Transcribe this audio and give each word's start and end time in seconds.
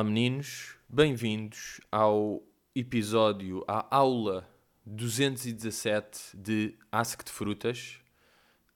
Olá, 0.00 0.08
meninos, 0.08 0.76
bem-vindos 0.88 1.78
ao 1.92 2.42
episódio, 2.74 3.62
à 3.68 3.86
aula 3.94 4.48
217 4.86 6.34
de 6.38 6.74
Ask 6.90 7.22
de 7.22 7.30
Frutas. 7.30 7.98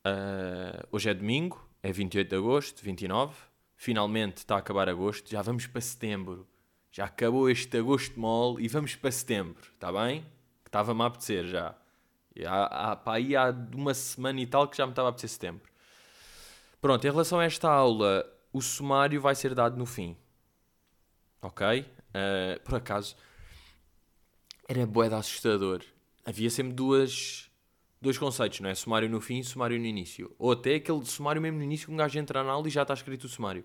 Uh, 0.06 0.86
hoje 0.92 1.08
é 1.08 1.14
domingo, 1.14 1.66
é 1.82 1.90
28 1.90 2.28
de 2.28 2.36
agosto, 2.36 2.84
29. 2.84 3.34
Finalmente 3.74 4.36
está 4.36 4.56
a 4.56 4.58
acabar 4.58 4.86
agosto, 4.86 5.30
já 5.30 5.40
vamos 5.40 5.66
para 5.66 5.80
setembro. 5.80 6.46
Já 6.92 7.06
acabou 7.06 7.48
este 7.48 7.78
agosto 7.78 8.20
mole 8.20 8.62
e 8.62 8.68
vamos 8.68 8.94
para 8.94 9.10
setembro, 9.10 9.62
está 9.72 9.90
bem? 9.90 10.26
Estava-me 10.66 11.00
a 11.00 11.06
apetecer 11.06 11.46
já. 11.46 11.74
Há, 12.46 12.90
há, 12.92 12.96
pá, 12.96 13.14
aí 13.14 13.34
há 13.34 13.48
uma 13.74 13.94
semana 13.94 14.42
e 14.42 14.46
tal 14.46 14.68
que 14.68 14.76
já 14.76 14.84
me 14.84 14.92
estava 14.92 15.08
a 15.08 15.10
apetecer 15.10 15.30
setembro. 15.30 15.70
Pronto, 16.82 17.02
em 17.02 17.10
relação 17.10 17.40
a 17.40 17.44
esta 17.44 17.70
aula, 17.70 18.30
o 18.52 18.60
sumário 18.60 19.22
vai 19.22 19.34
ser 19.34 19.54
dado 19.54 19.78
no 19.78 19.86
fim. 19.86 20.14
Ok? 21.44 21.80
Uh, 21.80 22.60
por 22.64 22.76
acaso, 22.76 23.14
era 24.66 24.86
boeda 24.86 25.18
assustador. 25.18 25.82
Havia 26.24 26.48
sempre 26.48 26.72
duas, 26.72 27.50
dois 28.00 28.16
conceitos, 28.16 28.60
não 28.60 28.70
é? 28.70 28.74
Sumário 28.74 29.10
no 29.10 29.20
fim 29.20 29.40
e 29.40 29.44
sumário 29.44 29.78
no 29.78 29.84
início. 29.84 30.34
Ou 30.38 30.52
até 30.52 30.76
aquele 30.76 31.04
sumário 31.04 31.42
mesmo 31.42 31.58
no 31.58 31.64
início 31.64 31.86
que 31.86 31.92
um 31.92 31.96
gajo 31.98 32.18
entra 32.18 32.42
na 32.42 32.52
aula 32.52 32.66
e 32.66 32.70
já 32.70 32.80
está 32.80 32.94
escrito 32.94 33.24
o 33.24 33.28
sumário. 33.28 33.62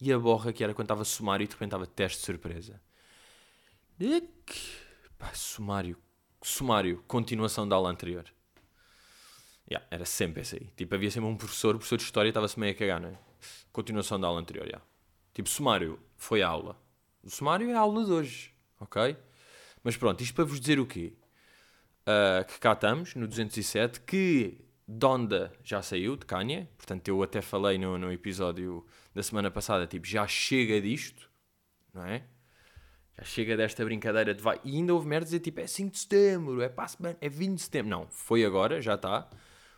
E 0.00 0.12
a 0.12 0.18
borra 0.18 0.52
que 0.52 0.64
era 0.64 0.74
quando 0.74 0.86
estava 0.86 1.04
sumário 1.04 1.44
e 1.44 1.46
de 1.46 1.52
repente 1.52 1.68
estava 1.68 1.86
teste 1.86 2.18
de 2.18 2.24
surpresa. 2.24 2.82
Pá, 5.16 5.32
sumário. 5.32 5.96
Sumário. 6.42 7.04
Continuação 7.06 7.68
da 7.68 7.76
aula 7.76 7.88
anterior. 7.88 8.24
Yeah, 9.70 9.86
era 9.92 10.04
sempre 10.04 10.42
esse 10.42 10.56
aí. 10.56 10.72
Tipo, 10.76 10.96
havia 10.96 11.08
sempre 11.08 11.28
um 11.28 11.36
professor, 11.36 11.76
professor 11.76 11.98
de 11.98 12.02
História 12.02 12.30
estava-se 12.30 12.58
meio 12.58 12.72
a 12.72 12.74
cagar, 12.76 13.00
não 13.00 13.10
é? 13.10 13.18
Continuação 13.72 14.18
da 14.18 14.26
aula 14.26 14.40
anterior, 14.40 14.66
yeah. 14.66 14.84
Tipo, 15.32 15.48
sumário 15.48 16.00
foi 16.16 16.42
a 16.42 16.48
aula. 16.48 16.76
O 17.22 17.30
sumário 17.30 17.70
é 17.70 17.74
a 17.74 17.80
aula 17.80 18.04
de 18.04 18.10
hoje, 18.10 18.52
ok? 18.80 19.16
Mas 19.82 19.96
pronto, 19.96 20.22
isto 20.22 20.34
para 20.34 20.44
vos 20.44 20.60
dizer 20.60 20.80
o 20.80 20.86
quê? 20.86 21.14
Uh, 22.02 22.44
que 22.46 22.58
cá 22.58 22.72
estamos, 22.72 23.14
no 23.14 23.28
207, 23.28 24.00
que 24.00 24.58
Donda 24.86 25.52
já 25.62 25.80
saiu 25.80 26.16
de 26.16 26.26
Kanye, 26.26 26.68
portanto 26.76 27.06
eu 27.06 27.22
até 27.22 27.40
falei 27.40 27.78
no, 27.78 27.96
no 27.96 28.12
episódio 28.12 28.84
da 29.14 29.22
semana 29.22 29.50
passada, 29.50 29.86
tipo, 29.86 30.06
já 30.06 30.26
chega 30.26 30.80
disto, 30.80 31.30
não 31.94 32.04
é? 32.04 32.24
Já 33.16 33.24
chega 33.24 33.56
desta 33.56 33.84
brincadeira 33.84 34.34
de 34.34 34.42
vai. 34.42 34.60
E 34.64 34.76
ainda 34.76 34.92
houve 34.94 35.06
merda 35.06 35.26
dizer 35.26 35.40
tipo, 35.40 35.60
é 35.60 35.66
5 35.66 35.92
de 35.92 35.98
setembro, 35.98 36.60
é 36.60 36.68
para 36.68 36.88
semana, 36.88 37.16
é 37.20 37.28
20 37.28 37.56
de 37.56 37.62
setembro. 37.62 37.90
Não, 37.90 38.08
foi 38.08 38.44
agora, 38.44 38.80
já 38.80 38.94
está. 38.94 39.28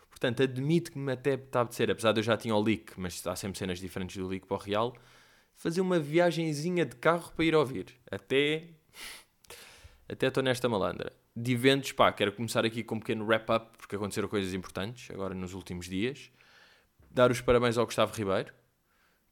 Portanto, 0.09 0.41
admito 0.41 0.91
que 0.91 0.97
me 0.97 1.11
até 1.11 1.33
está 1.33 1.59
a 1.59 1.61
apetecer, 1.63 1.91
apesar 1.91 2.13
de 2.13 2.21
eu 2.21 2.23
já 2.23 2.37
tinha 2.37 2.55
o 2.55 2.61
leak, 2.61 2.93
mas 2.97 3.25
há 3.27 3.35
sempre 3.35 3.57
cenas 3.57 3.79
diferentes 3.79 4.15
do 4.15 4.27
leak 4.27 4.47
para 4.47 4.55
o 4.55 4.59
real, 4.59 4.95
fazer 5.55 5.81
uma 5.81 5.99
viagenzinha 5.99 6.85
de 6.85 6.95
carro 6.95 7.31
para 7.33 7.45
ir 7.45 7.55
ouvir. 7.55 7.87
Até. 8.09 8.69
Até 10.07 10.27
estou 10.27 10.43
nesta 10.43 10.69
malandra. 10.69 11.11
De 11.35 11.53
eventos, 11.53 11.91
pá, 11.91 12.11
quero 12.11 12.31
começar 12.31 12.63
aqui 12.63 12.83
com 12.83 12.95
um 12.95 12.99
pequeno 12.99 13.25
wrap-up, 13.25 13.77
porque 13.77 13.95
aconteceram 13.95 14.27
coisas 14.27 14.53
importantes 14.53 15.09
agora 15.11 15.33
nos 15.33 15.53
últimos 15.53 15.87
dias. 15.87 16.31
Dar 17.09 17.31
os 17.31 17.41
parabéns 17.41 17.77
ao 17.77 17.85
Gustavo 17.85 18.13
Ribeiro, 18.15 18.53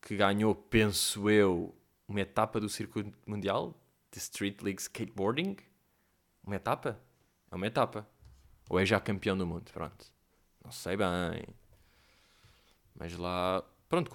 que 0.01 0.15
ganhou, 0.15 0.55
penso 0.55 1.29
eu, 1.29 1.75
uma 2.07 2.21
etapa 2.21 2.59
do 2.59 2.67
circuito 2.67 3.17
mundial 3.25 3.79
de 4.11 4.17
Street 4.17 4.61
League 4.61 4.81
Skateboarding. 4.81 5.57
Uma 6.43 6.55
etapa? 6.55 6.99
É 7.51 7.55
uma 7.55 7.67
etapa. 7.67 8.07
Ou 8.69 8.79
é 8.79 8.85
já 8.85 8.99
campeão 8.99 9.37
do 9.37 9.45
mundo? 9.45 9.71
Pronto. 9.71 10.05
Não 10.63 10.71
sei 10.71 10.97
bem. 10.97 11.45
Mas 12.95 13.15
lá. 13.17 13.63
Pronto, 13.87 14.09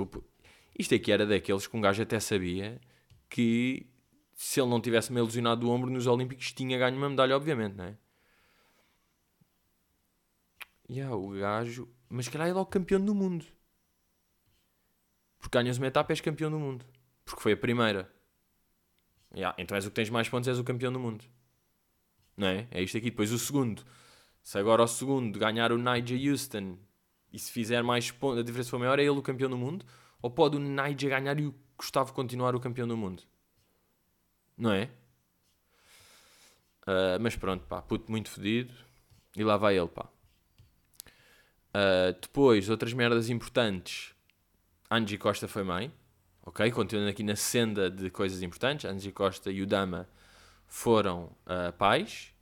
isto 0.76 0.94
aqui 0.94 1.12
era 1.12 1.26
daqueles 1.26 1.66
que 1.66 1.76
um 1.76 1.80
gajo 1.80 2.02
até 2.02 2.18
sabia 2.18 2.80
que 3.28 3.86
se 4.34 4.60
ele 4.60 4.70
não 4.70 4.80
tivesse 4.80 5.12
me 5.12 5.18
ilusionado 5.18 5.62
do 5.62 5.70
ombro 5.70 5.90
nos 5.90 6.06
Olímpicos 6.06 6.52
tinha 6.52 6.78
ganho 6.78 6.96
uma 6.96 7.10
medalha, 7.10 7.36
obviamente, 7.36 7.74
não 7.74 7.84
é? 7.84 7.96
E 10.88 10.94
yeah, 10.94 11.14
o 11.14 11.30
gajo. 11.30 11.88
Mas 12.08 12.28
calhar 12.28 12.48
é 12.48 12.52
logo 12.52 12.70
campeão 12.70 13.04
do 13.04 13.14
mundo. 13.14 13.44
Porque 15.38 15.58
ganhas 15.58 15.76
uma 15.76 15.86
etapa 15.86 16.12
és 16.12 16.20
campeão 16.20 16.50
do 16.50 16.58
mundo. 16.58 16.84
Porque 17.24 17.42
foi 17.42 17.52
a 17.52 17.56
primeira. 17.56 18.10
Yeah, 19.34 19.54
então 19.58 19.74
és 19.74 19.84
o 19.84 19.90
que 19.90 19.96
tens 19.96 20.08
mais 20.08 20.28
pontos, 20.28 20.48
és 20.48 20.58
o 20.58 20.64
campeão 20.64 20.92
do 20.92 20.98
mundo. 20.98 21.24
Não 22.36 22.46
é? 22.46 22.66
É 22.70 22.82
isto 22.82 22.96
aqui. 22.96 23.10
Depois 23.10 23.32
o 23.32 23.38
segundo. 23.38 23.84
Se 24.42 24.58
agora 24.58 24.82
o 24.82 24.88
segundo 24.88 25.38
ganhar 25.38 25.72
o 25.72 25.76
Nigel 25.76 26.30
Houston 26.30 26.78
e 27.32 27.38
se 27.38 27.52
fizer 27.52 27.82
mais 27.82 28.10
pontos, 28.10 28.38
a 28.38 28.42
diferença 28.42 28.70
for 28.70 28.78
maior, 28.78 28.98
é 28.98 29.02
ele 29.02 29.10
o 29.10 29.22
campeão 29.22 29.50
do 29.50 29.58
mundo? 29.58 29.84
Ou 30.20 30.30
pode 30.30 30.56
o 30.56 30.60
Nigel 30.60 31.10
ganhar 31.10 31.38
e 31.38 31.46
o 31.46 31.54
Gustavo 31.76 32.12
continuar 32.12 32.54
o 32.54 32.60
campeão 32.60 32.88
do 32.88 32.96
mundo? 32.96 33.22
Não 34.56 34.72
é? 34.72 34.90
Uh, 36.82 37.20
mas 37.20 37.36
pronto, 37.36 37.64
pá, 37.66 37.80
puto 37.80 38.10
muito 38.10 38.30
fedido. 38.30 38.74
E 39.36 39.44
lá 39.44 39.56
vai 39.56 39.78
ele, 39.78 39.88
pá. 39.88 40.08
Uh, 41.68 42.18
depois, 42.20 42.68
outras 42.68 42.92
merdas 42.92 43.28
importantes. 43.28 44.14
Angie 44.90 45.18
Costa 45.18 45.46
foi 45.46 45.62
mãe. 45.62 45.92
Ok? 46.42 46.70
Continuando 46.72 47.10
aqui 47.10 47.22
na 47.22 47.36
senda 47.36 47.90
de 47.90 48.10
coisas 48.10 48.42
importantes. 48.42 48.90
Angie 48.90 49.12
Costa 49.12 49.50
e 49.50 49.62
o 49.62 49.66
Dama 49.66 50.08
foram 50.66 51.36
uh, 51.46 51.72
pais. 51.76 52.32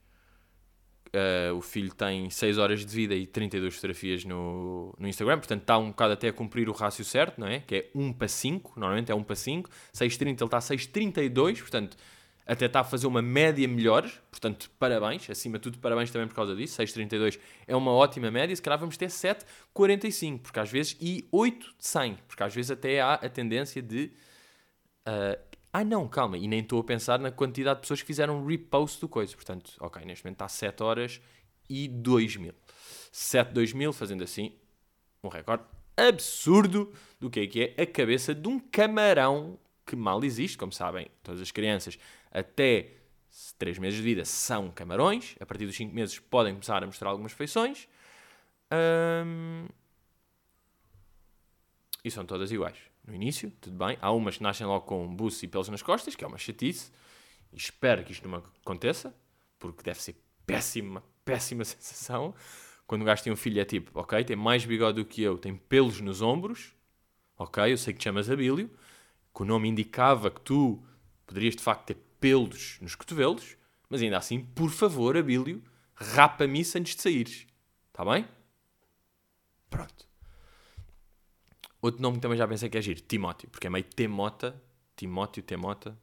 Uh, 1.16 1.56
o 1.56 1.62
filho 1.62 1.94
tem 1.94 2.28
6 2.28 2.58
horas 2.58 2.84
de 2.84 2.94
vida 2.94 3.14
e 3.14 3.26
32 3.26 3.76
fotografias 3.76 4.22
no, 4.24 4.94
no 4.98 5.08
Instagram, 5.08 5.38
portanto 5.38 5.62
está 5.62 5.78
um 5.78 5.88
bocado 5.88 6.12
até 6.12 6.28
a 6.28 6.32
cumprir 6.32 6.68
o 6.68 6.72
rácio 6.72 7.02
certo, 7.06 7.40
não 7.40 7.46
é? 7.46 7.60
Que 7.60 7.74
é 7.76 7.90
1 7.94 8.12
para 8.12 8.28
5, 8.28 8.74
normalmente 8.76 9.10
é 9.10 9.14
1 9.14 9.22
para 9.22 9.34
5. 9.36 9.70
6,30 9.94 10.26
ele 10.26 10.44
está 10.44 10.58
a 10.58 10.60
6,32, 10.60 11.60
portanto 11.60 11.96
até 12.46 12.66
está 12.66 12.80
a 12.80 12.84
fazer 12.84 13.06
uma 13.06 13.22
média 13.22 13.66
melhor, 13.66 14.08
portanto 14.30 14.70
parabéns, 14.78 15.28
acima 15.30 15.58
de 15.58 15.62
tudo 15.62 15.78
parabéns 15.78 16.10
também 16.10 16.28
por 16.28 16.34
causa 16.34 16.54
disso. 16.54 16.80
6,32 16.82 17.38
é 17.66 17.74
uma 17.74 17.92
ótima 17.92 18.30
média, 18.30 18.54
se 18.54 18.60
calhar 18.60 18.78
vamos 18.78 18.98
ter 18.98 19.08
7,45, 19.08 20.40
porque 20.40 20.60
às 20.60 20.70
vezes, 20.70 20.96
e 21.00 21.26
8 21.32 21.66
de 21.78 21.86
100, 21.86 22.18
porque 22.28 22.42
às 22.42 22.54
vezes 22.54 22.70
até 22.70 23.00
há 23.00 23.14
a 23.14 23.28
tendência 23.28 23.80
de. 23.80 24.12
Uh, 25.08 25.55
ah, 25.78 25.84
não, 25.84 26.08
calma, 26.08 26.38
e 26.38 26.48
nem 26.48 26.60
estou 26.60 26.80
a 26.80 26.84
pensar 26.84 27.18
na 27.18 27.30
quantidade 27.30 27.76
de 27.76 27.80
pessoas 27.82 28.00
que 28.00 28.06
fizeram 28.06 28.46
repost 28.46 28.98
do 28.98 29.06
coisa. 29.06 29.34
Portanto, 29.34 29.72
ok, 29.78 30.02
neste 30.06 30.24
momento 30.24 30.36
está 30.36 30.48
7 30.48 30.82
horas 30.82 31.20
e 31.68 31.86
2 31.86 32.36
mil. 32.36 32.54
7, 33.12 33.52
2 33.52 33.74
mil, 33.74 33.92
fazendo 33.92 34.24
assim 34.24 34.54
um 35.22 35.28
recorde 35.28 35.64
absurdo 35.94 36.90
do 37.20 37.28
que 37.28 37.40
é 37.40 37.46
que 37.46 37.74
é 37.76 37.82
a 37.82 37.86
cabeça 37.86 38.34
de 38.34 38.48
um 38.48 38.58
camarão 38.58 39.58
que 39.84 39.94
mal 39.94 40.24
existe, 40.24 40.56
como 40.56 40.72
sabem, 40.72 41.08
todas 41.22 41.42
as 41.42 41.50
crianças 41.50 41.98
até 42.32 42.92
3 43.58 43.78
meses 43.78 43.98
de 43.98 44.02
vida 44.02 44.24
são 44.24 44.70
camarões, 44.70 45.36
a 45.38 45.44
partir 45.44 45.66
dos 45.66 45.76
5 45.76 45.94
meses 45.94 46.18
podem 46.18 46.54
começar 46.54 46.82
a 46.82 46.86
mostrar 46.86 47.10
algumas 47.10 47.32
feições. 47.32 47.86
Hum... 48.72 49.66
E 52.02 52.10
são 52.10 52.24
todas 52.24 52.50
iguais 52.50 52.78
no 53.06 53.14
início, 53.14 53.50
tudo 53.60 53.76
bem. 53.76 53.96
Há 54.00 54.10
umas 54.10 54.36
que 54.36 54.42
nascem 54.42 54.66
logo 54.66 54.84
com 54.86 55.14
buço 55.14 55.44
e 55.44 55.48
pelos 55.48 55.68
nas 55.68 55.82
costas, 55.82 56.14
que 56.14 56.24
é 56.24 56.26
uma 56.26 56.38
chatice. 56.38 56.90
E 57.52 57.56
espero 57.56 58.04
que 58.04 58.12
isto 58.12 58.28
não 58.28 58.42
aconteça, 58.62 59.14
porque 59.58 59.82
deve 59.82 60.02
ser 60.02 60.16
péssima, 60.44 61.02
péssima 61.24 61.64
sensação. 61.64 62.34
Quando 62.86 63.02
o 63.02 63.04
gajo 63.04 63.22
tem 63.22 63.32
um 63.32 63.36
filho 63.36 63.60
é 63.60 63.64
tipo, 63.64 63.98
ok, 63.98 64.24
tem 64.24 64.36
mais 64.36 64.64
bigode 64.64 65.02
do 65.02 65.04
que 65.04 65.22
eu, 65.22 65.38
tem 65.38 65.56
pelos 65.56 66.00
nos 66.00 66.22
ombros, 66.22 66.72
ok, 67.36 67.72
eu 67.72 67.78
sei 67.78 67.92
que 67.92 67.98
te 67.98 68.04
chamas 68.04 68.30
Abílio, 68.30 68.70
que 69.34 69.42
o 69.42 69.44
nome 69.44 69.68
indicava 69.68 70.30
que 70.30 70.40
tu 70.40 70.82
poderias 71.26 71.56
de 71.56 71.62
facto 71.62 71.86
ter 71.86 71.96
pelos 72.20 72.78
nos 72.80 72.94
cotovelos, 72.94 73.56
mas 73.88 74.02
ainda 74.02 74.18
assim, 74.18 74.40
por 74.40 74.70
favor, 74.70 75.16
Abílio, 75.16 75.62
rapa-me 75.94 76.60
isso 76.60 76.78
antes 76.78 76.94
de 76.94 77.02
saíres. 77.02 77.46
Está 77.88 78.04
bem? 78.04 78.26
Pronto. 79.68 80.06
Outro 81.86 82.02
nome 82.02 82.16
que 82.16 82.22
também 82.22 82.36
já 82.36 82.48
pensei 82.48 82.68
que 82.68 82.76
é 82.76 82.82
giro, 82.82 83.00
Timóteo, 83.00 83.48
porque 83.48 83.68
é 83.68 83.70
meio 83.70 83.84
Temota, 83.84 84.60
Timóteo, 84.96 85.40
Temota. 85.40 85.96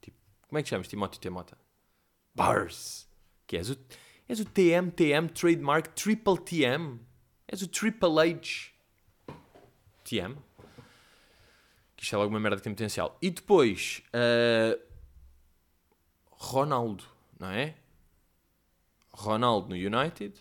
Tipo, 0.00 0.16
como 0.46 0.60
é 0.60 0.62
que 0.62 0.68
chamas 0.68 0.86
Timóteo, 0.86 1.20
Temota? 1.20 1.58
Bars. 2.32 3.08
Que 3.44 3.56
és 3.56 3.68
o, 3.68 3.76
és 4.28 4.38
o 4.38 4.44
TM, 4.44 4.92
TM, 4.92 5.28
trademark, 5.28 5.88
triple 5.96 6.38
TM. 6.38 7.00
És 7.48 7.62
o 7.62 7.66
Triple 7.66 8.20
H. 8.20 8.70
TM. 10.04 10.36
Que 11.96 12.04
isto 12.04 12.14
é 12.14 12.18
logo 12.18 12.30
uma 12.30 12.38
merda 12.38 12.58
que 12.58 12.62
tem 12.62 12.72
potencial. 12.72 13.18
E 13.20 13.28
depois, 13.28 14.04
uh, 14.14 14.80
Ronaldo, 16.30 17.02
não 17.40 17.50
é? 17.50 17.74
Ronaldo 19.10 19.70
no 19.70 19.74
United. 19.74 20.38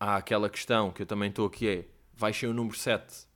Há 0.00 0.16
aquela 0.16 0.48
questão 0.48 0.90
que 0.90 1.02
eu 1.02 1.06
também 1.06 1.28
estou 1.28 1.46
aqui 1.46 1.68
é, 1.68 1.88
vai 2.14 2.32
ser 2.32 2.46
o 2.46 2.54
número 2.54 2.74
7 2.74 3.26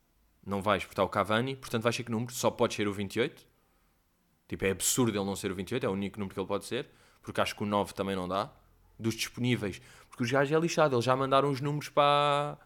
não 0.44 0.62
porque 0.62 0.76
está 0.78 1.04
o 1.04 1.08
Cavani, 1.08 1.56
portanto 1.56 1.82
vais 1.82 1.94
ser 1.94 2.04
que 2.04 2.10
número? 2.10 2.32
Só 2.32 2.50
pode 2.50 2.74
ser 2.74 2.88
o 2.88 2.92
28. 2.92 3.46
Tipo, 4.48 4.64
é 4.64 4.70
absurdo 4.70 5.16
ele 5.16 5.24
não 5.24 5.36
ser 5.36 5.52
o 5.52 5.54
28, 5.54 5.84
é 5.84 5.88
o 5.88 5.92
único 5.92 6.18
número 6.18 6.34
que 6.34 6.40
ele 6.40 6.48
pode 6.48 6.64
ser, 6.64 6.88
porque 7.22 7.40
acho 7.40 7.54
que 7.54 7.62
o 7.62 7.66
9 7.66 7.94
também 7.94 8.16
não 8.16 8.26
dá. 8.26 8.50
Dos 8.98 9.14
disponíveis, 9.14 9.80
porque 10.08 10.24
os 10.24 10.30
gajos 10.30 10.54
é 10.54 10.60
lixado, 10.60 10.94
eles 10.94 11.04
já 11.04 11.16
mandaram 11.16 11.50
os 11.50 11.60
números 11.60 11.88
para, 11.88 12.58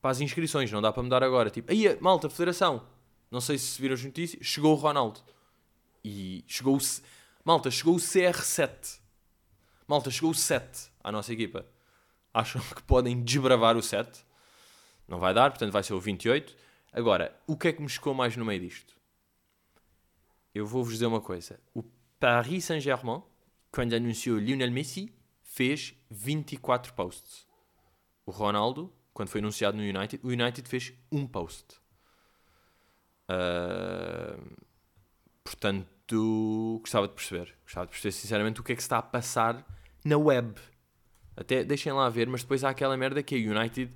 para 0.00 0.10
as 0.10 0.20
inscrições, 0.20 0.70
não 0.70 0.80
dá 0.80 0.92
para 0.92 1.02
mudar 1.02 1.22
agora. 1.24 1.50
Tipo, 1.50 1.72
aí, 1.72 1.98
malta, 2.00 2.30
federação, 2.30 2.86
não 3.30 3.40
sei 3.40 3.58
se 3.58 3.80
viram 3.82 3.94
as 3.94 4.04
notícias, 4.04 4.46
chegou 4.46 4.72
o 4.72 4.76
Ronaldo. 4.76 5.20
E 6.04 6.44
chegou 6.46 6.76
o. 6.76 6.80
Malta, 7.44 7.70
chegou 7.70 7.94
o 7.94 7.98
CR7. 7.98 9.00
Malta, 9.88 10.10
chegou 10.10 10.30
o 10.30 10.34
7 10.34 10.90
à 11.02 11.10
nossa 11.10 11.32
equipa. 11.32 11.66
Acham 12.32 12.60
que 12.60 12.82
podem 12.82 13.22
desbravar 13.22 13.76
o 13.76 13.82
7? 13.82 14.24
Não 15.08 15.18
vai 15.18 15.34
dar, 15.34 15.50
portanto 15.50 15.72
vai 15.72 15.82
ser 15.82 15.94
o 15.94 16.00
28. 16.00 16.54
Agora, 16.94 17.36
o 17.44 17.56
que 17.56 17.66
é 17.66 17.72
que 17.72 17.82
me 17.82 17.88
chocou 17.88 18.14
mais 18.14 18.36
no 18.36 18.44
meio 18.44 18.60
disto? 18.60 18.94
Eu 20.54 20.64
vou-vos 20.64 20.92
dizer 20.92 21.06
uma 21.06 21.20
coisa. 21.20 21.58
O 21.74 21.82
Paris 22.20 22.66
Saint-Germain, 22.66 23.20
quando 23.72 23.94
anunciou 23.94 24.38
Lionel 24.38 24.70
Messi, 24.70 25.12
fez 25.42 25.92
24 26.08 26.94
posts. 26.94 27.48
O 28.24 28.30
Ronaldo, 28.30 28.92
quando 29.12 29.28
foi 29.28 29.40
anunciado 29.40 29.76
no 29.76 29.82
United, 29.82 30.24
o 30.24 30.28
United 30.28 30.68
fez 30.68 30.92
um 31.10 31.26
post. 31.26 31.74
Ah, 33.28 34.38
portanto, 35.42 36.78
gostava 36.80 37.08
de 37.08 37.14
perceber. 37.14 37.56
Gostava 37.64 37.86
de 37.86 37.90
perceber 37.90 38.12
sinceramente 38.12 38.60
o 38.60 38.62
que 38.62 38.72
é 38.72 38.76
que 38.76 38.82
se 38.82 38.86
está 38.86 38.98
a 38.98 39.02
passar 39.02 39.66
na 40.04 40.16
web. 40.16 40.54
Até 41.36 41.64
deixem 41.64 41.92
lá 41.92 42.08
ver, 42.08 42.28
mas 42.28 42.42
depois 42.42 42.62
há 42.62 42.70
aquela 42.70 42.96
merda 42.96 43.20
que 43.20 43.34
a 43.34 43.38
United 43.38 43.92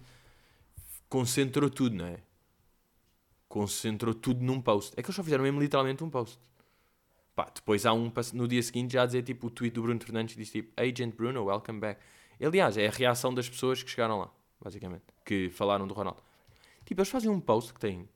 concentrou 1.08 1.70
tudo, 1.70 1.94
não 1.94 2.06
é? 2.06 2.27
Concentrou 3.48 4.14
tudo 4.14 4.44
num 4.44 4.60
post. 4.60 4.92
É 4.96 5.02
que 5.02 5.08
eles 5.08 5.16
só 5.16 5.24
fizeram 5.24 5.42
mesmo 5.44 5.60
literalmente 5.60 6.04
um 6.04 6.10
post. 6.10 6.38
Pá, 7.34 7.50
depois 7.54 7.86
há 7.86 7.92
um 7.92 8.12
no 8.34 8.48
dia 8.48 8.62
seguinte 8.62 8.94
já 8.94 9.02
a 9.02 9.06
dizer 9.06 9.22
tipo 9.22 9.46
o 9.46 9.50
tweet 9.50 9.72
do 9.72 9.82
Bruno 9.82 10.00
Fernandes 10.00 10.36
diz 10.36 10.50
tipo 10.50 10.72
Agent 10.76 11.14
Bruno, 11.14 11.44
welcome 11.44 11.78
back. 11.78 12.00
Aliás, 12.40 12.76
é 12.76 12.86
a 12.86 12.90
reação 12.90 13.32
das 13.32 13.48
pessoas 13.48 13.82
que 13.82 13.90
chegaram 13.90 14.18
lá, 14.18 14.30
basicamente, 14.60 15.04
que 15.24 15.48
falaram 15.50 15.86
do 15.86 15.94
Ronaldo. 15.94 16.22
Tipo, 16.84 17.00
eles 17.00 17.10
fazem 17.10 17.30
um 17.30 17.40
post 17.40 17.74
que 17.74 17.80
tem 17.80 18.08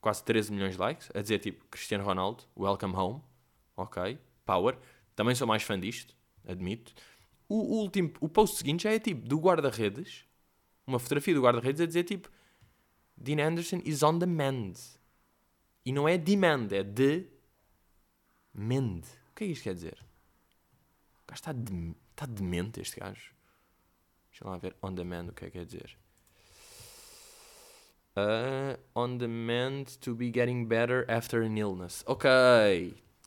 quase 0.00 0.24
13 0.24 0.52
milhões 0.52 0.72
de 0.74 0.80
likes, 0.80 1.10
a 1.14 1.20
dizer 1.20 1.38
tipo 1.40 1.64
Cristiano 1.66 2.04
Ronaldo, 2.04 2.44
welcome 2.56 2.94
home, 2.94 3.20
ok, 3.76 4.18
power. 4.44 4.78
Também 5.14 5.34
sou 5.34 5.46
mais 5.46 5.62
fã 5.62 5.78
disto, 5.78 6.14
admito. 6.46 6.94
O, 7.48 7.56
o 7.56 7.82
último, 7.82 8.12
o 8.20 8.28
post 8.28 8.56
seguinte 8.56 8.84
já 8.84 8.92
é 8.92 8.98
tipo 8.98 9.28
do 9.28 9.38
guarda-redes, 9.38 10.24
uma 10.86 10.98
fotografia 10.98 11.34
do 11.34 11.42
guarda-redes 11.42 11.80
a 11.80 11.86
dizer 11.86 12.04
tipo 12.04 12.30
Dean 13.20 13.38
Anderson 13.38 13.82
is 13.84 14.02
on 14.02 14.18
the 14.18 14.26
mend. 14.26 14.80
E 15.84 15.92
não 15.92 16.08
é 16.08 16.16
demand, 16.16 16.72
é 16.72 16.82
de 16.82 17.26
mend. 18.54 19.06
O 19.30 19.34
que 19.34 19.44
é 19.44 19.46
que 19.48 19.52
isto 19.52 19.64
quer 19.64 19.74
dizer? 19.74 19.98
O 21.24 21.30
gajo 21.30 21.40
está, 21.40 21.52
de, 21.52 21.94
está 22.10 22.26
demente, 22.26 22.80
este 22.80 22.98
gajo. 22.98 23.34
Deixa 24.30 24.48
lá 24.48 24.56
ver 24.56 24.74
on 24.82 24.94
demand 24.94 25.28
o 25.28 25.32
que 25.32 25.44
é 25.44 25.50
que 25.50 25.58
quer 25.58 25.66
dizer. 25.66 25.96
Uh, 28.16 28.76
on 28.94 29.18
demand 29.18 29.98
to 30.00 30.14
be 30.14 30.30
getting 30.30 30.66
better 30.66 31.04
after 31.08 31.42
an 31.42 31.56
illness. 31.56 32.02
Ok. 32.06 32.28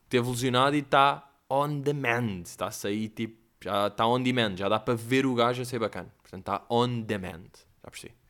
Teve 0.10 0.30
lesionado 0.30 0.76
e 0.76 0.80
está 0.80 1.30
on 1.50 1.82
demand. 1.82 2.44
Está 2.44 2.68
a 2.68 2.72
sair 2.72 3.10
tipo. 3.10 3.42
Já 3.62 3.88
está 3.88 4.06
on 4.06 4.22
demand. 4.22 4.58
Já 4.58 4.68
dá 4.68 4.80
para 4.80 4.96
ver 4.96 5.26
o 5.26 5.36
gajo 5.36 5.62
a 5.62 5.66
ser 5.66 5.80
bacana. 5.80 6.14
Portanto, 6.22 6.42
está 6.42 6.66
on 6.70 7.02
demand. 7.02 7.50
Já 7.82 7.90
percebi. 7.90 8.23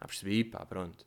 Já 0.00 0.06
percebi, 0.06 0.44
pá, 0.44 0.64
pronto. 0.64 1.02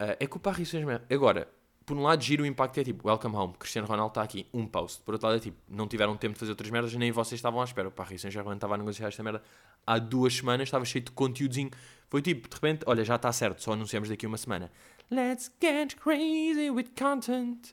Uh, 0.00 0.16
é 0.20 0.26
que 0.26 0.36
o 0.36 0.40
Paris 0.40 0.68
Saint-Germain. 0.68 1.00
Agora, 1.10 1.48
por 1.86 1.96
um 1.96 2.02
lado, 2.02 2.22
giro 2.22 2.42
o 2.42 2.46
impacto 2.46 2.78
é 2.78 2.84
tipo, 2.84 3.08
welcome 3.08 3.34
home, 3.34 3.54
Cristiano 3.58 3.86
Ronaldo 3.86 4.10
está 4.10 4.22
aqui, 4.22 4.46
um 4.52 4.66
post. 4.66 5.00
Por 5.02 5.14
outro 5.14 5.28
lado, 5.28 5.38
é 5.38 5.40
tipo, 5.40 5.56
não 5.68 5.86
tiveram 5.86 6.16
tempo 6.16 6.34
de 6.34 6.40
fazer 6.40 6.50
outras 6.50 6.68
merdas, 6.68 6.92
nem 6.94 7.12
vocês 7.12 7.38
estavam 7.38 7.60
à 7.60 7.64
espera. 7.64 7.88
O 7.88 7.92
Paris 7.92 8.20
Saint-Germain 8.20 8.56
estava 8.56 8.74
a 8.74 8.78
negociar 8.78 9.08
esta 9.08 9.22
merda 9.22 9.42
há 9.86 9.98
duas 9.98 10.34
semanas, 10.34 10.66
estava 10.68 10.84
cheio 10.84 11.04
de 11.04 11.12
conteúdozinho. 11.12 11.70
Foi 12.08 12.20
tipo, 12.20 12.48
de 12.48 12.54
repente, 12.54 12.82
olha, 12.86 13.04
já 13.04 13.14
está 13.14 13.32
certo, 13.32 13.62
só 13.62 13.72
anunciamos 13.72 14.08
daqui 14.08 14.26
uma 14.26 14.36
semana. 14.36 14.70
Let's 15.10 15.50
get 15.62 15.94
crazy 15.94 16.70
with 16.70 16.90
content. 16.98 17.68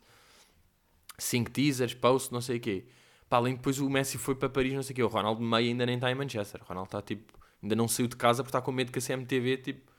Cinco 1.17 1.49
teasers, 1.49 1.95
post, 1.95 2.31
não 2.31 2.41
sei 2.41 2.57
o 2.57 2.59
quê. 2.59 2.85
Pá, 3.27 3.37
além 3.37 3.53
de 3.53 3.57
depois 3.57 3.79
o 3.79 3.89
Messi 3.89 4.19
foi 4.19 4.35
para 4.35 4.47
Paris, 4.47 4.73
não 4.73 4.83
sei 4.83 4.93
o 4.93 4.95
quê. 4.95 5.03
O 5.03 5.07
Ronaldo 5.07 5.41
meio 5.41 5.69
ainda 5.69 5.85
nem 5.87 5.95
está 5.95 6.11
em 6.11 6.15
Manchester. 6.15 6.61
O 6.61 6.65
Ronaldo 6.65 6.87
está 6.87 7.01
tipo, 7.01 7.33
ainda 7.63 7.75
não 7.75 7.87
saiu 7.87 8.07
de 8.07 8.15
casa 8.17 8.43
porque 8.43 8.49
está 8.49 8.61
com 8.61 8.71
medo 8.71 8.91
que 8.91 8.99
a 8.99 9.01
CMTV 9.01 9.57
tipo, 9.57 9.91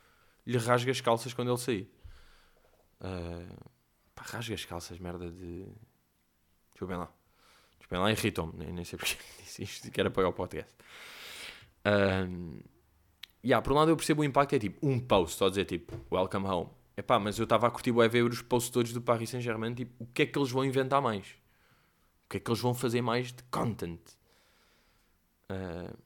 lhe 0.46 0.58
rasgue 0.58 0.90
as 0.90 1.00
calças 1.00 1.32
quando 1.32 1.50
ele 1.50 1.58
sair. 1.58 1.90
Uh, 3.00 3.70
pá, 4.14 4.22
rasga 4.24 4.54
as 4.54 4.64
calças, 4.64 4.98
merda 4.98 5.30
de. 5.30 5.64
Deixa 6.70 6.82
eu 6.82 6.86
ver 6.86 6.96
lá. 6.96 7.10
Deixa 7.78 7.84
eu 7.84 7.88
ver 7.90 7.98
lá, 7.98 8.12
irritou-me. 8.12 8.52
Nem, 8.56 8.72
nem 8.72 8.84
sei 8.84 8.98
porque 8.98 9.16
disse 9.42 9.62
isto, 9.62 9.90
quero 9.90 10.08
apagar 10.08 10.30
o 10.30 10.34
podcast. 10.34 10.74
Um, 11.86 12.60
yeah, 13.42 13.62
por 13.62 13.72
um 13.72 13.76
lado 13.76 13.90
eu 13.90 13.96
percebo 13.96 14.20
o 14.20 14.24
impacto, 14.24 14.54
é 14.54 14.58
tipo 14.58 14.86
um 14.86 15.00
post, 15.00 15.36
só 15.36 15.48
dizer 15.48 15.64
tipo 15.64 15.98
welcome 16.14 16.46
home. 16.46 16.70
Epá, 16.96 17.18
mas 17.18 17.38
eu 17.38 17.44
estava 17.44 17.66
a 17.66 17.70
curtir 17.70 17.90
bué 17.90 18.06
ver 18.08 18.22
os 18.22 18.40
posts 18.40 18.70
todos 18.70 18.92
do 18.92 19.00
Paris 19.00 19.30
Saint-Germain, 19.30 19.74
tipo, 19.74 20.04
o 20.04 20.06
que 20.06 20.22
é 20.22 20.26
que 20.26 20.38
eles 20.38 20.50
vão 20.50 20.64
inventar 20.64 21.02
mais? 21.02 21.26
O 22.26 22.28
que 22.30 22.36
é 22.36 22.40
que 22.40 22.48
eles 22.48 22.60
vão 22.60 22.72
fazer 22.72 23.02
mais 23.02 23.32
de 23.32 23.42
content? 23.44 24.00
Uh, 25.50 25.96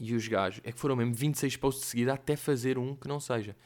e 0.00 0.14
os 0.14 0.26
gajos, 0.28 0.60
é 0.64 0.72
que 0.72 0.78
foram 0.78 0.96
mesmo 0.96 1.14
26 1.14 1.56
posts 1.56 1.84
de 1.84 1.90
seguida 1.90 2.14
até 2.14 2.36
fazer 2.36 2.78
um 2.78 2.94
que 2.94 3.08
não 3.08 3.18
seja. 3.20 3.56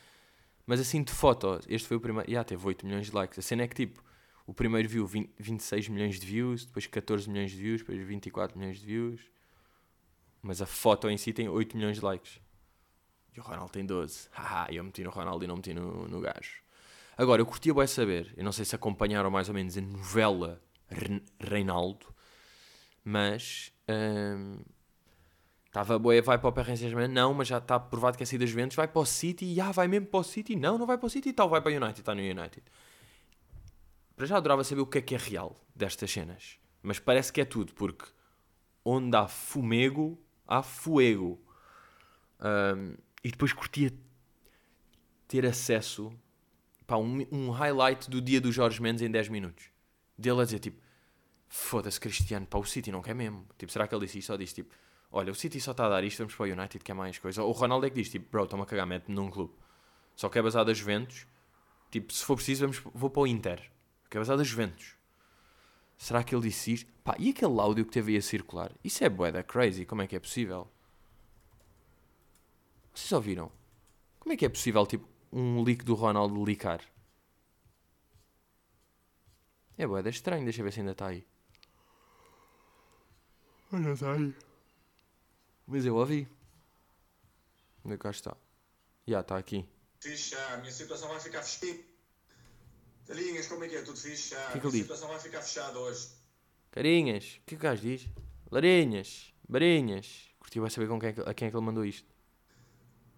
Mas 0.67 0.81
assim 0.81 1.03
de 1.03 1.13
foto, 1.13 1.61
este 1.69 1.89
foi 1.89 1.97
o 1.97 2.01
primeiro, 2.01 2.31
já 2.31 2.45
teve 2.45 2.65
8 2.67 2.87
milhões 2.87 3.07
de 3.07 3.15
likes. 3.15 3.39
A 3.39 3.43
cena 3.43 3.63
é 3.63 3.69
que 3.69 3.75
tipo, 3.75 4.03
o 4.47 4.55
primeiro 4.55 4.89
viu 4.89 5.07
20, 5.07 5.31
26 5.39 5.89
milhões 5.89 6.21
de 6.21 6.27
views, 6.27 6.65
depois 6.65 6.87
14 6.87 7.29
milhões 7.29 7.51
de 7.51 7.57
views, 7.57 7.81
depois 7.81 7.99
24 8.07 8.59
milhões 8.59 8.79
de 8.79 8.87
views. 8.87 9.21
Mas 10.43 10.63
a 10.63 10.67
foto 10.67 11.09
em 11.11 11.17
si 11.17 11.33
tem 11.33 11.49
8 11.49 11.77
milhões 11.77 11.99
de 11.99 12.05
likes. 12.05 12.41
E 13.37 13.41
o 13.41 13.43
Ronaldo 13.43 13.73
tem 13.73 13.85
12. 13.85 14.29
Haha, 14.33 14.73
eu 14.73 14.83
meti 14.85 15.03
no 15.05 15.11
Ronaldo 15.11 15.45
e 15.45 15.49
não 15.49 15.57
meti 15.57 15.75
no, 15.75 16.09
no 16.09 16.21
gajo. 16.21 16.63
Agora, 17.17 17.43
eu 17.43 17.47
curtia 17.47 17.75
bem 17.75 17.87
saber, 17.87 18.33
eu 18.37 18.43
não 18.45 18.53
sei 18.53 18.65
se 18.65 18.75
acompanharam 18.75 19.31
mais 19.31 19.49
ou 19.49 19.55
menos 19.55 19.77
a 19.77 19.81
novela 19.81 20.63
Re- 20.89 21.23
Reinaldo, 21.39 22.07
mas 23.05 23.73
hum, 23.89 24.63
estava 25.71 25.97
boa, 26.01 26.21
vai 26.21 26.37
para 26.37 26.49
o 26.49 26.53
Paris 26.53 26.81
Saint-Germain, 26.81 27.07
não, 27.09 27.33
mas 27.33 27.47
já 27.47 27.59
está 27.59 27.79
provado 27.79 28.17
que 28.17 28.25
é 28.25 28.27
sair 28.27 28.41
das 28.41 28.51
Juventus, 28.51 28.77
vai 28.77 28.89
para 28.89 29.01
o 29.01 29.07
City, 29.07 29.61
ah, 29.61 29.71
vai 29.71 29.87
mesmo 29.87 30.09
para 30.09 30.21
o 30.21 30.25
City, 30.25 30.57
não, 30.57 30.77
não 30.77 30.85
vai 30.85 30.99
para 30.99 31.07
o 31.07 31.11
City, 31.11 31.33
tal, 31.33 31.49
vai 31.49 31.61
para 31.61 31.73
o 31.73 31.77
United, 31.77 32.01
está 32.01 32.13
no 32.13 32.21
United. 32.21 32.63
Para 34.17 34.27
já 34.27 34.37
adorava 34.37 34.65
saber 34.65 34.81
o 34.81 34.87
que 34.87 34.99
é 34.99 35.01
que 35.01 35.15
é 35.15 35.19
real 35.19 35.65
destas 35.75 36.11
cenas, 36.11 36.59
mas 36.83 36.99
parece 36.99 37.33
que 37.33 37.41
é 37.41 37.45
tudo, 37.45 37.73
porque 37.75 38.05
onde 38.85 39.17
há 39.17 39.29
fumego, 39.29 40.21
há 40.47 40.63
fuego. 40.63 41.41
Um, 42.41 42.97
e 43.23 43.31
depois 43.31 43.53
curtia 43.53 43.93
ter 45.29 45.47
acesso 45.47 46.13
a 46.89 46.99
um, 46.99 47.25
um 47.31 47.51
highlight 47.51 48.11
do 48.11 48.21
dia 48.21 48.41
do 48.41 48.51
Jorge 48.51 48.83
Mendes 48.83 49.03
em 49.03 49.11
10 49.11 49.29
minutos. 49.29 49.67
Dele 50.19 50.41
a 50.41 50.45
dizer 50.45 50.59
tipo: 50.59 50.83
Foda-se, 51.47 52.01
Cristiano, 52.01 52.47
para 52.47 52.59
o 52.59 52.65
City 52.65 52.91
não 52.91 53.01
quer 53.01 53.15
mesmo. 53.15 53.47
Tipo, 53.57 53.71
será 53.71 53.87
que 53.87 53.95
ele 53.95 54.07
disse 54.07 54.19
isto? 54.19 54.27
Só 54.27 54.37
disse 54.37 54.55
tipo: 54.57 54.75
Olha, 55.13 55.33
o 55.33 55.35
City 55.35 55.61
só 55.61 55.73
está 55.73 55.87
a 55.87 55.89
dar 55.89 56.05
isto, 56.05 56.19
vamos 56.19 56.35
para 56.35 56.45
o 56.45 56.53
United, 56.53 56.85
quer 56.85 56.95
mais 56.95 57.19
coisa. 57.19 57.43
Ou 57.43 57.49
o 57.49 57.53
Ronaldo 57.53 57.87
é 57.87 57.91
que 57.91 57.97
diz 57.97 58.09
tipo: 58.09 58.31
Bro, 58.31 58.47
toma 58.47 58.65
cagar, 58.65 58.87
mete-me 58.87 59.15
num 59.15 59.31
clube. 59.31 59.53
Só 60.15 60.29
que 60.29 60.39
é 60.39 60.43
basado 60.43 60.71
a 60.71 60.75
Juventus. 60.75 61.27
Tipo, 61.91 62.13
se 62.13 62.25
for 62.25 62.37
preciso, 62.37 62.63
vamos, 62.63 62.81
vou 62.95 63.11
para 63.11 63.23
o 63.23 63.27
Inter. 63.27 63.71
Que 64.09 64.17
é 64.17 64.21
basado 64.21 64.41
a 64.41 64.45
Juventus. 64.45 64.95
Será 65.99 66.23
que 66.23 66.35
ele 66.35 66.43
disse 66.43 66.73
isto? 66.73 66.93
Pá, 67.05 67.17
e 67.19 67.31
aquele 67.31 67.61
áudio 67.61 67.85
que 67.85 67.91
teve 67.91 68.13
aí 68.13 68.19
a 68.19 68.23
circular? 68.23 68.73
Isso 68.83 69.05
é 69.05 69.09
bué 69.09 69.33
da 69.33 69.43
crazy, 69.43 69.85
como 69.85 70.03
é 70.03 70.07
que 70.07 70.17
é 70.17 70.21
possível? 70.21 70.71
Vocês 72.95 73.11
ouviram? 73.13 73.51
Como 74.19 74.33
é 74.33 74.37
que 74.37 74.47
é 74.47 74.49
possível, 74.49 74.87
tipo, 74.87 75.09
um 75.33 75.63
leak 75.63 75.85
do 75.85 75.95
Ronaldo 75.95 76.43
licar? 76.45 76.81
É 79.77 79.87
bué 79.87 80.03
da 80.03 80.11
estranho, 80.11 80.45
deixa 80.45 80.61
eu 80.61 80.65
ver 80.65 80.73
se 80.73 80.81
ainda 80.81 80.93
está 80.93 81.09
aí. 81.09 81.27
Olha, 83.73 83.93
está 83.93 84.13
aí. 84.13 84.35
Mas 85.71 85.87
eu 85.87 85.95
ouvi. 85.95 86.27
Onde 87.85 87.95
é 87.95 87.97
que 87.97 88.03
cá 88.03 88.11
está? 88.11 88.37
Já, 89.07 89.21
está 89.21 89.37
aqui. 89.39 89.65
Fixe, 90.01 90.31
já, 90.31 90.55
a 90.55 90.57
minha 90.57 90.73
situação 90.73 91.09
vai 91.09 91.21
ficar 91.21 91.43
fechada. 91.43 91.79
Talinhas, 93.07 93.47
como 93.47 93.63
é 93.63 93.69
que 93.69 93.77
é? 93.77 93.83
Tudo 93.83 93.97
fixe? 93.97 94.31
Já, 94.31 94.49
a 94.49 94.59
Que 94.59 94.69
situação 94.69 95.07
vai 95.07 95.21
ficar 95.21 95.41
fechada 95.43 95.79
hoje. 95.79 96.09
Carinhas, 96.73 97.25
o 97.25 97.47
que 97.47 97.55
é 97.55 97.57
que 97.59 97.67
o 97.67 97.69
gajo 97.69 97.83
diz? 97.83 98.09
Larinhas, 98.51 99.33
barinhas. 99.49 100.29
Curtiu 100.41 100.63
vai 100.63 100.71
saber 100.73 100.89
com 100.89 100.99
quem 100.99 101.11
é 101.11 101.31
a 101.31 101.35
quem 101.35 101.47
é 101.47 101.51
que 101.53 101.57
ele 101.57 101.65
mandou 101.65 101.85
isto. 101.85 102.13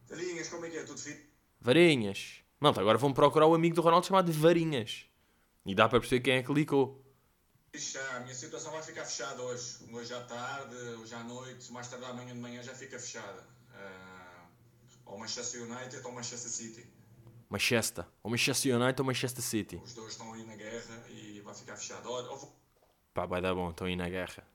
Talinhas, 0.07 0.51
como 0.51 0.67
é 0.67 0.71
que 0.71 0.77
é? 0.77 0.85
Tudo 0.85 1.01
fixe? 1.01 1.25
Varinhas. 1.59 2.43
Malta, 2.61 2.83
agora 2.83 2.99
vão 2.99 3.15
procurar 3.15 3.47
o 3.47 3.55
amigo 3.55 3.77
do 3.77 3.81
Ronaldo 3.81 4.07
chamado 4.07 4.31
Varinhas. 4.31 5.07
E 5.65 5.75
dá 5.75 5.89
para 5.89 6.01
perceber 6.01 6.21
quem 6.21 6.35
é 6.35 6.43
que 6.43 6.53
licou. 6.53 7.02
Já, 7.75 8.17
a 8.17 8.21
minha 8.21 8.35
situação 8.35 8.71
vai 8.71 8.83
ficar 8.83 9.05
fechada 9.07 9.41
hoje. 9.43 9.79
Hoje 9.91 10.13
à 10.13 10.21
tarde, 10.25 10.75
hoje 11.01 11.15
à 11.15 11.23
noite, 11.25 11.73
mais 11.73 11.89
tarde 11.89 12.05
amanhã 12.05 12.35
de 12.35 12.39
manhã 12.39 12.63
já 12.63 12.75
fica 12.75 12.99
fechada. 12.99 13.43
Ah, 13.75 14.45
ou 15.07 15.19
Manchester 15.19 15.63
United 15.63 16.03
ou 16.05 16.13
Manchester 16.13 16.51
City. 16.51 16.87
Manchester. 17.49 18.05
Ou 18.23 18.31
Manchester 18.31 18.77
United 18.79 19.01
ou 19.01 19.07
Manchester 19.07 19.43
City. 19.43 19.77
Os 19.83 19.95
dois 19.95 20.13
estão 20.13 20.31
aí 20.35 20.45
na 20.45 20.55
guerra 20.55 21.03
e 21.09 21.41
vai 21.41 21.55
ficar 21.55 21.77
fechado. 21.77 22.11
Olha, 22.11 22.29
vou- 22.37 22.55
Pá, 23.15 23.25
vai 23.25 23.41
dar 23.41 23.55
bom. 23.55 23.71
Estão 23.71 23.87
aí 23.87 23.97
na 23.97 24.09
guerra. 24.11 24.47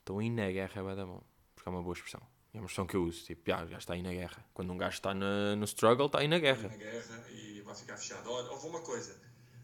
Estão 0.00 0.18
aí 0.18 0.30
na 0.30 0.50
guerra, 0.50 0.82
vai 0.82 0.96
dar 0.96 1.06
bom. 1.06 1.22
Porque 1.54 1.68
é 1.68 1.70
uma 1.72 1.82
boa 1.82 1.94
expressão. 1.94 2.20
É 2.54 2.58
uma 2.58 2.64
expressão 2.66 2.88
que 2.88 2.96
eu 2.96 3.04
uso. 3.04 3.24
Tipo, 3.24 3.48
já, 3.48 3.64
já 3.66 3.78
está 3.78 3.94
aí 3.94 4.02
na 4.02 4.10
guerra. 4.12 4.44
Quando 4.52 4.72
um 4.72 4.76
gajo 4.76 4.96
está 4.96 5.14
na- 5.14 5.54
no 5.54 5.64
struggle, 5.64 6.06
está 6.06 6.18
aí 6.18 6.26
na 6.26 6.40
guerra. 6.40 6.68
na 6.68 6.76
guerra 6.76 7.24
e 7.30 7.60
vai 7.60 7.74
ficar 7.76 7.96
fechado. 7.96 8.28
Olha, 8.32 8.50
houve 8.50 8.66
uma 8.66 8.80
coisa. 8.80 9.16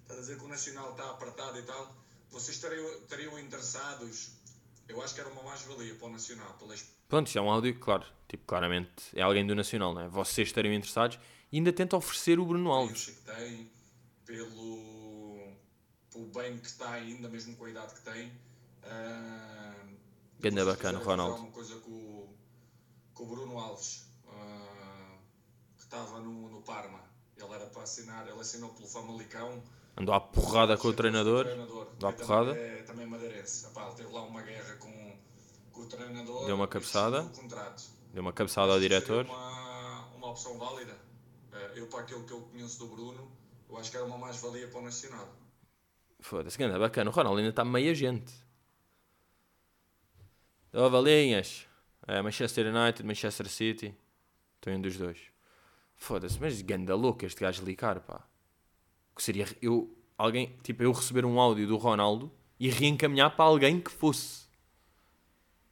Estás 0.02 0.18
a 0.18 0.22
dizer 0.22 0.38
que 0.38 0.44
o 0.44 0.48
Nacional 0.48 0.92
está 0.92 1.10
apertado 1.10 1.58
e 1.58 1.62
tal. 1.62 2.03
Vocês 2.34 2.56
estariam, 2.56 2.84
estariam 2.98 3.38
interessados? 3.38 4.32
Eu 4.88 5.00
acho 5.02 5.14
que 5.14 5.20
era 5.20 5.30
uma 5.30 5.42
mais-valia 5.44 5.94
para 5.94 6.08
o 6.08 6.10
Nacional. 6.10 6.52
Pelas... 6.58 6.84
Pronto, 7.08 7.26
isto 7.28 7.38
é 7.38 7.40
um 7.42 7.50
áudio, 7.50 7.78
claro. 7.78 8.04
Tipo, 8.28 8.44
claramente 8.44 8.92
é 9.14 9.22
alguém 9.22 9.46
do 9.46 9.54
Nacional, 9.54 9.94
não 9.94 10.02
é? 10.02 10.08
Vocês 10.08 10.48
estariam 10.48 10.74
interessados 10.74 11.18
e 11.52 11.56
ainda 11.58 11.72
tenta 11.72 11.96
oferecer 11.96 12.38
o 12.40 12.44
Bruno 12.44 12.70
Alves. 12.72 13.06
que 13.06 13.12
tem, 13.12 13.70
pelo, 14.26 15.52
pelo 16.10 16.26
bem 16.26 16.58
que 16.58 16.66
está 16.66 16.90
ainda, 16.92 17.28
mesmo 17.28 17.56
com 17.56 17.64
a 17.66 17.70
idade 17.70 17.94
que 17.94 18.00
tem. 18.02 18.28
Uh, 18.82 19.94
Ganda 20.40 20.64
bacana, 20.64 20.98
Ronaldo. 20.98 21.36
Uma 21.42 21.50
coisa 21.52 21.76
com, 21.80 21.90
o- 21.90 22.36
com 23.14 23.22
o 23.22 23.26
Bruno 23.26 23.58
Alves, 23.58 24.06
uh, 24.26 25.18
que 25.76 25.84
estava 25.84 26.18
no, 26.20 26.48
no 26.50 26.60
Parma. 26.62 27.00
Ele 27.36 27.52
era 27.52 27.66
para 27.66 27.82
assinar, 27.82 28.26
ele 28.28 28.40
assinou 28.40 28.70
pelo 28.74 28.88
Famalicão. 28.88 29.62
Andou 29.96 30.14
à 30.14 30.20
porrada 30.20 30.76
com 30.76 30.88
o 30.88 30.92
treinador. 30.92 31.44
treinador. 31.44 31.86
dá 31.98 32.10
Também 32.12 32.26
porrada. 32.26 32.56
É 32.56 32.82
também 32.82 33.06
madeirense. 33.06 33.68
Teve 33.96 34.12
lá 34.12 34.22
uma 34.22 34.42
guerra 34.42 34.74
com, 34.76 35.16
com 35.72 35.80
o 35.82 35.86
treinador. 35.86 36.46
Deu 36.46 36.56
uma 36.56 36.66
cabeçada. 36.66 37.22
Deu 38.12 38.22
uma 38.22 38.32
cabeçada 38.32 38.72
ao 38.72 38.80
diretor. 38.80 39.24
Uma, 39.24 40.06
uma 40.16 40.30
opção 40.30 40.58
válida. 40.58 40.96
Eh, 41.52 41.72
Eu, 41.76 41.86
para 41.86 42.00
aquilo 42.00 42.24
que 42.24 42.32
eu 42.32 42.40
conheço 42.40 42.78
do 42.80 42.88
Bruno, 42.88 43.30
eu 43.68 43.76
acho 43.78 43.90
que 43.90 43.96
era 43.96 44.04
uma 44.04 44.18
mais-valia 44.18 44.66
para 44.66 44.80
o 44.80 44.82
Nacional. 44.82 45.28
Foda-se, 46.20 46.58
ganda 46.58 46.78
bacana. 46.78 47.10
O 47.10 47.12
Ronaldo 47.12 47.38
ainda 47.38 47.50
está 47.50 47.64
meia 47.64 47.94
gente. 47.94 48.32
Ó, 50.72 50.88
Valinhas. 50.88 51.66
É, 52.06 52.20
Manchester 52.20 52.66
United, 52.74 53.04
Manchester 53.06 53.48
City. 53.48 53.94
Estou 54.56 54.72
um 54.72 54.80
dos 54.80 54.96
dois. 54.96 55.18
Foda-se, 55.94 56.40
mas 56.40 56.60
ganda 56.62 56.96
louco 56.96 57.24
este 57.24 57.40
gajo 57.40 57.64
ligar, 57.64 58.00
pá. 58.00 58.26
Que 59.14 59.22
seria 59.22 59.46
eu, 59.62 59.94
alguém, 60.18 60.56
tipo, 60.62 60.82
eu 60.82 60.92
receber 60.92 61.24
um 61.24 61.40
áudio 61.40 61.66
do 61.66 61.76
Ronaldo 61.76 62.32
e 62.58 62.68
reencaminhar 62.68 63.34
para 63.36 63.44
alguém 63.44 63.80
que 63.80 63.90
fosse. 63.90 64.46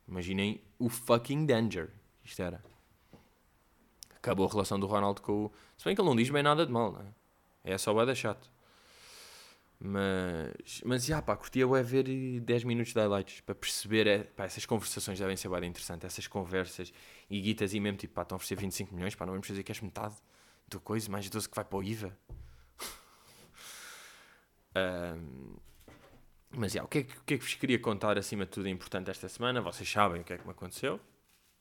Imaginem 0.07 0.61
o 0.79 0.89
fucking 0.89 1.47
danger. 1.47 1.91
Isto 2.25 2.43
era. 2.43 2.63
Acabou 4.17 4.47
a 4.47 4.51
relação 4.51 4.79
do 4.79 4.87
Ronaldo 4.87 5.21
com 5.23 5.47
o. 5.47 5.53
Se 5.77 5.85
bem 5.85 5.95
que 5.95 6.01
ele 6.01 6.09
não 6.09 6.17
diz 6.17 6.31
bem 6.31 6.43
nada 6.43 6.65
de 6.65 6.73
mal, 6.73 6.93
não 6.93 7.01
é? 7.01 7.07
É 7.65 7.79
só 7.79 7.93
vai 7.93 8.07
dar 8.07 8.15
chato. 8.15 8.51
Mas, 9.85 10.81
mas 10.85 11.05
já 11.05 11.21
pá, 11.21 11.37
curtia 11.37 11.65
é 11.65 11.83
ver 11.83 12.05
10 12.41 12.63
minutos 12.63 12.93
de 12.93 13.01
highlights 13.01 13.41
para 13.41 13.55
perceber. 13.55 14.07
É, 14.07 14.19
pá, 14.23 14.45
essas 14.45 14.65
conversações 14.65 15.19
devem 15.19 15.37
ser 15.37 15.49
bem 15.49 15.69
interessantes. 15.69 16.05
Essas 16.05 16.29
conversas 16.29 16.93
e 17.29 17.41
guitas 17.41 17.75
e 17.75 17.81
mesmo 17.81 17.99
tipo, 17.99 18.15
pá, 18.15 18.23
estão 18.23 18.37
a 18.37 18.39
oferecer 18.39 18.57
25 18.57 18.95
milhões, 18.95 19.15
pá, 19.17 19.27
não 19.27 19.33
vamos 19.33 19.47
fazer 19.47 19.63
que 19.65 19.73
és 19.73 19.81
metade 19.81 20.15
do 20.69 20.81
coisa, 20.81 21.11
mais 21.11 21.29
12 21.29 21.49
que 21.49 21.57
vai 21.57 21.65
para 21.65 21.79
o 21.79 21.83
IVA. 21.83 22.17
Mas 26.51 26.73
já, 26.73 26.83
o 26.85 26.89
que, 26.89 26.99
é 26.99 27.03
que, 27.05 27.17
o 27.17 27.23
que 27.25 27.35
é 27.35 27.39
que 27.39 27.45
vos 27.45 27.55
queria 27.55 27.79
contar 27.79 28.19
acima 28.19 28.45
de 28.45 28.51
tudo 28.51 28.69
importante 28.69 29.11
esta 29.11 29.29
semana? 29.29 29.61
Vocês 29.61 29.89
sabem 29.89 30.21
o 30.21 30.25
que 30.25 30.33
é 30.33 30.39
que 30.39 30.45
me 30.45 30.53
aconteceu. 30.53 31.01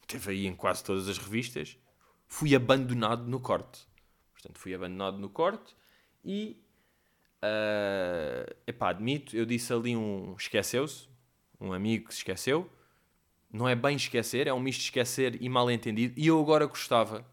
Teve 0.07 0.31
aí 0.31 0.47
em 0.47 0.55
quase 0.55 0.83
todas 0.83 1.07
as 1.07 1.17
revistas. 1.17 1.77
Fui 2.27 2.55
abandonado 2.55 3.25
no 3.25 3.39
corte. 3.39 3.87
Portanto, 4.33 4.59
fui 4.59 4.73
abandonado 4.73 5.17
no 5.17 5.29
corte 5.29 5.75
e 6.23 6.61
Uh, 7.43 8.45
epá, 8.67 8.89
admito, 8.89 9.35
eu 9.35 9.47
disse 9.47 9.73
ali 9.73 9.97
um 9.97 10.35
esqueceu-se, 10.37 11.07
um 11.59 11.73
amigo 11.73 12.07
que 12.07 12.13
se 12.13 12.19
esqueceu. 12.19 12.69
Não 13.51 13.67
é 13.67 13.75
bem 13.75 13.95
esquecer, 13.95 14.47
é 14.47 14.53
um 14.53 14.59
misto 14.59 14.79
de 14.79 14.85
esquecer 14.85 15.41
e 15.41 15.49
mal 15.49 15.69
entendido. 15.69 16.13
E 16.17 16.27
eu 16.27 16.39
agora 16.39 16.65
gostava 16.67 17.25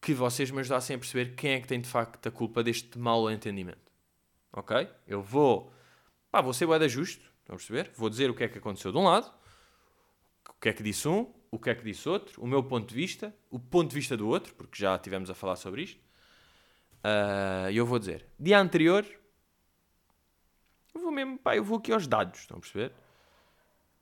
que 0.00 0.12
vocês 0.12 0.50
me 0.50 0.60
ajudassem 0.60 0.96
a 0.96 0.98
perceber 0.98 1.34
quem 1.36 1.52
é 1.52 1.60
que 1.60 1.68
tem 1.68 1.80
de 1.80 1.88
facto 1.88 2.26
a 2.26 2.30
culpa 2.30 2.62
deste 2.62 2.98
mal 2.98 3.30
entendimento. 3.30 3.89
Ok? 4.52 4.88
Eu 5.06 5.22
vou, 5.22 5.72
pá, 6.30 6.40
vou 6.40 6.52
ser 6.52 6.66
de 6.78 6.88
justo, 6.88 7.22
estão 7.40 7.54
a 7.54 7.56
perceber? 7.56 7.90
Vou 7.94 8.10
dizer 8.10 8.30
o 8.30 8.34
que 8.34 8.44
é 8.44 8.48
que 8.48 8.58
aconteceu 8.58 8.92
de 8.92 8.98
um 8.98 9.04
lado, 9.04 9.32
o 10.48 10.60
que 10.60 10.68
é 10.68 10.72
que 10.72 10.82
disse 10.82 11.08
um, 11.08 11.32
o 11.50 11.58
que 11.58 11.70
é 11.70 11.74
que 11.74 11.84
disse 11.84 12.08
outro, 12.08 12.42
o 12.42 12.46
meu 12.46 12.62
ponto 12.62 12.88
de 12.88 12.94
vista, 12.94 13.34
o 13.50 13.58
ponto 13.58 13.90
de 13.90 13.94
vista 13.94 14.16
do 14.16 14.28
outro, 14.28 14.54
porque 14.54 14.80
já 14.80 14.98
tivemos 14.98 15.30
a 15.30 15.34
falar 15.34 15.56
sobre 15.56 15.82
isto. 15.82 16.00
E 17.72 17.76
eu 17.76 17.86
vou 17.86 17.98
dizer, 17.98 18.26
dia 18.38 18.60
anterior, 18.60 19.04
eu 20.94 21.00
vou 21.00 21.10
mesmo, 21.10 21.38
pá, 21.38 21.56
eu 21.56 21.64
vou 21.64 21.78
aqui 21.78 21.92
aos 21.92 22.06
dados, 22.06 22.40
estão 22.40 22.58
a 22.58 22.60
perceber? 22.60 22.92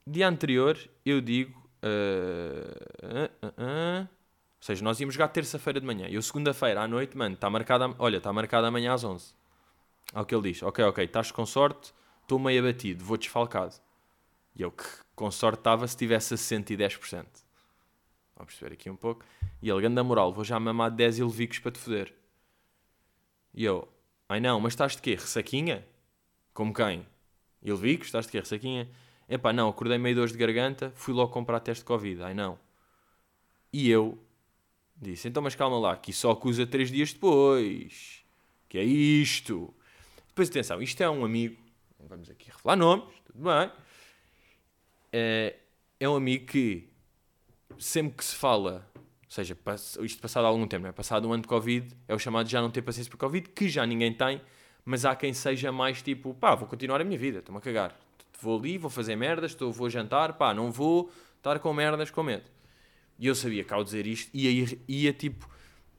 Dia 0.06 0.28
anterior, 0.28 0.78
eu 1.04 1.20
digo, 1.20 1.68
ah, 1.82 3.30
ah, 3.42 3.52
ah, 3.56 4.08
ou 4.10 4.62
seja, 4.62 4.82
nós 4.82 4.98
íamos 5.00 5.14
jogar 5.14 5.28
terça-feira 5.28 5.80
de 5.80 5.86
manhã, 5.86 6.08
e 6.08 6.14
eu 6.14 6.22
segunda-feira 6.22 6.82
à 6.82 6.88
noite, 6.88 7.16
mano, 7.16 7.34
está 7.34 7.48
marcada, 7.48 7.94
olha, 7.98 8.18
está 8.18 8.32
marcada 8.32 8.66
amanhã 8.66 8.92
às 8.92 9.04
11. 9.04 9.34
Ao 10.12 10.24
que 10.24 10.34
ele 10.34 10.52
diz, 10.52 10.62
ok, 10.62 10.84
ok, 10.84 11.04
estás 11.04 11.30
com 11.30 11.44
sorte, 11.44 11.92
estou 12.22 12.38
meio 12.38 12.62
abatido, 12.62 13.04
vou 13.04 13.16
desfalcado. 13.16 13.74
E 14.56 14.62
eu, 14.62 14.70
que 14.72 14.84
com 15.14 15.30
sorte 15.30 15.60
estava 15.60 15.86
se 15.86 15.96
tivesse 15.96 16.34
a 16.34 16.36
110%. 16.36 17.26
Vamos 18.36 18.54
perceber 18.54 18.74
aqui 18.74 18.88
um 18.88 18.96
pouco. 18.96 19.24
E 19.60 19.68
ele, 19.68 19.82
ganda 19.82 20.02
moral, 20.02 20.32
vou 20.32 20.44
já 20.44 20.58
mamar 20.58 20.90
10 20.90 21.18
ilvicos 21.18 21.58
para 21.58 21.72
te 21.72 21.78
foder. 21.78 22.14
E 23.52 23.64
eu, 23.64 23.88
ai 24.28 24.40
não, 24.40 24.60
mas 24.60 24.72
estás 24.72 24.94
de 24.96 25.02
quê? 25.02 25.12
Ressaquinha? 25.12 25.86
Como 26.54 26.72
quem? 26.72 27.06
Ilvicos? 27.62 28.08
Estás 28.08 28.26
de 28.26 28.32
quê? 28.32 28.38
Ressaquinha? 28.38 28.88
Epá, 29.28 29.52
não, 29.52 29.68
acordei 29.68 29.98
meio 29.98 30.16
dores 30.16 30.32
de 30.32 30.38
garganta, 30.38 30.92
fui 30.94 31.12
logo 31.12 31.32
comprar 31.32 31.60
teste 31.60 31.82
de 31.82 31.86
Covid. 31.86 32.22
Ai 32.22 32.34
não. 32.34 32.58
E 33.72 33.90
eu 33.90 34.18
disse, 34.96 35.28
então 35.28 35.42
mas 35.42 35.54
calma 35.54 35.78
lá, 35.78 35.96
que 35.96 36.12
só 36.12 36.30
acusa 36.30 36.66
3 36.66 36.90
dias 36.90 37.12
depois. 37.12 38.24
Que 38.68 38.78
é 38.78 38.84
isto? 38.84 39.74
Depois 40.38 40.50
atenção, 40.50 40.80
isto 40.80 41.02
é 41.02 41.10
um 41.10 41.24
amigo, 41.24 41.56
vamos 41.98 42.30
aqui 42.30 42.48
revelar 42.48 42.76
nomes, 42.76 43.12
tudo 43.26 43.42
bem. 43.42 43.72
É, 45.12 45.56
é 45.98 46.08
um 46.08 46.14
amigo 46.14 46.46
que 46.46 46.88
sempre 47.76 48.18
que 48.18 48.24
se 48.24 48.36
fala 48.36 48.88
ou 48.94 49.02
seja, 49.26 49.58
isto 50.00 50.22
passado 50.22 50.46
algum 50.46 50.64
tempo, 50.68 50.84
não 50.84 50.90
é? 50.90 50.92
Passado 50.92 51.26
um 51.26 51.32
ano 51.32 51.42
de 51.42 51.48
Covid, 51.48 51.92
é 52.06 52.14
o 52.14 52.20
chamado 52.20 52.46
de 52.46 52.52
já 52.52 52.62
não 52.62 52.70
ter 52.70 52.82
paciência 52.82 53.10
por 53.10 53.16
Covid, 53.16 53.48
que 53.48 53.68
já 53.68 53.84
ninguém 53.84 54.12
tem, 54.12 54.40
mas 54.84 55.04
há 55.04 55.16
quem 55.16 55.32
seja 55.32 55.72
mais 55.72 56.02
tipo, 56.02 56.32
pá, 56.34 56.54
vou 56.54 56.68
continuar 56.68 57.00
a 57.00 57.04
minha 57.04 57.18
vida, 57.18 57.40
estou-me 57.40 57.58
a 57.58 57.60
cagar. 57.60 57.98
Vou 58.40 58.60
ali, 58.60 58.78
vou 58.78 58.90
fazer 58.90 59.16
merdas, 59.16 59.50
estou, 59.50 59.72
vou 59.72 59.90
jantar, 59.90 60.34
pá, 60.34 60.54
não 60.54 60.70
vou 60.70 61.10
estar 61.36 61.58
com 61.58 61.72
merdas 61.72 62.12
com 62.12 62.22
medo. 62.22 62.48
E 63.18 63.26
eu 63.26 63.34
sabia 63.34 63.64
que 63.64 63.74
ao 63.74 63.82
dizer 63.82 64.06
isto 64.06 64.30
ia, 64.32 64.52
ia, 64.52 64.78
ia 64.86 65.12
tipo 65.12 65.50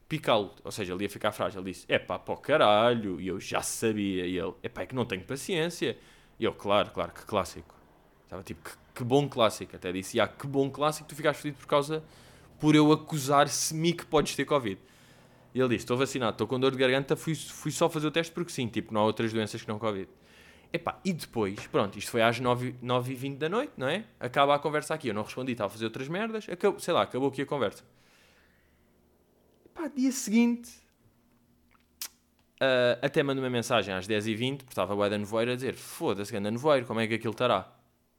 picá-lo, 0.09 0.53
ou 0.63 0.71
seja, 0.71 0.93
ele 0.93 1.03
ia 1.03 1.09
ficar 1.09 1.31
frágil. 1.31 1.61
Ele 1.61 1.71
disse, 1.71 1.85
é 1.87 1.99
pá, 1.99 2.17
pô 2.17 2.35
caralho, 2.35 3.21
e 3.21 3.27
eu 3.27 3.39
já 3.39 3.61
sabia. 3.61 4.25
E 4.25 4.37
ele, 4.37 4.53
é 4.63 4.67
pá, 4.67 4.81
é 4.81 4.85
que 4.87 4.95
não 4.95 5.05
tenho 5.05 5.23
paciência. 5.23 5.95
E 6.39 6.43
eu, 6.43 6.53
claro, 6.53 6.89
claro, 6.91 7.13
que 7.13 7.25
clássico. 7.25 7.75
Estava 8.23 8.43
tipo, 8.43 8.67
que, 8.67 8.75
que 8.95 9.03
bom 9.03 9.29
clássico. 9.29 9.75
Até 9.75 9.91
disse, 9.91 10.19
ah, 10.19 10.27
que 10.27 10.47
bom 10.47 10.69
clássico, 10.69 11.07
tu 11.07 11.15
ficaste 11.15 11.41
fedido 11.41 11.59
por 11.59 11.67
causa 11.67 12.03
por 12.59 12.75
eu 12.75 12.91
acusar-se-me 12.91 13.93
que 13.93 14.05
podes 14.05 14.35
ter 14.35 14.45
Covid. 14.45 14.81
E 15.53 15.59
ele 15.59 15.69
disse: 15.69 15.83
Estou 15.83 15.97
vacinado, 15.97 16.33
estou 16.33 16.47
com 16.47 16.59
dor 16.59 16.71
de 16.71 16.77
garganta, 16.77 17.15
fui, 17.15 17.33
fui 17.33 17.71
só 17.71 17.89
fazer 17.89 18.07
o 18.07 18.11
teste 18.11 18.33
porque 18.33 18.51
sim, 18.51 18.67
tipo, 18.67 18.93
não 18.93 19.01
há 19.01 19.05
outras 19.05 19.31
doenças 19.31 19.61
que 19.61 19.67
não 19.67 19.79
Covid. 19.79 20.09
Epá, 20.71 20.99
e 21.03 21.11
depois, 21.13 21.65
pronto, 21.67 21.97
isto 21.97 22.11
foi 22.11 22.21
às 22.21 22.39
9h20 22.39 23.37
da 23.37 23.49
noite, 23.49 23.73
não 23.75 23.87
é? 23.87 24.03
Acaba 24.19 24.53
a 24.53 24.59
conversa 24.59 24.93
aqui, 24.93 25.07
eu 25.07 25.15
não 25.15 25.23
respondi, 25.23 25.53
estava 25.53 25.67
a 25.67 25.71
fazer 25.71 25.85
outras 25.85 26.07
merdas, 26.07 26.47
acabou, 26.47 26.79
sei 26.79 26.93
lá, 26.93 27.01
acabou 27.01 27.29
aqui 27.29 27.41
a 27.41 27.45
conversa. 27.45 27.83
Epá, 29.79 29.87
dia 29.87 30.11
seguinte, 30.11 30.69
uh, 32.55 32.99
até 33.01 33.23
mando 33.23 33.39
uma 33.39 33.49
mensagem 33.49 33.93
às 33.93 34.05
10h20, 34.05 34.57
porque 34.57 34.71
estava 34.71 34.93
o 34.93 35.05
Eda 35.05 35.17
Nevoeiro 35.17 35.53
a 35.53 35.55
dizer: 35.55 35.73
Foda-se, 35.73 36.35
anda 36.35 36.51
Nevoeiro, 36.51 36.85
como 36.85 36.99
é 36.99 37.07
que 37.07 37.13
aquilo 37.13 37.31
estará? 37.31 37.73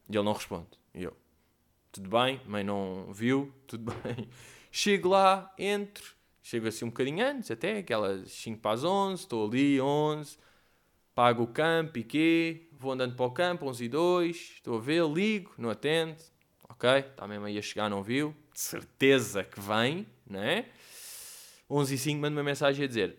E 0.09 0.17
ele 0.17 0.25
não 0.25 0.33
responde. 0.33 0.69
E 0.95 1.03
eu: 1.03 1.15
tudo 1.93 2.09
bem, 2.09 2.41
mãe 2.47 2.65
não 2.65 3.13
viu, 3.13 3.53
tudo 3.67 3.93
bem. 4.03 4.27
Chego 4.73 5.11
lá, 5.11 5.55
entro, 5.59 6.15
chego 6.43 6.67
assim 6.67 6.87
um 6.87 6.89
bocadinho 6.89 7.23
antes, 7.23 7.51
até 7.51 7.77
aquelas 7.77 8.31
5 8.31 8.59
para 8.59 8.71
as 8.71 8.83
11, 8.83 9.21
estou 9.21 9.47
ali, 9.47 9.79
11, 9.79 10.39
pago 11.15 11.43
o 11.43 11.47
campo 11.47 11.99
e 11.99 12.05
quê, 12.05 12.69
vou 12.73 12.93
andando 12.93 13.15
para 13.15 13.27
o 13.27 13.31
campo, 13.33 13.67
11 13.67 13.85
e 13.85 13.89
2, 13.91 14.37
estou 14.55 14.79
a 14.79 14.81
ver, 14.81 15.07
ligo, 15.07 15.53
não 15.59 15.69
atende, 15.69 16.23
ok, 16.71 16.89
está 17.01 17.29
mesmo 17.29 17.45
aí 17.45 17.59
a 17.59 17.63
chegar, 17.63 17.91
não 17.91 18.03
viu, 18.03 18.35
de 18.51 18.61
certeza 18.61 19.45
que 19.45 19.61
vem, 19.61 20.07
não 20.27 20.41
é? 20.43 20.65
11 21.71 21.95
e 21.95 21.99
5 21.99 22.21
mando 22.21 22.37
uma 22.37 22.43
mensagem 22.43 22.85
a 22.85 22.89
dizer, 22.89 23.17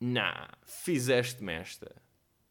nah, 0.00 0.48
fizeste-me 0.64 1.52
esta. 1.52 1.94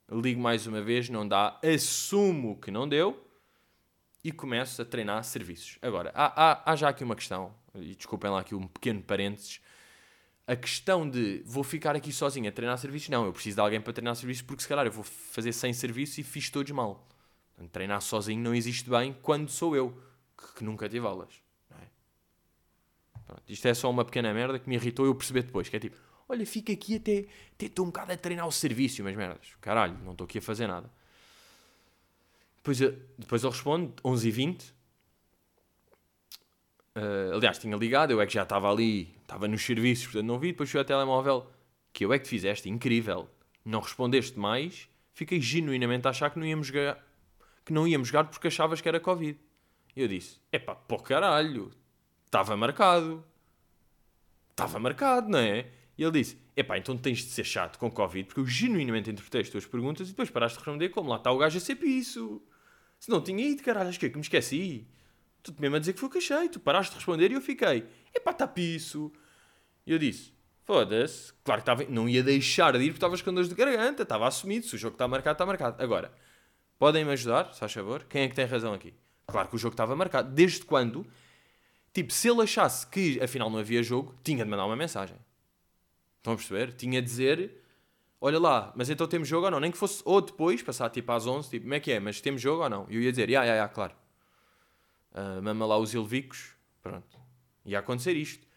Ligo 0.09 0.39
mais 0.39 0.65
uma 0.65 0.81
vez, 0.81 1.09
não 1.09 1.27
dá, 1.27 1.59
assumo 1.63 2.59
que 2.59 2.71
não 2.71 2.87
deu, 2.87 3.27
e 4.23 4.31
começo 4.31 4.81
a 4.81 4.85
treinar 4.85 5.23
serviços. 5.23 5.77
Agora, 5.81 6.11
há, 6.13 6.51
há, 6.51 6.71
há, 6.71 6.75
já 6.75 6.89
aqui 6.89 7.03
uma 7.03 7.15
questão, 7.15 7.53
e 7.75 7.95
desculpem 7.95 8.29
lá 8.29 8.39
aqui 8.39 8.55
um 8.55 8.67
pequeno 8.67 9.01
parênteses, 9.01 9.59
a 10.47 10.55
questão 10.55 11.09
de 11.09 11.41
vou 11.45 11.63
ficar 11.63 11.95
aqui 11.95 12.11
sozinho 12.11 12.47
a 12.47 12.51
treinar 12.51 12.77
serviços, 12.77 13.09
não, 13.09 13.25
eu 13.25 13.33
preciso 13.33 13.55
de 13.55 13.61
alguém 13.61 13.81
para 13.81 13.93
treinar 13.93 14.15
serviços 14.15 14.41
porque 14.41 14.63
se 14.63 14.69
calhar 14.69 14.85
eu 14.85 14.91
vou 14.91 15.03
fazer 15.03 15.53
100 15.53 15.73
serviços 15.73 16.17
e 16.17 16.23
fiz 16.23 16.49
todos 16.49 16.71
mal. 16.71 17.07
Portanto, 17.53 17.71
treinar 17.71 18.01
sozinho 18.01 18.41
não 18.41 18.53
existe 18.53 18.89
bem 18.89 19.15
quando 19.21 19.49
sou 19.49 19.75
eu, 19.75 19.97
que, 20.37 20.55
que 20.55 20.63
nunca 20.63 20.89
tive 20.89 21.05
aulas. 21.05 21.40
É? 23.31 23.35
Pronto, 23.35 23.43
isto 23.49 23.67
é 23.67 23.73
só 23.73 23.89
uma 23.89 24.03
pequena 24.03 24.33
merda 24.33 24.59
que 24.59 24.67
me 24.67 24.75
irritou 24.75 25.05
eu 25.05 25.15
perceber 25.15 25.43
depois, 25.43 25.69
que 25.69 25.75
é 25.75 25.79
tipo, 25.79 25.97
olha, 26.27 26.45
fica 26.45 26.73
aqui 26.73 26.95
até 26.95 27.25
estou 27.59 27.85
um 27.85 27.89
bocado 27.89 28.11
a 28.11 28.17
treinar 28.17 28.47
o 28.47 28.51
serviço, 28.51 29.03
mas 29.03 29.15
merdas, 29.15 29.55
caralho, 29.61 29.97
não 30.03 30.11
estou 30.11 30.25
aqui 30.25 30.39
a 30.39 30.41
fazer 30.41 30.67
nada. 30.67 30.89
Depois, 32.57 32.79
eu, 32.79 32.95
depois 33.17 33.43
ele 33.43 33.51
responde, 33.51 33.93
11h20. 34.03 34.71
Uh, 36.93 37.33
aliás, 37.35 37.57
tinha 37.57 37.75
ligado, 37.75 38.11
eu 38.11 38.21
é 38.21 38.27
que 38.27 38.33
já 38.33 38.43
estava 38.43 38.69
ali, 38.69 39.15
estava 39.21 39.47
nos 39.47 39.65
serviços, 39.65 40.05
portanto 40.05 40.25
não 40.27 40.37
vi. 40.37 40.51
Depois 40.51 40.69
fui 40.69 40.79
ao 40.79 40.85
telemóvel, 40.85 41.49
que 41.91 42.05
eu 42.05 42.13
é 42.13 42.19
que 42.19 42.25
te 42.25 42.29
fizeste, 42.29 42.69
incrível. 42.69 43.27
Não 43.65 43.79
respondeste 43.79 44.37
mais, 44.37 44.87
fiquei 45.13 45.41
genuinamente 45.41 46.05
a 46.07 46.11
achar 46.11 46.29
que 46.29 46.37
não 46.37 46.45
íamos 46.45 46.67
jogar, 46.67 47.03
que 47.65 47.73
não 47.73 47.87
íamos 47.87 48.09
jogar 48.09 48.25
porque 48.25 48.47
achavas 48.47 48.79
que 48.79 48.87
era 48.87 48.99
Covid. 48.99 49.39
Eu 49.95 50.07
disse, 50.07 50.39
epá, 50.51 50.75
pô 50.75 50.97
caralho, 50.97 51.71
estava 52.31 52.55
marcado. 52.55 53.23
Estava 54.51 54.79
marcado, 54.79 55.29
não 55.29 55.39
é? 55.39 55.67
E 55.97 56.03
ele 56.03 56.11
disse, 56.13 56.37
epá, 56.55 56.77
então 56.77 56.97
tens 56.97 57.19
de 57.19 57.29
ser 57.29 57.43
chato 57.43 57.77
com 57.77 57.91
Covid, 57.91 58.25
porque 58.25 58.39
eu 58.39 58.47
genuinamente 58.47 59.09
interpretei 59.09 59.41
as 59.41 59.49
tuas 59.49 59.65
perguntas 59.65 60.07
e 60.07 60.11
depois 60.11 60.29
paraste 60.29 60.57
de 60.57 60.63
responder 60.63 60.89
como 60.89 61.09
lá 61.09 61.17
está 61.17 61.29
o 61.29 61.37
gajo 61.37 61.57
a 61.57 61.61
ser 61.61 61.75
piso. 61.75 62.41
Se 62.97 63.09
não 63.09 63.21
tinha 63.21 63.45
ido, 63.45 63.61
caralho, 63.61 63.89
acho 63.89 63.99
que, 63.99 64.05
é 64.05 64.09
que 64.09 64.15
me 64.15 64.21
esqueci. 64.21 64.87
Tu 65.43 65.53
mesmo 65.59 65.75
a 65.75 65.79
dizer 65.79 65.93
que 65.93 65.99
foi 65.99 66.07
o 66.07 66.11
que 66.11 66.19
achei. 66.19 66.47
Tu 66.47 66.59
paraste 66.59 66.91
de 66.91 66.97
responder 66.99 67.31
e 67.31 67.33
eu 67.33 67.41
fiquei. 67.41 67.85
Epá, 68.15 68.31
está 68.31 68.47
piso. 68.47 69.11
E 69.85 69.91
eu 69.91 69.99
disse, 69.99 70.33
foda-se. 70.63 71.33
Claro 71.43 71.61
que 71.61 71.69
estava, 71.69 71.83
não 71.91 72.07
ia 72.07 72.23
deixar 72.23 72.71
de 72.73 72.79
ir 72.79 72.91
porque 72.91 72.97
estavas 72.97 73.21
com 73.21 73.33
dores 73.33 73.49
de 73.49 73.55
garganta. 73.55 74.03
Estava 74.03 74.27
assumido. 74.27 74.67
Se 74.67 74.75
o 74.75 74.77
jogo 74.77 74.93
está 74.93 75.07
marcado, 75.07 75.33
está 75.33 75.45
marcado. 75.45 75.83
Agora, 75.83 76.13
podem-me 76.79 77.11
ajudar, 77.11 77.51
se 77.53 77.59
faz 77.59 77.73
favor? 77.73 78.05
Quem 78.07 78.21
é 78.21 78.29
que 78.29 78.35
tem 78.35 78.45
razão 78.45 78.73
aqui? 78.73 78.93
Claro 79.25 79.49
que 79.49 79.55
o 79.55 79.59
jogo 79.59 79.73
estava 79.73 79.95
marcado. 79.95 80.31
Desde 80.31 80.63
quando? 80.63 81.05
Tipo, 81.93 82.13
se 82.13 82.29
ele 82.29 82.41
achasse 82.41 82.87
que 82.87 83.21
afinal 83.21 83.49
não 83.49 83.59
havia 83.59 83.83
jogo, 83.83 84.15
tinha 84.23 84.43
de 84.43 84.49
mandar 84.49 84.65
uma 84.65 84.75
mensagem. 84.75 85.17
Estão 86.17 86.33
a 86.33 86.35
perceber? 86.35 86.73
Tinha 86.73 87.01
de 87.01 87.07
dizer 87.07 87.61
olha 88.21 88.39
lá, 88.39 88.71
mas 88.75 88.89
então 88.89 89.07
temos 89.07 89.27
jogo 89.27 89.45
ou 89.45 89.51
não? 89.51 89.59
Nem 89.59 89.71
que 89.71 89.77
fosse 89.77 90.01
ou 90.05 90.21
depois, 90.21 90.61
passar 90.61 90.89
tipo 90.91 91.11
às 91.11 91.25
11, 91.25 91.49
tipo, 91.49 91.63
como 91.63 91.73
é 91.73 91.79
que 91.79 91.91
é? 91.91 91.99
Mas 91.99 92.21
temos 92.21 92.39
jogo 92.39 92.61
ou 92.61 92.69
não? 92.69 92.85
E 92.87 92.95
eu 92.95 93.01
ia 93.01 93.11
dizer, 93.11 93.29
ya, 93.29 93.43
ya, 93.43 93.55
ya, 93.55 93.67
claro. 93.67 93.95
Uh, 95.11 95.41
mama 95.41 95.65
lá 95.65 95.77
os 95.77 95.93
ilvicos, 95.93 96.55
pronto. 96.83 97.19
Ia 97.65 97.79
acontecer 97.79 98.15
isto. 98.15 98.47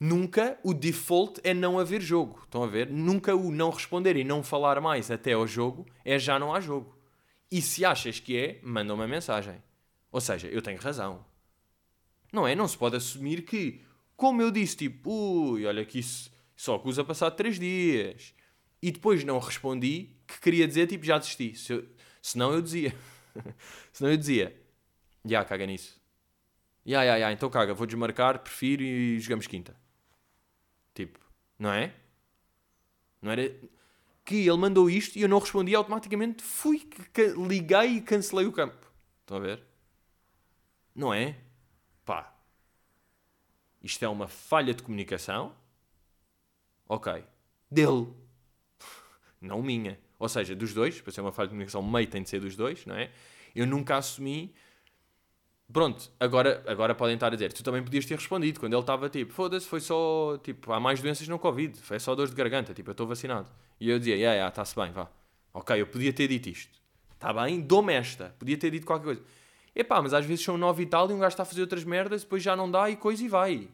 Nunca 0.00 0.58
o 0.64 0.74
default 0.74 1.40
é 1.44 1.54
não 1.54 1.78
haver 1.78 2.00
jogo. 2.00 2.40
Estão 2.42 2.64
a 2.64 2.66
ver? 2.66 2.90
Nunca 2.90 3.36
o 3.36 3.52
não 3.52 3.70
responder 3.70 4.16
e 4.16 4.24
não 4.24 4.42
falar 4.42 4.80
mais 4.80 5.10
até 5.10 5.34
ao 5.34 5.46
jogo 5.46 5.86
é 6.04 6.18
já 6.18 6.38
não 6.38 6.52
há 6.52 6.58
jogo. 6.58 6.98
E 7.50 7.62
se 7.62 7.84
achas 7.84 8.18
que 8.18 8.36
é, 8.36 8.58
manda 8.62 8.92
uma 8.92 9.06
mensagem. 9.06 9.62
Ou 10.10 10.20
seja, 10.20 10.48
eu 10.48 10.60
tenho 10.60 10.80
razão. 10.80 11.24
Não 12.32 12.48
é? 12.48 12.54
Não 12.54 12.66
se 12.66 12.78
pode 12.78 12.96
assumir 12.96 13.42
que, 13.42 13.82
como 14.16 14.40
eu 14.40 14.50
disse, 14.50 14.76
tipo, 14.76 15.10
ui, 15.10 15.66
olha 15.66 15.84
que 15.84 15.98
isso 15.98 16.32
só 16.56 16.76
acusa 16.76 17.04
passar 17.04 17.30
3 17.30 17.58
dias 17.58 18.34
e 18.80 18.90
depois 18.90 19.22
não 19.22 19.38
respondi, 19.38 20.10
que 20.26 20.40
queria 20.40 20.66
dizer 20.66 20.86
tipo 20.86 21.04
já 21.04 21.18
desisti. 21.18 21.54
Se 21.54 21.74
eu, 21.74 21.88
senão 22.22 22.52
eu 22.52 22.62
dizia. 22.62 22.94
senão 23.92 24.10
eu 24.10 24.16
dizia, 24.16 24.56
já 25.24 25.44
caga 25.44 25.66
nisso. 25.66 26.00
Ya, 26.84 27.02
yeah, 27.02 27.16
ya, 27.28 27.32
então 27.32 27.48
caga, 27.48 27.74
vou 27.74 27.86
desmarcar, 27.86 28.40
prefiro 28.40 28.82
e 28.82 29.20
jogamos 29.20 29.46
quinta. 29.46 29.76
Tipo, 30.94 31.20
não 31.58 31.72
é? 31.72 31.94
Não 33.20 33.30
era. 33.30 33.54
Que 34.24 34.46
ele 34.46 34.56
mandou 34.56 34.88
isto 34.90 35.16
e 35.16 35.22
eu 35.22 35.28
não 35.28 35.38
respondi 35.38 35.74
automaticamente, 35.74 36.42
fui, 36.42 36.88
liguei 37.48 37.96
e 37.96 38.00
cancelei 38.00 38.46
o 38.46 38.52
campo. 38.52 38.86
Estão 39.20 39.36
a 39.36 39.40
ver? 39.40 39.62
Não 40.94 41.12
é? 41.12 41.36
Isto 43.82 44.04
é 44.04 44.08
uma 44.08 44.28
falha 44.28 44.72
de 44.72 44.82
comunicação. 44.82 45.54
Ok. 46.88 47.24
Dele 47.70 48.06
não 49.40 49.62
minha. 49.62 49.98
Ou 50.18 50.28
seja, 50.28 50.54
dos 50.54 50.72
dois, 50.72 51.00
para 51.00 51.12
ser 51.12 51.20
uma 51.20 51.32
falha 51.32 51.48
de 51.48 51.50
comunicação, 51.50 51.82
meio 51.82 52.06
tem 52.06 52.22
de 52.22 52.28
ser 52.28 52.40
dos 52.40 52.54
dois, 52.54 52.86
não 52.86 52.94
é? 52.94 53.10
Eu 53.54 53.66
nunca 53.66 53.96
assumi. 53.96 54.54
Pronto, 55.72 56.10
agora, 56.20 56.62
agora 56.66 56.94
podem 56.94 57.14
estar 57.14 57.28
a 57.28 57.30
dizer, 57.30 57.52
tu 57.52 57.62
também 57.62 57.82
podias 57.82 58.04
ter 58.04 58.14
respondido 58.14 58.60
quando 58.60 58.74
ele 58.74 58.80
estava 58.80 59.08
tipo, 59.08 59.32
foda-se, 59.32 59.66
foi 59.66 59.80
só, 59.80 60.38
tipo, 60.42 60.70
há 60.70 60.78
mais 60.78 61.00
doenças 61.00 61.26
no 61.26 61.38
Covid, 61.38 61.80
foi 61.80 61.98
só 61.98 62.14
dores 62.14 62.30
de 62.30 62.36
garganta, 62.36 62.74
tipo, 62.74 62.90
eu 62.90 62.92
estou 62.92 63.06
vacinado. 63.06 63.50
E 63.80 63.88
eu 63.88 63.98
dizia, 63.98 64.14
yeah, 64.14 64.34
yeah, 64.34 64.48
está-se 64.48 64.76
bem, 64.76 64.92
vá. 64.92 65.10
Ok, 65.54 65.80
eu 65.80 65.86
podia 65.86 66.12
ter 66.12 66.28
dito 66.28 66.48
isto. 66.50 66.78
Está 67.14 67.32
bem, 67.32 67.60
dou-me 67.60 67.92
esta. 67.94 68.34
Podia 68.38 68.56
ter 68.58 68.70
dito 68.70 68.86
qualquer 68.86 69.04
coisa. 69.04 69.22
Epá, 69.74 70.02
mas 70.02 70.12
às 70.12 70.24
vezes 70.24 70.44
são 70.44 70.58
nove 70.58 70.82
e 70.82 70.86
tal 70.86 71.10
e 71.10 71.14
um 71.14 71.18
gajo 71.18 71.32
está 71.32 71.42
a 71.42 71.46
fazer 71.46 71.62
outras 71.62 71.84
merdas, 71.84 72.22
depois 72.22 72.42
já 72.42 72.54
não 72.54 72.70
dá 72.70 72.90
e 72.90 72.96
coisa 72.96 73.24
e 73.24 73.28
vai. 73.28 73.68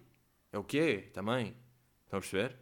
É 0.52 0.58
o 0.58 0.64
que 0.64 0.78
é, 0.78 0.96
também. 1.12 1.54
Estão 2.04 2.18
a 2.18 2.20
perceber? 2.20 2.56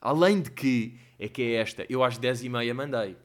Além 0.00 0.40
de 0.40 0.50
que, 0.50 0.98
é 1.18 1.28
que 1.28 1.42
é 1.42 1.52
esta, 1.56 1.84
eu 1.88 2.02
às 2.02 2.18
10h30 2.18 2.74
mandei. 2.74 3.16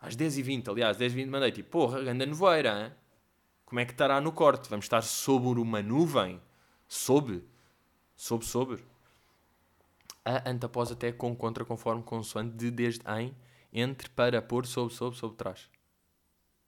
Às 0.00 0.16
10h20, 0.16 0.68
aliás, 0.68 0.96
10h20 0.96 1.28
mandei, 1.28 1.52
tipo, 1.52 1.70
porra, 1.70 2.00
anda 2.00 2.26
nevoeira, 2.26 2.84
hein? 2.84 2.92
como 3.64 3.80
é 3.80 3.84
que 3.84 3.92
estará 3.92 4.20
no 4.20 4.32
corte? 4.32 4.68
Vamos 4.68 4.84
estar 4.84 5.02
sobre 5.02 5.60
uma 5.60 5.82
nuvem? 5.82 6.40
Sob? 6.88 7.42
Sob, 8.14 8.44
sobre. 8.44 8.84
A 10.24 10.48
antapós 10.50 10.90
até 10.90 11.12
com, 11.12 11.34
contra, 11.34 11.64
conforme, 11.64 12.02
consoante, 12.02 12.56
de, 12.56 12.70
desde, 12.70 13.00
em, 13.10 13.34
entre, 13.72 14.08
para, 14.10 14.42
por, 14.42 14.66
sob, 14.66 14.92
sob, 14.92 15.16
sob, 15.16 15.36
trás. 15.36 15.68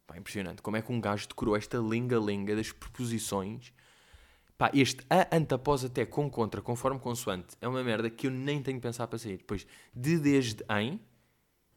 Pá, 0.09 0.19
impressionante. 0.19 0.61
Como 0.61 0.77
é 0.77 0.83
que 0.83 0.91
um 0.91 1.01
gajo 1.01 1.29
decorou 1.29 1.55
esta 1.55 1.79
linga-linga 1.79 2.57
das 2.57 2.73
preposições 2.73 3.73
Pá, 4.59 4.73
este 4.75 5.07
a, 5.09 5.37
ante, 5.37 5.55
após, 5.55 5.85
até, 5.85 6.05
com, 6.05 6.29
contra, 6.29 6.61
conforme, 6.61 6.99
consoante, 6.99 7.57
é 7.61 7.69
uma 7.69 7.83
merda 7.85 8.11
que 8.11 8.27
eu 8.27 8.31
nem 8.33 8.61
tenho 8.61 8.81
pensar 8.81 9.07
para 9.07 9.17
sair. 9.17 9.37
Depois, 9.37 9.65
de, 9.95 10.19
desde, 10.19 10.65
em, 10.69 11.01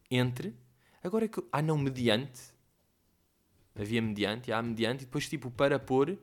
entre. 0.10 0.56
Agora 1.04 1.26
é 1.26 1.28
que. 1.28 1.44
Ah, 1.52 1.62
não, 1.62 1.78
mediante. 1.78 2.41
Havia 3.80 4.02
mediante, 4.02 4.52
há 4.52 4.60
mediante, 4.63 5.04
e 5.04 5.06
depois, 5.06 5.30
tipo, 5.30 5.52
para 5.52 5.78
pôr, 5.78 6.17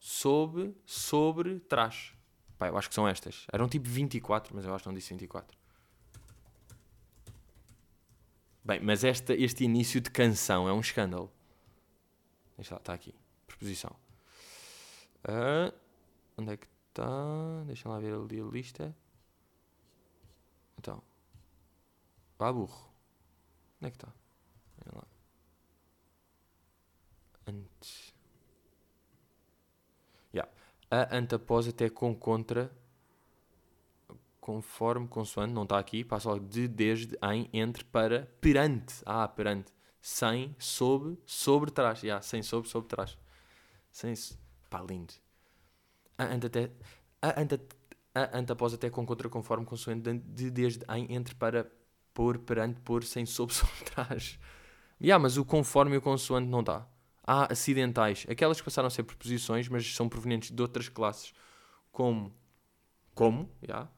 sob, 0.00 0.74
sobre, 0.84 1.60
trás. 1.60 2.12
Pá, 2.58 2.66
eu 2.66 2.76
acho 2.76 2.88
que 2.88 2.94
são 2.94 3.06
estas. 3.06 3.46
Eram 3.52 3.68
tipo 3.68 3.88
24, 3.88 4.56
mas 4.56 4.64
eu 4.64 4.74
acho 4.74 4.82
que 4.82 4.88
não 4.88 4.94
disse 4.94 5.14
24. 5.14 5.56
Bem, 8.66 8.80
mas 8.80 9.04
esta, 9.04 9.32
este 9.32 9.62
início 9.62 10.00
de 10.00 10.10
canção 10.10 10.68
é 10.68 10.72
um 10.72 10.80
escândalo. 10.80 11.30
Deixa 12.56 12.74
lá, 12.74 12.80
está 12.80 12.94
aqui. 12.94 13.14
Preposição. 13.46 13.94
Uh, 15.22 15.72
onde 16.36 16.54
é 16.54 16.56
que 16.56 16.66
está? 16.88 17.62
Deixa 17.64 17.88
lá 17.88 18.00
ver 18.00 18.12
ali 18.12 18.40
a 18.40 18.44
lista. 18.44 18.92
Então. 20.76 21.00
Vá 22.36 22.52
burro. 22.52 22.90
Onde 23.80 23.86
é 23.86 23.90
que 23.90 23.96
está? 23.98 24.12
Olha 24.84 24.96
lá. 24.96 25.04
Antes. 27.46 28.12
Yeah. 30.34 30.52
A 30.90 31.16
ante 31.16 31.36
após 31.36 31.68
até 31.68 31.88
com 31.88 32.12
contra. 32.16 32.76
Conforme, 34.46 35.08
consoante, 35.08 35.52
não 35.52 35.64
está 35.64 35.76
aqui. 35.76 36.04
Passa 36.04 36.28
logo 36.28 36.46
de, 36.46 36.68
desde, 36.68 37.18
em, 37.20 37.50
entre, 37.52 37.82
para, 37.82 38.32
perante. 38.40 38.94
Ah, 39.04 39.26
perante. 39.26 39.72
Sem, 40.00 40.54
sob, 40.56 41.18
sobre, 41.26 41.72
trás. 41.72 42.00
Yeah, 42.00 42.22
sem, 42.22 42.44
sob, 42.44 42.68
sobre, 42.68 42.88
trás. 42.88 43.18
Sem, 43.90 44.14
Pá, 44.70 44.84
lindo. 44.88 45.14
A 46.16 46.26
ante 46.26 46.46
até. 46.46 46.70
A 47.20 47.40
ante, 47.40 47.58
ante 48.14 48.52
após 48.52 48.72
até 48.72 48.88
com 48.88 49.04
contra 49.04 49.28
conforme 49.28 49.66
consoante 49.66 50.16
de 50.16 50.48
desde 50.48 50.84
em 50.94 51.12
entre 51.12 51.34
para 51.34 51.68
pôr 52.14 52.38
perante 52.38 52.80
pôr 52.82 53.02
sem 53.02 53.26
sob 53.26 53.50
sobre 53.52 53.82
trás. 53.84 54.38
Yeah, 55.02 55.20
mas 55.20 55.36
o 55.36 55.44
conforme 55.44 55.96
e 55.96 55.98
o 55.98 56.00
consoante 56.00 56.46
não 56.48 56.62
dá. 56.62 56.86
Há 57.26 57.52
acidentais, 57.52 58.24
aquelas 58.30 58.60
que 58.60 58.64
passaram 58.64 58.86
a 58.86 58.90
ser 58.90 59.02
preposições, 59.02 59.68
mas 59.68 59.92
são 59.92 60.08
provenientes 60.08 60.52
de 60.52 60.62
outras 60.62 60.88
classes, 60.88 61.34
como 61.90 62.32
como, 63.12 63.50
yeah. 63.60 63.90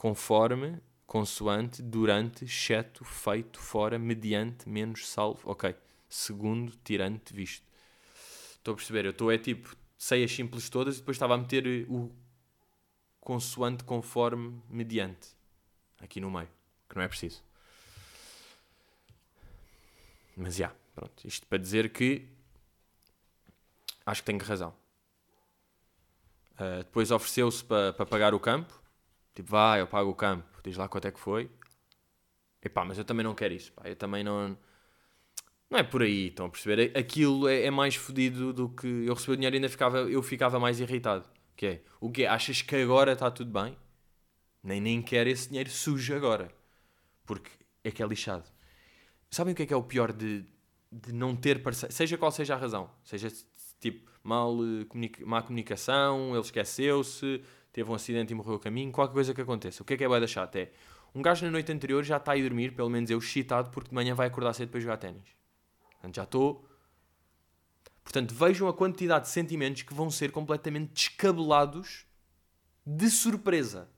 Conforme, 0.00 0.80
consoante, 1.06 1.82
durante, 1.82 2.46
exceto, 2.46 3.04
feito, 3.04 3.60
fora, 3.60 3.98
mediante, 3.98 4.66
menos, 4.66 5.06
salvo, 5.06 5.50
ok, 5.50 5.76
segundo, 6.08 6.72
tirante, 6.82 7.34
visto. 7.34 7.66
Estou 8.52 8.72
a 8.72 8.76
perceber, 8.76 9.04
eu 9.04 9.10
estou 9.10 9.30
é 9.30 9.36
tipo, 9.36 9.76
sei 9.98 10.24
as 10.24 10.32
simples 10.32 10.70
todas 10.70 10.96
e 10.96 10.98
depois 11.00 11.16
estava 11.16 11.34
a 11.34 11.36
meter 11.36 11.66
eh, 11.66 11.84
o 11.86 12.10
consoante 13.20 13.84
conforme 13.84 14.62
mediante 14.70 15.36
aqui 16.00 16.18
no 16.18 16.30
meio, 16.30 16.48
que 16.88 16.96
não 16.96 17.02
é 17.02 17.08
preciso. 17.08 17.44
Mas 20.34 20.54
já, 20.54 20.68
yeah, 20.68 20.78
pronto. 20.94 21.28
Isto 21.28 21.46
para 21.46 21.58
dizer 21.58 21.92
que 21.92 22.26
acho 24.06 24.22
que 24.22 24.26
tenho 24.32 24.42
razão. 24.42 24.74
Uh, 26.54 26.78
depois 26.78 27.10
ofereceu-se 27.10 27.62
para 27.62 27.92
pa 27.92 28.06
pagar 28.06 28.32
o 28.32 28.40
campo. 28.40 28.79
Tipo, 29.34 29.50
vai, 29.50 29.80
eu 29.80 29.86
pago 29.86 30.10
o 30.10 30.14
campo. 30.14 30.44
Diz 30.62 30.76
lá 30.76 30.88
quanto 30.88 31.08
é 31.08 31.12
que 31.12 31.20
foi. 31.20 31.50
Epá, 32.62 32.84
mas 32.84 32.98
eu 32.98 33.04
também 33.04 33.24
não 33.24 33.34
quero 33.34 33.54
isso. 33.54 33.72
Pá. 33.72 33.88
Eu 33.88 33.96
também 33.96 34.22
não 34.22 34.56
não 35.70 35.78
é 35.78 35.84
por 35.84 36.02
aí, 36.02 36.26
estão 36.26 36.46
a 36.46 36.50
perceber? 36.50 36.96
Aquilo 36.98 37.46
é, 37.46 37.66
é 37.66 37.70
mais 37.70 37.94
fodido 37.94 38.52
do 38.52 38.68
que 38.68 38.86
eu 38.88 39.14
recebi 39.14 39.32
o 39.32 39.36
dinheiro 39.36 39.54
e 39.54 39.58
ainda 39.58 39.68
ficava, 39.68 39.98
eu 39.98 40.20
ficava 40.20 40.58
mais 40.58 40.80
irritado. 40.80 41.28
Que 41.56 41.66
é, 41.66 41.82
o 42.00 42.10
quê? 42.10 42.26
Achas 42.26 42.60
que 42.60 42.74
agora 42.74 43.12
está 43.12 43.30
tudo 43.30 43.52
bem? 43.52 43.76
Nem, 44.62 44.80
nem 44.80 45.00
quero 45.00 45.30
esse 45.30 45.48
dinheiro 45.48 45.70
sujo 45.70 46.12
agora. 46.14 46.50
Porque 47.24 47.50
é 47.84 47.90
que 47.92 48.02
é 48.02 48.06
lixado. 48.06 48.50
Sabem 49.30 49.52
o 49.52 49.56
que 49.56 49.62
é 49.62 49.66
que 49.66 49.72
é 49.72 49.76
o 49.76 49.82
pior 49.82 50.12
de, 50.12 50.44
de 50.90 51.12
não 51.12 51.36
ter 51.36 51.62
parceiro? 51.62 51.94
Seja 51.94 52.18
qual 52.18 52.32
seja 52.32 52.54
a 52.54 52.58
razão. 52.58 52.90
Seja 53.04 53.28
tipo 53.78 54.10
mal, 54.24 54.56
eh, 54.64 54.84
comunica 54.86 55.24
má 55.24 55.40
comunicação, 55.40 56.32
ele 56.32 56.40
esqueceu-se, 56.40 57.42
teve 57.72 57.90
um 57.90 57.94
acidente 57.94 58.32
e 58.32 58.34
morreu 58.34 58.54
a 58.54 58.60
caminho, 58.60 58.92
qualquer 58.92 59.14
coisa 59.14 59.34
que 59.34 59.40
aconteça. 59.40 59.82
O 59.82 59.86
que 59.86 59.94
é 59.94 59.96
que 59.96 60.04
é 60.04 60.08
bué 60.08 60.20
da 60.20 60.26
chata? 60.26 60.58
É 60.58 60.70
um 61.14 61.22
gajo 61.22 61.44
na 61.44 61.50
noite 61.50 61.72
anterior 61.72 62.04
já 62.04 62.18
está 62.18 62.32
a 62.32 62.36
ir 62.36 62.42
dormir, 62.42 62.72
pelo 62.74 62.88
menos 62.88 63.10
eu, 63.10 63.18
excitado, 63.18 63.70
porque 63.70 63.88
de 63.88 63.94
manhã 63.94 64.14
vai 64.14 64.28
acordar 64.28 64.52
cedo 64.52 64.70
para 64.70 64.80
jogar 64.80 64.96
ténis. 64.96 65.24
Portanto, 65.92 66.16
já 66.16 66.22
estou. 66.22 66.68
Portanto, 68.04 68.34
vejam 68.34 68.68
a 68.68 68.72
quantidade 68.72 69.24
de 69.24 69.30
sentimentos 69.30 69.82
que 69.82 69.92
vão 69.92 70.10
ser 70.10 70.30
completamente 70.30 70.92
descabelados 70.92 72.06
de 72.86 73.10
surpresa. 73.10 73.88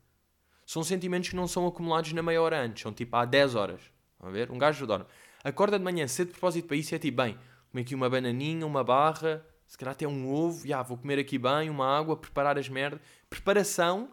São 0.65 0.83
sentimentos 0.83 1.29
que 1.29 1.35
não 1.35 1.47
são 1.47 1.67
acumulados 1.67 2.13
na 2.13 2.23
meia 2.23 2.41
hora 2.41 2.61
antes, 2.61 2.81
são 2.81 2.93
tipo 2.93 3.15
há 3.15 3.25
10 3.25 3.55
horas. 3.55 3.81
A 4.19 4.29
ver? 4.29 4.49
Um 4.51 4.57
gajo 4.57 4.87
dorme. 4.87 5.05
Acorda 5.43 5.77
de 5.77 5.83
manhã 5.83 6.07
cedo 6.07 6.27
de 6.27 6.33
propósito 6.33 6.67
para 6.67 6.77
isso 6.77 6.93
e 6.93 6.95
é 6.95 6.99
tipo, 6.99 7.17
bem, 7.17 7.37
comer 7.69 7.81
aqui 7.81 7.93
uma 7.93 8.09
bananinha, 8.09 8.65
uma 8.65 8.83
barra, 8.83 9.45
se 9.67 9.77
calhar 9.77 9.93
até 9.93 10.07
um 10.07 10.31
ovo, 10.31 10.67
já, 10.67 10.81
vou 10.81 10.97
comer 10.97 11.19
aqui 11.19 11.37
bem, 11.37 11.69
uma 11.69 11.97
água, 11.97 12.15
preparar 12.15 12.57
as 12.57 12.69
merdas. 12.69 12.99
Preparação 13.29 14.09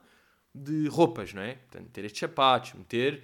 de 0.55 0.89
roupas, 0.89 1.33
não 1.33 1.43
é? 1.43 1.55
Portanto, 1.55 1.85
meter 1.85 2.05
estes 2.05 2.21
sapatos, 2.21 2.75
meter 2.75 3.23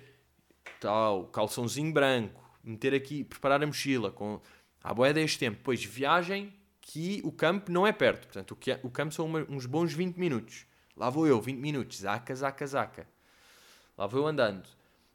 tal, 0.81 1.27
calçãozinho 1.27 1.93
branco, 1.93 2.43
meter 2.63 2.95
aqui, 2.95 3.25
preparar 3.25 3.63
a 3.63 3.67
mochila 3.67 4.11
com 4.11 4.41
a 4.83 4.95
boia 4.95 5.13
deste 5.13 5.39
tempo. 5.39 5.57
Depois, 5.59 5.83
viagem, 5.85 6.53
que 6.81 7.21
o 7.25 7.33
campo 7.33 7.73
não 7.73 7.87
é 7.87 7.93
perto. 7.93 8.27
Portanto, 8.27 8.53
o, 8.53 8.57
que 8.57 8.73
é, 8.73 8.81
o 8.83 8.91
campo 8.91 9.13
são 9.13 9.27
uma, 9.27 9.41
uns 9.49 9.67
bons 9.67 9.93
20 9.93 10.17
minutos. 10.17 10.67
Lá 10.97 11.11
vou 11.11 11.27
eu, 11.27 11.41
20 11.41 11.59
minutos, 11.59 11.99
zaca, 11.99 12.35
zaca, 12.35 12.67
zaca. 12.67 13.09
Lá 13.99 14.07
vou 14.07 14.21
eu 14.21 14.27
andando. 14.27 14.67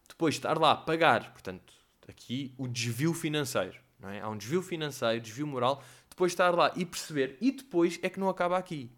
Depois, 0.07 0.35
estar 0.35 0.57
lá, 0.57 0.75
pagar. 0.75 1.31
Portanto, 1.31 1.73
aqui 2.07 2.53
o 2.57 2.67
desvio 2.67 3.13
financeiro. 3.13 3.79
Não 3.99 4.09
é? 4.09 4.19
Há 4.19 4.29
um 4.29 4.37
desvio 4.37 4.61
financeiro, 4.61 5.21
desvio 5.21 5.47
moral. 5.47 5.83
Depois 6.11 6.33
estar 6.33 6.53
lá 6.53 6.71
e 6.75 6.85
perceber. 6.85 7.37
E 7.41 7.51
depois 7.51 7.97
é 8.03 8.09
que 8.09 8.19
não 8.19 8.29
acaba 8.29 8.57
aqui. 8.57 8.91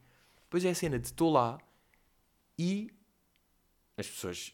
Depois 0.43 0.65
é 0.65 0.71
a 0.71 0.75
cena 0.75 0.99
de 0.99 1.05
estou 1.05 1.31
lá 1.31 1.59
e 2.57 2.91
as 3.97 4.07
pessoas. 4.07 4.51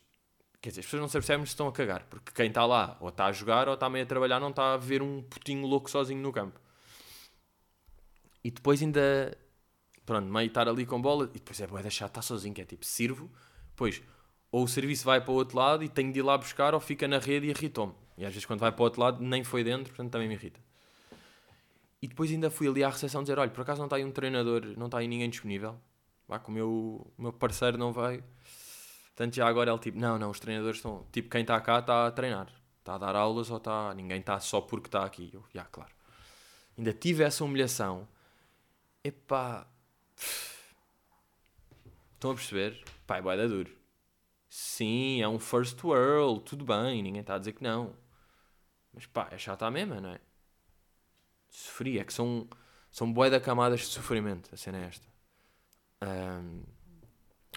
Quer 0.62 0.69
dizer, 0.69 0.82
as 0.82 0.86
pessoas 0.86 1.02
não 1.02 1.08
se 1.08 1.13
percebem 1.13 1.45
se 1.45 1.54
estão 1.54 1.67
a 1.67 1.72
cagar. 1.72 2.06
Porque 2.10 2.32
quem 2.34 2.48
está 2.48 2.65
lá 2.65 2.98
ou 3.00 3.10
está 3.10 3.26
a 3.26 3.32
jogar 3.32 3.67
ou 3.67 3.74
está 3.74 3.89
meio 3.89 4.04
a 4.04 4.08
trabalhar 4.08 4.39
não 4.39 4.50
está 4.50 4.74
a 4.74 4.78
ver 4.78 5.02
um 5.02 5.24
putinho 5.24 5.65
louco 5.65 5.89
sozinho 5.89 6.22
no 6.22 6.32
campo. 6.32 6.60
E 8.43 8.52
depois 8.52 8.82
ainda. 8.82 9.38
Pronto, 10.06 10.28
meio 10.28 10.48
estar 10.48 10.67
ali 10.67 10.86
com 10.86 11.02
bola. 11.02 11.26
E 11.34 11.39
depois 11.39 11.60
é 11.62 11.65
boa 11.65 11.82
deixar 11.82 12.08
estar 12.08 12.22
sozinho, 12.22 12.54
que 12.54 12.62
é 12.62 12.65
tipo, 12.65 12.86
sirvo. 12.86 13.32
Depois, 13.69 14.02
ou 14.52 14.65
o 14.65 14.67
serviço 14.67 15.06
vai 15.06 15.22
para 15.22 15.32
o 15.32 15.36
outro 15.36 15.58
lado 15.58 15.84
e 15.84 15.89
tenho 15.89 16.12
de 16.12 16.19
ir 16.19 16.24
lá 16.24 16.38
buscar, 16.38 16.74
ou 16.74 16.80
fica 16.80 17.08
na 17.08 17.19
rede 17.19 17.48
e 17.48 17.50
irritou-me. 17.52 17.93
E 18.17 18.26
às 18.26 18.34
vezes 18.34 18.45
quando 18.45 18.60
vai 18.60 18.72
para 18.72 18.82
o 18.82 18.84
outro 18.84 19.00
lado 19.00 19.24
nem 19.24 19.43
foi 19.45 19.63
dentro, 19.63 19.93
portanto 19.93 20.12
também 20.12 20.28
me 20.28 20.34
irrita. 20.34 20.60
E 22.02 22.08
depois 22.08 22.32
ainda 22.32 22.50
fui 22.50 22.68
ali 22.68 22.84
à 22.84 22.90
recepção 22.90 23.22
dizer: 23.22 23.38
olha, 23.38 23.52
por 23.52 23.62
acaso 23.62 23.80
não 23.80 23.86
está 23.86 23.98
aí 23.98 24.06
um 24.06 24.12
treinador, 24.12 24.66
não 24.78 24.86
está 24.86 25.00
aí 25.00 25.08
ninguém 25.08 25.30
disponível? 25.30 25.80
Vá, 26.28 26.40
que 26.40 26.50
o 26.50 26.52
meu, 26.52 27.12
meu 27.18 27.34
parceiro 27.34 27.78
não 27.78 27.92
veio. 27.92 28.24
Portanto, 29.08 29.36
já 29.36 29.48
agora 29.48 29.72
ele 29.72 29.80
tipo: 29.80 30.00
não, 30.00 30.18
não, 30.18 30.30
os 30.30 30.40
treinadores 30.40 30.78
estão. 30.78 31.06
Tipo, 31.12 31.30
quem 31.30 31.42
está 31.42 31.60
cá 31.60 31.80
está 31.80 32.08
a 32.08 32.12
treinar. 32.12 32.48
Está 32.80 32.96
a 32.96 32.98
dar 32.98 33.16
aulas 33.16 33.50
ou 33.52 33.58
está. 33.58 33.94
Ninguém 33.94 34.20
está 34.20 34.40
só 34.40 34.62
porque 34.62 34.88
está 34.88 35.04
aqui. 35.04 35.30
Eu, 35.34 35.44
já, 35.54 35.66
claro. 35.66 35.92
Ainda 36.78 36.94
tive 36.94 37.24
essa 37.24 37.44
humilhação. 37.44 38.08
Epá. 39.04 39.68
Estão 42.14 42.32
a 42.32 42.36
perceber? 42.36 42.84
Pá, 43.06 43.18
é 43.18 43.22
boeda 43.22 43.48
duro. 43.48 43.80
Sim, 44.50 45.22
é 45.22 45.28
um 45.28 45.40
first 45.40 45.84
world, 45.84 46.42
tudo 46.44 46.66
bem, 46.66 47.04
ninguém 47.04 47.22
está 47.22 47.36
a 47.36 47.38
dizer 47.40 47.54
que 47.54 47.64
não. 47.64 47.96
Mas 48.94 49.06
pá, 49.06 49.30
é 49.32 49.38
chata 49.38 49.66
a 49.66 49.72
mesma, 49.72 50.02
não 50.02 50.10
é? 50.10 50.20
Sofri, 51.50 52.00
é 52.00 52.04
que 52.04 52.14
são, 52.14 52.48
são 52.92 53.12
boeda 53.12 53.40
camadas 53.40 53.82
de 53.82 53.88
sofrimento, 53.88 54.50
a 54.54 54.58
cena 54.58 54.80
é 54.80 54.86
esta. 54.88 55.08
Um, 56.02 56.64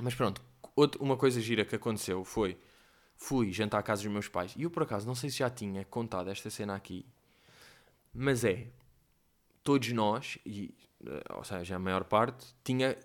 mas 0.01 0.15
pronto, 0.15 0.43
outra, 0.75 1.03
uma 1.03 1.17
coisa 1.17 1.41
gira 1.41 1.65
que 1.65 1.77
aconteceu 1.77 2.25
foi, 2.25 2.59
fui 3.17 3.53
jantar 3.53 3.79
à 3.79 3.83
casa 3.83 4.03
dos 4.03 4.13
meus 4.13 4.29
pais, 4.29 4.55
e 4.57 4.63
eu 4.63 4.71
por 4.71 4.83
acaso, 4.83 5.07
não 5.07 5.15
sei 5.15 5.31
se 5.31 5.39
já 5.39 5.51
tinha 5.51 5.85
contado 5.85 6.31
esta 6.31 6.51
cena 6.51 6.75
aqui, 6.75 7.07
mas 8.13 8.45
é, 8.45 8.69
todos 9.63 9.91
nós, 9.93 10.39
e, 10.45 10.75
eh, 11.07 11.23
ou 11.35 11.45
seja, 11.45 11.77
a 11.77 11.79
maior 11.79 12.05
parte, 12.05 12.55
tinha 12.65 12.97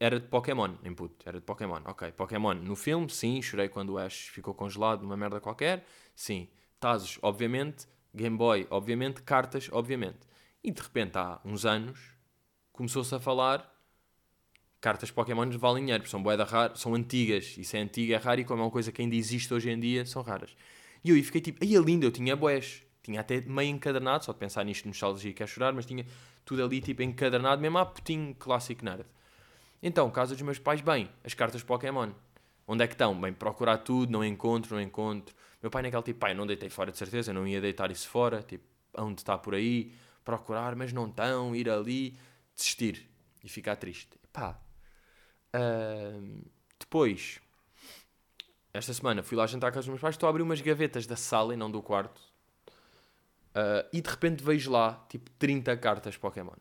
era 0.00 0.18
de 0.18 0.26
Pokémon, 0.28 0.76
input, 0.84 1.14
era 1.26 1.38
de 1.38 1.44
Pokémon, 1.44 1.80
ok. 1.84 2.12
Pokémon 2.12 2.54
no 2.54 2.74
filme, 2.76 3.10
sim, 3.10 3.42
chorei 3.42 3.68
quando 3.68 3.90
o 3.90 3.98
Ash 3.98 4.28
ficou 4.28 4.54
congelado 4.54 5.02
numa 5.02 5.16
merda 5.16 5.40
qualquer, 5.40 5.84
sim. 6.14 6.48
Tazos, 6.80 7.18
obviamente, 7.22 7.86
Game 8.14 8.36
Boy, 8.36 8.66
obviamente, 8.70 9.22
cartas, 9.22 9.68
obviamente. 9.72 10.18
E 10.62 10.70
de 10.70 10.80
repente, 10.80 11.16
há 11.16 11.40
uns 11.44 11.64
anos, 11.64 11.98
começou-se 12.72 13.14
a 13.14 13.20
falar 13.20 13.70
cartas 14.80 15.10
Pokémon 15.10 15.48
valem 15.58 15.84
dinheiro, 15.84 16.08
são 16.08 16.22
boeda 16.22 16.44
raro, 16.44 16.76
são 16.76 16.94
antigas, 16.94 17.56
isso 17.58 17.76
é 17.76 17.80
antigo, 17.80 18.12
é 18.12 18.16
raro, 18.16 18.40
e 18.40 18.44
como 18.44 18.62
é 18.62 18.64
uma 18.64 18.70
coisa 18.70 18.90
que 18.90 19.02
ainda 19.02 19.14
existe 19.14 19.52
hoje 19.52 19.70
em 19.70 19.78
dia, 19.78 20.06
são 20.06 20.22
raras. 20.22 20.56
E 21.04 21.10
eu 21.10 21.16
aí 21.16 21.22
fiquei 21.22 21.40
tipo, 21.40 21.62
aí 21.62 21.74
é 21.74 21.78
lindo, 21.78 22.06
eu 22.06 22.10
tinha 22.10 22.34
boés, 22.34 22.82
tinha 23.02 23.20
até 23.20 23.40
meio 23.42 23.70
encadernado, 23.70 24.24
só 24.24 24.32
de 24.32 24.38
pensar 24.38 24.64
nisto 24.64 24.88
nostalgia 24.88 25.32
quer 25.32 25.46
chorar, 25.46 25.72
mas 25.72 25.84
tinha 25.84 26.06
tudo 26.44 26.64
ali 26.64 26.80
tipo 26.80 27.02
encadernado, 27.02 27.60
mesmo 27.60 27.78
a 27.78 27.86
putinho 27.86 28.34
clássico 28.34 28.84
nerd. 28.84 29.04
Então, 29.82 30.10
casa 30.10 30.34
dos 30.34 30.42
meus 30.42 30.58
pais, 30.58 30.80
bem, 30.80 31.10
as 31.24 31.34
cartas 31.34 31.62
Pokémon. 31.62 32.10
Onde 32.66 32.84
é 32.84 32.86
que 32.86 32.94
estão? 32.94 33.18
Bem, 33.18 33.32
procurar 33.32 33.78
tudo, 33.78 34.12
não 34.12 34.24
encontro, 34.24 34.74
não 34.74 34.82
encontro. 34.82 35.34
Meu 35.62 35.70
pai 35.70 35.82
naquele 35.82 36.02
tipo, 36.02 36.20
pai, 36.20 36.34
não 36.34 36.46
deitei 36.46 36.70
fora 36.70 36.90
de 36.90 36.98
certeza, 36.98 37.32
não 37.32 37.46
ia 37.46 37.60
deitar 37.60 37.90
isso 37.90 38.08
fora, 38.08 38.42
tipo, 38.42 38.64
onde 38.96 39.20
está 39.20 39.36
por 39.36 39.54
aí, 39.54 39.92
procurar, 40.24 40.74
mas 40.74 40.92
não 40.92 41.08
estão, 41.08 41.54
ir 41.54 41.68
ali, 41.68 42.18
desistir 42.54 43.08
e 43.44 43.48
ficar 43.48 43.76
triste. 43.76 44.18
Pá. 44.32 44.58
Uh, 45.54 46.44
depois, 46.78 47.40
esta 48.72 48.94
semana 48.94 49.22
fui 49.22 49.36
lá 49.36 49.46
jantar 49.46 49.70
casa 49.70 49.80
dos 49.80 49.88
meus 49.88 50.00
pais, 50.00 50.14
estou 50.14 50.26
a 50.26 50.30
abrir 50.30 50.42
umas 50.42 50.60
gavetas 50.60 51.06
da 51.06 51.16
sala 51.16 51.52
e 51.52 51.56
não 51.56 51.70
do 51.70 51.82
quarto. 51.82 52.20
Uh, 53.50 53.84
e 53.92 54.00
de 54.00 54.08
repente 54.08 54.42
vejo 54.42 54.70
lá, 54.70 55.04
tipo, 55.08 55.30
30 55.32 55.76
cartas 55.76 56.16
Pokémon. 56.16 56.54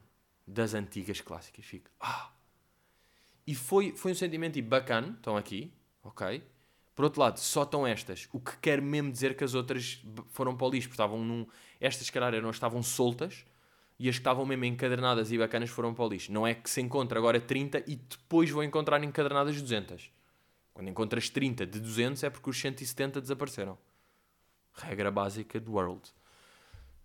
Das 0.45 0.73
antigas 0.73 1.21
clássicas. 1.21 1.63
Fico, 1.63 1.91
ah, 1.99 2.31
e 3.45 3.55
foi, 3.55 3.95
foi 3.95 4.11
um 4.11 4.15
sentimento 4.15 4.53
tipo, 4.53 4.69
bacana, 4.69 5.15
estão 5.17 5.37
aqui, 5.37 5.73
ok? 6.03 6.43
Por 6.99 7.05
outro 7.05 7.21
lado, 7.21 7.39
só 7.39 7.63
estão 7.63 7.87
estas, 7.87 8.27
o 8.33 8.41
que 8.41 8.57
quer 8.57 8.81
mesmo 8.81 9.09
dizer 9.09 9.37
que 9.37 9.41
as 9.41 9.53
outras 9.53 10.03
foram 10.31 10.53
para 10.53 10.67
o 10.67 10.69
lixo, 10.69 10.89
estavam 10.89 11.23
num... 11.23 11.47
Estas, 11.79 12.07
se 12.07 12.11
calhar, 12.11 12.33
eram, 12.33 12.49
estavam 12.49 12.83
soltas, 12.83 13.45
e 13.97 14.09
as 14.09 14.15
que 14.15 14.19
estavam 14.19 14.45
mesmo 14.45 14.65
encadernadas 14.65 15.31
e 15.31 15.37
bacanas 15.37 15.69
foram 15.69 15.93
para 15.93 16.03
o 16.03 16.09
lixo. 16.09 16.29
Não 16.29 16.45
é 16.45 16.53
que 16.53 16.69
se 16.69 16.81
encontra 16.81 17.17
agora 17.17 17.39
30 17.39 17.85
e 17.87 17.95
depois 17.95 18.49
vou 18.49 18.65
encontrar 18.65 19.01
encadernadas 19.01 19.61
200. 19.61 20.11
Quando 20.73 20.89
encontras 20.89 21.29
30 21.29 21.65
de 21.65 21.79
200 21.79 22.21
é 22.21 22.29
porque 22.29 22.49
os 22.49 22.59
170 22.59 23.21
desapareceram. 23.21 23.77
Regra 24.73 25.09
básica 25.09 25.57
do 25.57 25.71
World. 25.71 26.01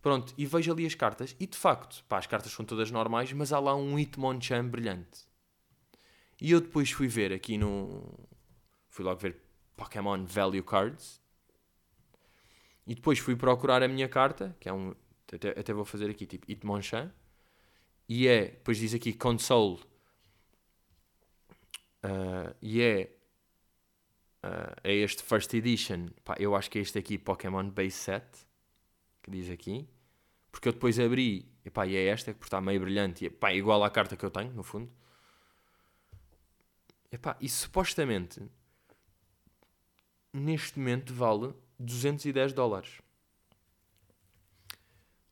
Pronto, 0.02 0.35
e 0.37 0.44
vejo 0.44 0.72
ali 0.72 0.87
as 0.87 0.96
cartas, 0.96 1.37
e 1.38 1.46
de 1.46 1.57
facto, 1.57 2.04
pá, 2.09 2.18
as 2.18 2.26
cartas 2.26 2.50
são 2.50 2.64
todas 2.64 2.90
normais, 2.90 3.33
mas 3.33 3.52
há 3.52 3.61
lá 3.61 3.76
um 3.76 3.96
Hitmonchan 3.96 4.66
brilhante. 4.66 5.20
E 6.40 6.50
eu 6.50 6.61
depois 6.61 6.90
fui 6.90 7.07
ver 7.07 7.33
aqui 7.33 7.57
no. 7.57 8.12
Fui 8.88 9.04
logo 9.04 9.20
ver 9.20 9.43
Pokémon 9.76 10.24
Value 10.24 10.62
Cards. 10.62 11.20
E 12.87 12.94
depois 12.94 13.18
fui 13.18 13.34
procurar 13.34 13.82
a 13.82 13.88
minha 13.88 14.08
carta, 14.08 14.56
que 14.60 14.68
é 14.68 14.72
um. 14.72 14.94
Até, 15.32 15.50
até 15.58 15.72
vou 15.72 15.84
fazer 15.84 16.10
aqui 16.10 16.26
tipo 16.26 16.50
Hitmonchan. 16.50 17.12
E 18.08 18.28
é. 18.28 18.46
Depois 18.46 18.78
diz 18.78 18.94
aqui 18.94 19.12
Console. 19.12 19.80
Uh, 22.04 22.54
e 22.60 22.82
é. 22.82 23.10
Uh, 24.44 24.76
é 24.84 24.94
este 24.94 25.22
First 25.22 25.54
Edition. 25.54 26.08
Pá, 26.22 26.37
eu 26.38 26.54
acho 26.54 26.70
que 26.70 26.78
é 26.78 26.82
este 26.82 26.98
aqui, 26.98 27.16
Pokémon 27.16 27.70
Base 27.70 27.92
Set. 27.92 28.24
Que 29.22 29.30
diz 29.30 29.50
aqui. 29.50 29.88
Porque 30.52 30.68
eu 30.68 30.72
depois 30.72 31.00
abri. 31.00 31.50
E, 31.64 31.70
pá, 31.70 31.87
e 31.87 31.96
é 31.96 32.06
esta, 32.06 32.34
porque 32.34 32.46
está 32.46 32.60
meio 32.60 32.80
brilhante. 32.80 33.24
E, 33.24 33.30
pá, 33.30 33.50
é 33.50 33.56
igual 33.56 33.82
à 33.82 33.90
carta 33.90 34.16
que 34.16 34.24
eu 34.24 34.30
tenho, 34.30 34.52
no 34.52 34.62
fundo. 34.62 34.92
Epá, 37.10 37.37
e 37.40 37.48
supostamente 37.48 38.42
neste 40.35 40.79
momento 40.79 41.14
vale 41.14 41.55
210 41.79 42.53
dólares. 42.53 43.01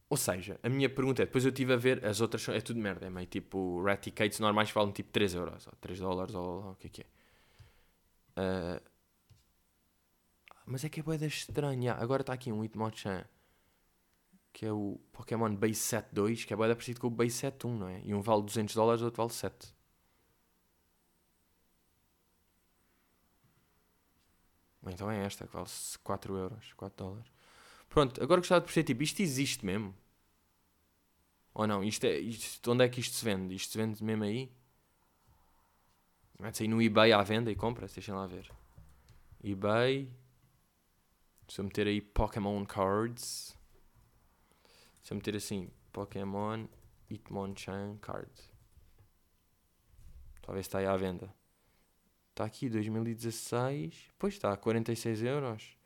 Ou 0.09 0.17
seja, 0.17 0.61
a 0.63 0.69
minha 0.69 0.89
pergunta 0.89 1.23
é: 1.23 1.27
depois 1.27 1.45
eu 1.45 1.51
estive 1.51 1.73
a 1.73 1.77
ver, 1.77 2.05
as 2.05 2.21
outras 2.21 2.49
é 2.49 2.61
tudo 2.61 2.79
merda, 2.79 3.07
é 3.07 3.11
meio 3.11 3.27
tipo 3.27 3.83
Raticates 3.83 4.39
normais 4.39 4.71
valem 4.71 4.93
tipo 4.93 5.11
3 5.11 5.35
euros, 5.35 5.67
ou 5.67 5.73
3 5.81 5.99
dólares, 5.99 6.35
ou, 6.35 6.73
o 6.73 6.77
que 6.77 6.87
é 6.87 6.91
que 6.91 7.03
é. 7.03 7.07
Uh, 8.39 8.83
mas 10.67 10.85
é 10.85 10.89
que 10.89 11.01
é 11.01 11.03
boeda 11.03 11.27
estranha. 11.27 11.95
Agora 11.95 12.23
está 12.23 12.33
aqui 12.33 12.53
um 12.53 12.65
Hitmonchan 12.65 13.25
que 14.53 14.67
é 14.67 14.73
o 14.73 15.01
Pokémon 15.13 15.55
Base 15.57 15.77
Set 15.77 16.07
2, 16.13 16.45
que 16.45 16.53
é 16.53 16.57
boeda 16.57 16.75
parecido 16.75 17.01
com 17.01 17.07
o 17.07 17.11
Base 17.11 17.31
Set 17.31 17.65
1, 17.65 17.75
não 17.75 17.89
é? 17.89 18.03
E 18.05 18.15
um 18.15 18.21
vale 18.21 18.43
200 18.43 18.75
dólares, 18.75 19.01
o 19.01 19.07
outro 19.07 19.23
vale 19.23 19.33
7. 19.33 19.75
Então 24.91 25.11
é 25.11 25.25
esta, 25.25 25.47
que 25.47 25.53
vale 25.53 25.69
4 26.03 26.37
euros, 26.37 26.73
4 26.75 27.05
dólares. 27.05 27.31
Pronto, 27.89 28.23
agora 28.23 28.41
gostava 28.41 28.61
de 28.61 28.67
perceber, 28.67 28.85
tipo, 28.85 29.03
isto 29.03 29.21
existe 29.21 29.65
mesmo? 29.65 29.95
Ou 31.55 31.67
não? 31.67 31.85
Isto 31.85 32.05
é, 32.05 32.19
isto, 32.19 32.71
onde 32.71 32.85
é 32.85 32.89
que 32.89 33.01
isto 33.01 33.15
se 33.15 33.25
vende? 33.25 33.55
Isto 33.55 33.73
se 33.73 33.79
vende 33.79 34.03
mesmo 34.03 34.25
aí? 34.25 34.51
Mete-se 36.39 36.65
aí 36.65 36.69
no 36.69 36.83
eBay 36.83 37.13
à 37.13 37.23
venda 37.23 37.51
e 37.51 37.55
compra-se, 37.55 37.95
deixem 37.95 38.15
lá 38.15 38.27
ver. 38.27 38.51
eBay. 39.45 40.11
Se 41.47 41.61
eu 41.61 41.65
meter 41.65 41.87
aí 41.87 42.01
Pokémon 42.01 42.65
Cards. 42.65 43.57
Se 45.03 45.13
eu 45.13 45.17
meter 45.17 45.37
assim, 45.37 45.71
Pokémon 45.93 46.67
Hitmonchan 47.11 47.99
Card. 47.99 48.33
Talvez 50.41 50.67
está 50.67 50.79
aí 50.79 50.87
à 50.87 50.97
venda. 50.97 51.33
Está 52.33 52.47
aqui 52.47 52.69
2016. 52.71 54.11
Pois 54.19 54.35
está, 54.35 54.57
46 54.57 55.23
euros. 55.23 55.77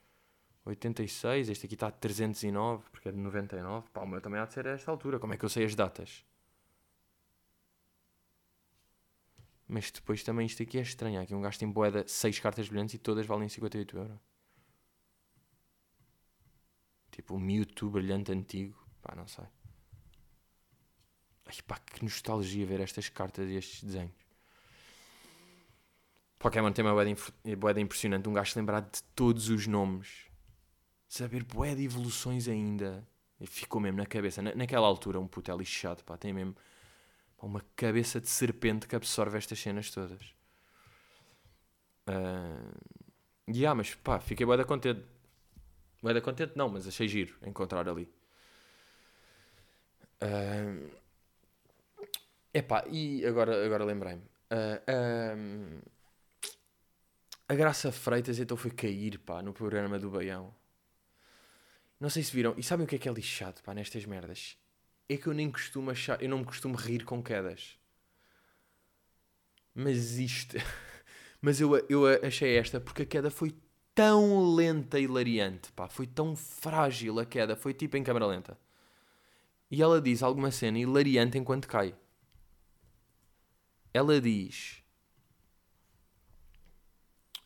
86. 0.64 1.48
Este 1.48 1.66
aqui 1.66 1.74
está 1.74 1.88
a 1.88 1.90
309, 1.90 2.84
porque 2.90 3.08
é 3.08 3.12
de 3.12 3.18
99. 3.18 3.88
Pá, 3.90 4.02
o 4.02 4.06
meu 4.06 4.20
também 4.20 4.40
há 4.40 4.46
de 4.46 4.54
ser 4.54 4.66
a 4.68 4.70
esta 4.70 4.90
altura. 4.90 5.18
Como 5.18 5.34
é 5.34 5.36
que 5.36 5.44
eu 5.44 5.48
sei 5.48 5.64
as 5.64 5.74
datas? 5.74 6.24
Mas 9.66 9.90
depois 9.90 10.22
também 10.22 10.46
isto 10.46 10.62
aqui 10.62 10.78
é 10.78 10.82
estranho. 10.82 11.18
Há 11.18 11.22
aqui 11.24 11.34
um 11.34 11.40
gasto 11.40 11.62
em 11.62 11.70
boeda 11.70 12.06
6 12.06 12.38
cartas 12.38 12.68
brilhantes 12.68 12.94
e 12.94 12.98
todas 12.98 13.26
valem 13.26 13.48
58 13.48 13.96
euros. 13.96 14.18
Tipo 17.10 17.34
um 17.34 17.40
Mewtwo 17.40 17.90
brilhante 17.90 18.30
antigo. 18.30 18.78
Pá, 19.02 19.16
não 19.16 19.26
sei. 19.26 19.46
Ai, 21.46 21.56
pá, 21.66 21.78
que 21.80 22.04
nostalgia 22.04 22.66
ver 22.66 22.80
estas 22.80 23.08
cartas 23.08 23.48
e 23.48 23.54
estes 23.54 23.82
desenhos. 23.82 24.25
Pokémon 26.38 26.70
tem 26.72 26.84
uma 26.84 26.94
boeda 27.56 27.80
impressionante. 27.80 28.28
Um 28.28 28.32
gajo 28.32 28.52
lembrar 28.56 28.80
de 28.80 29.02
todos 29.14 29.48
os 29.48 29.66
nomes. 29.66 30.26
Saber 31.08 31.42
boé 31.44 31.74
de 31.74 31.84
evoluções 31.84 32.48
ainda. 32.48 33.06
Ficou 33.46 33.80
mesmo 33.80 33.98
na 33.98 34.06
cabeça. 34.06 34.42
Na, 34.42 34.54
naquela 34.54 34.86
altura, 34.86 35.18
um 35.18 35.26
puto 35.26 35.50
é 35.50 35.56
lixado, 35.56 36.04
pá. 36.04 36.16
Tem 36.16 36.32
mesmo 36.32 36.54
pá, 37.36 37.46
uma 37.46 37.62
cabeça 37.74 38.20
de 38.20 38.28
serpente 38.28 38.86
que 38.86 38.96
absorve 38.96 39.38
estas 39.38 39.58
cenas 39.58 39.90
todas. 39.90 40.34
Uh, 42.08 43.50
yeah, 43.50 43.74
mas 43.74 43.94
pá, 43.94 44.20
fiquei 44.20 44.44
boeda 44.46 44.64
contente. 44.64 45.04
Boeda 46.02 46.20
contente 46.20 46.52
não, 46.54 46.68
mas 46.68 46.86
achei 46.86 47.08
giro 47.08 47.34
encontrar 47.42 47.88
ali. 47.88 48.08
Uh, 50.22 50.90
epá, 52.52 52.84
e 52.88 53.24
agora, 53.26 53.64
agora 53.64 53.84
lembrei-me. 53.84 54.22
Uh, 54.22 55.95
a 57.48 57.54
Graça 57.54 57.92
Freitas 57.92 58.38
então 58.38 58.56
foi 58.56 58.70
cair, 58.70 59.18
pá, 59.18 59.40
no 59.42 59.52
programa 59.52 59.98
do 59.98 60.10
Baião. 60.10 60.54
Não 62.00 62.10
sei 62.10 62.22
se 62.22 62.34
viram. 62.34 62.54
E 62.56 62.62
sabem 62.62 62.84
o 62.84 62.88
que 62.88 62.96
é 62.96 62.98
que 62.98 63.08
é 63.08 63.12
lixado, 63.12 63.62
pá, 63.62 63.72
nestas 63.72 64.04
merdas? 64.04 64.56
É 65.08 65.16
que 65.16 65.28
eu 65.28 65.32
nem 65.32 65.50
costumo 65.50 65.90
achar. 65.90 66.20
Eu 66.20 66.28
não 66.28 66.38
me 66.38 66.44
costumo 66.44 66.76
rir 66.76 67.04
com 67.04 67.22
quedas. 67.22 67.78
Mas 69.74 70.18
isto. 70.18 70.56
Mas 71.40 71.60
eu, 71.60 71.76
eu 71.88 72.06
achei 72.26 72.56
esta 72.56 72.80
porque 72.80 73.02
a 73.02 73.06
queda 73.06 73.30
foi 73.30 73.54
tão 73.94 74.54
lenta 74.54 74.98
e 74.98 75.04
hilariante, 75.04 75.70
pá. 75.72 75.88
Foi 75.88 76.06
tão 76.06 76.34
frágil 76.34 77.20
a 77.20 77.24
queda. 77.24 77.54
Foi 77.54 77.72
tipo 77.72 77.96
em 77.96 78.02
câmera 78.02 78.26
lenta. 78.26 78.58
E 79.70 79.82
ela 79.82 80.00
diz 80.00 80.22
alguma 80.22 80.50
cena 80.50 80.78
hilariante 80.78 81.38
enquanto 81.38 81.68
cai. 81.68 81.94
Ela 83.94 84.20
diz. 84.20 84.82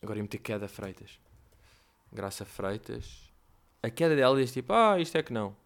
Agora 0.02 0.18
ia 0.18 0.22
meter 0.22 0.38
queda 0.38 0.68
Freitas. 0.68 1.18
Graça 2.12 2.44
Freitas. 2.44 3.30
A 3.82 3.90
queda 3.90 4.16
dela 4.16 4.38
diz 4.38 4.52
tipo, 4.52 4.72
ah, 4.72 4.98
isto 4.98 5.16
é 5.16 5.22
que 5.22 5.32
não. 5.32 5.56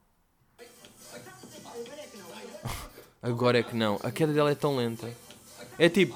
Agora 3.22 3.58
é 3.58 3.62
que 3.62 3.74
não. 3.74 3.98
A 4.02 4.10
queda 4.10 4.32
dela 4.32 4.50
é 4.50 4.54
tão 4.54 4.76
lenta. 4.76 5.10
É 5.78 5.88
tipo, 5.88 6.14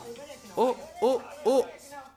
oh, 0.56 0.76
oh, 1.00 1.22
oh, 1.44 1.66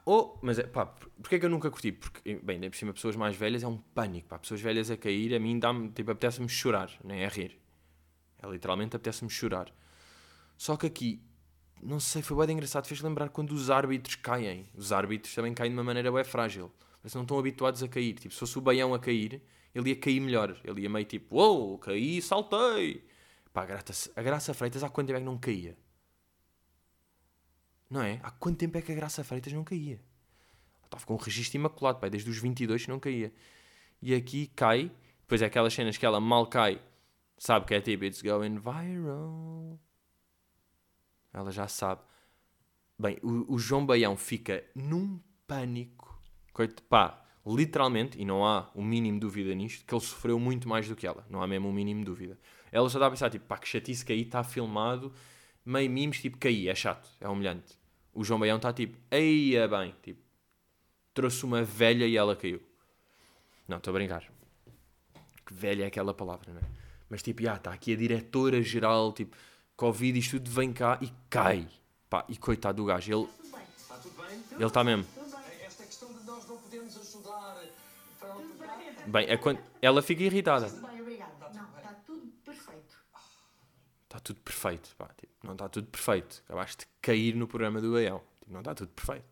oh. 0.06 0.38
Mas 0.42 0.60
é, 0.60 0.64
pá, 0.64 0.86
porquê 0.86 1.36
é 1.36 1.40
que 1.40 1.46
eu 1.46 1.50
nunca 1.50 1.72
curti? 1.72 1.92
Porque, 1.92 2.36
bem, 2.44 2.60
nem 2.60 2.70
por 2.70 2.76
cima, 2.76 2.94
pessoas 2.94 3.16
mais 3.16 3.36
velhas 3.36 3.64
é 3.64 3.68
um 3.68 3.78
pânico, 3.78 4.28
pá. 4.28 4.38
Pessoas 4.38 4.60
velhas 4.60 4.92
a 4.92 4.98
cair, 4.98 5.34
a 5.34 5.40
mim 5.40 5.58
dá-me, 5.58 5.90
tipo, 5.92 6.12
apetece-me 6.12 6.50
chorar, 6.50 6.92
nem 7.04 7.24
é 7.24 7.28
rir. 7.28 7.58
É 8.42 8.48
literalmente 8.48 8.96
apetece-me 8.96 9.30
chorar. 9.30 9.74
Só 10.58 10.76
que 10.76 10.88
aqui, 10.88 11.24
não 11.82 12.00
sei, 12.00 12.22
foi 12.22 12.46
bem 12.46 12.56
engraçado. 12.56 12.86
Fez 12.86 13.02
lembrar 13.02 13.30
quando 13.30 13.52
os 13.52 13.70
árbitros 13.70 14.16
caem. 14.16 14.70
Os 14.76 14.92
árbitros 14.92 15.34
também 15.34 15.54
caem 15.54 15.72
de 15.72 15.78
uma 15.78 15.84
maneira 15.84 16.12
bem 16.12 16.24
frágil. 16.24 16.72
Mas 17.04 17.16
não 17.16 17.24
estão 17.24 17.40
habituados 17.40 17.82
a 17.82 17.88
cair. 17.88 18.14
Tipo, 18.14 18.34
se 18.34 18.40
fosse 18.40 18.58
o 18.58 18.62
Baião 18.62 18.94
a 18.94 19.00
cair, 19.00 19.42
ele 19.74 19.90
ia 19.90 19.96
cair 19.96 20.20
melhor. 20.20 20.60
Ele 20.64 20.82
ia 20.82 20.90
meio 20.90 21.06
tipo, 21.06 21.36
uou, 21.36 21.70
wow, 21.70 21.78
caí, 21.80 22.22
saltei. 22.22 23.04
Pá, 23.52 23.64
a 23.64 23.66
Graça, 23.66 24.12
a 24.16 24.22
Graça 24.22 24.54
Freitas 24.54 24.84
há 24.84 24.90
quanto 24.90 25.08
tempo 25.08 25.18
é 25.18 25.22
que 25.22 25.26
não 25.26 25.38
caía? 25.38 25.78
Não 27.90 28.02
é? 28.02 28.20
Há 28.24 28.32
quanto 28.32 28.58
tempo 28.58 28.78
é 28.78 28.82
que 28.82 28.92
a 28.92 28.96
Graça 28.96 29.24
Freitas 29.24 29.52
não 29.52 29.64
caía? 29.64 30.00
Estava 30.86 31.06
com 31.06 31.16
um 31.16 31.18
registro 31.18 31.58
imaculado, 31.58 32.00
pá, 32.00 32.08
desde 32.10 32.30
os 32.30 32.38
22 32.38 32.84
que 32.86 32.90
não 32.90 33.00
caía. 33.00 33.34
E 34.02 34.14
aqui 34.14 34.48
cai, 34.56 34.92
depois 35.22 35.42
é 35.42 35.46
aquelas 35.46 35.74
cenas 35.74 35.98
que 35.98 36.06
ela 36.06 36.20
mal 36.20 36.48
cai, 36.48 36.82
sabe 37.38 37.66
que 37.66 37.74
é 37.74 37.82
tipo, 37.82 38.06
it's 38.06 38.22
going 38.22 38.60
viral. 38.60 39.80
Ela 41.34 41.52
já 41.52 41.68
sabe. 41.68 42.02
Bem, 42.98 43.18
o, 43.24 43.56
o 43.56 43.60
João 43.60 43.86
Baião 43.86 44.16
fica 44.16 44.64
num 44.76 45.20
pânico. 45.48 46.22
Coito, 46.54 46.84
pá, 46.84 47.24
literalmente, 47.46 48.20
e 48.20 48.26
não 48.26 48.46
há 48.46 48.70
o 48.76 48.84
mínimo 48.84 49.20
dúvida 49.20 49.54
nisto, 49.56 49.86
que 49.86 49.94
ele 49.94 50.02
sofreu 50.02 50.40
muito 50.40 50.68
mais 50.68 50.88
do 50.88 50.96
que 50.96 51.08
ela. 51.08 51.26
Não 51.30 51.42
há 51.42 51.48
mesmo 51.48 51.70
o 51.70 51.74
mínimo 51.74 52.06
dúvida. 52.06 52.38
Ela 52.72 52.88
já 52.88 52.98
está 52.98 53.08
a 53.08 53.10
pensar, 53.10 53.30
tipo, 53.30 53.46
pá, 53.46 53.58
que 53.58 53.68
chatice 53.68 54.06
cair, 54.06 54.26
está 54.26 54.44
filmado, 54.44 55.14
meio 55.66 55.90
mimos, 55.90 56.20
tipo, 56.20 56.38
caí, 56.38 56.68
é 56.68 56.76
chato, 56.76 57.10
é 57.20 57.28
humilhante. 57.28 57.78
O 58.14 58.24
João 58.24 58.40
Baião 58.40 58.58
está 58.58 58.74
tipo, 58.74 58.98
eia 59.10 59.68
bem, 59.68 59.96
tipo, 60.04 60.22
trouxe 61.14 61.44
uma 61.46 61.64
velha 61.64 62.06
e 62.06 62.16
ela 62.16 62.36
caiu. 62.36 62.62
Não, 63.68 63.78
estou 63.78 63.92
a 63.92 63.94
brincar. 63.94 64.30
Que 65.46 65.54
velha 65.54 65.84
é 65.84 65.88
aquela 65.88 66.14
palavra, 66.14 66.54
não 66.54 66.60
é? 66.60 66.64
Mas 67.10 67.22
tipo, 67.22 67.42
já, 67.42 67.56
está 67.56 67.74
aqui 67.74 67.94
a 67.94 67.98
diretora-geral, 67.98 69.12
tipo, 69.14 69.36
Covid, 69.82 70.20
isto 70.20 70.38
tudo 70.38 70.52
vem 70.52 70.72
cá 70.72 71.00
e 71.02 71.12
cai. 71.28 71.68
Pá, 72.08 72.24
e 72.30 72.38
coitado 72.38 72.84
do 72.84 72.86
gajo, 72.86 73.12
ele... 73.12 73.28
Está 73.76 73.98
tudo 73.98 74.16
bem? 74.22 74.44
Ele 74.52 74.64
está 74.64 74.84
mesmo. 74.84 75.08
Esta 75.66 75.86
questão 75.86 76.14
de 76.14 76.24
nós 76.24 76.48
não 76.48 76.58
podemos 76.58 76.96
ajudar 76.98 77.64
Bem, 79.08 79.28
é 79.28 79.36
quando 79.38 79.60
ela 79.82 80.04
fica 80.04 80.22
irritada. 80.22 80.70
Bem, 80.70 81.02
obrigada. 81.02 81.50
Não, 81.52 81.68
está 81.76 81.96
tudo 82.06 82.32
perfeito. 82.46 82.96
Está 84.04 84.20
tudo 84.20 84.40
perfeito, 84.42 84.96
pá. 84.96 85.10
Tipo, 85.18 85.34
não 85.42 85.54
está 85.54 85.68
tudo 85.68 85.88
perfeito. 85.88 86.44
Acabaste 86.46 86.86
de 86.86 86.92
cair 87.02 87.36
no 87.36 87.48
programa 87.48 87.82
do 87.82 87.94
Baião. 87.94 88.22
Tipo, 88.40 88.54
não 88.54 88.60
está 88.60 88.76
tudo 88.76 88.92
perfeito. 88.92 89.26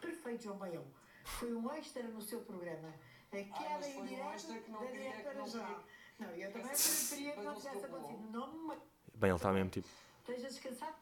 Perfeito, 0.00 0.44
João 0.44 0.56
Baião. 0.56 0.84
Foi 1.24 1.52
um 1.52 1.68
extra 1.72 2.04
no 2.04 2.22
seu 2.22 2.38
programa. 2.42 2.94
Aquela 3.32 3.84
ah, 3.84 3.88
indireta 3.88 4.52
um 4.68 4.72
da 4.72 4.86
diretora-geral. 4.86 5.84
Não, 6.20 6.28
eu 6.28 6.52
também 6.52 6.68
preferia 6.68 7.32
que 7.32 7.42
não 7.42 7.54
tivesse 7.56 7.84
acontecido. 7.84 8.30
Não 8.30 8.52
me 8.68 8.76
Bem, 9.20 9.28
ele 9.28 9.36
está 9.36 9.52
mesmo 9.52 9.68
tipo. 9.68 9.86
Esteja 10.20 10.48
descansado. 10.48 10.94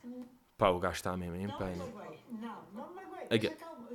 Pá, 0.57 0.71
o 0.71 0.81
gajo 0.81 0.97
está 0.97 1.17
mesmo 1.17 1.37
em 1.37 1.47
pena. 1.47 1.85
Não, 2.31 2.65
não 2.75 2.93
me 2.93 3.01
aguento. 3.01 3.33
Esteja 3.33 3.55
calmo. 3.55 3.89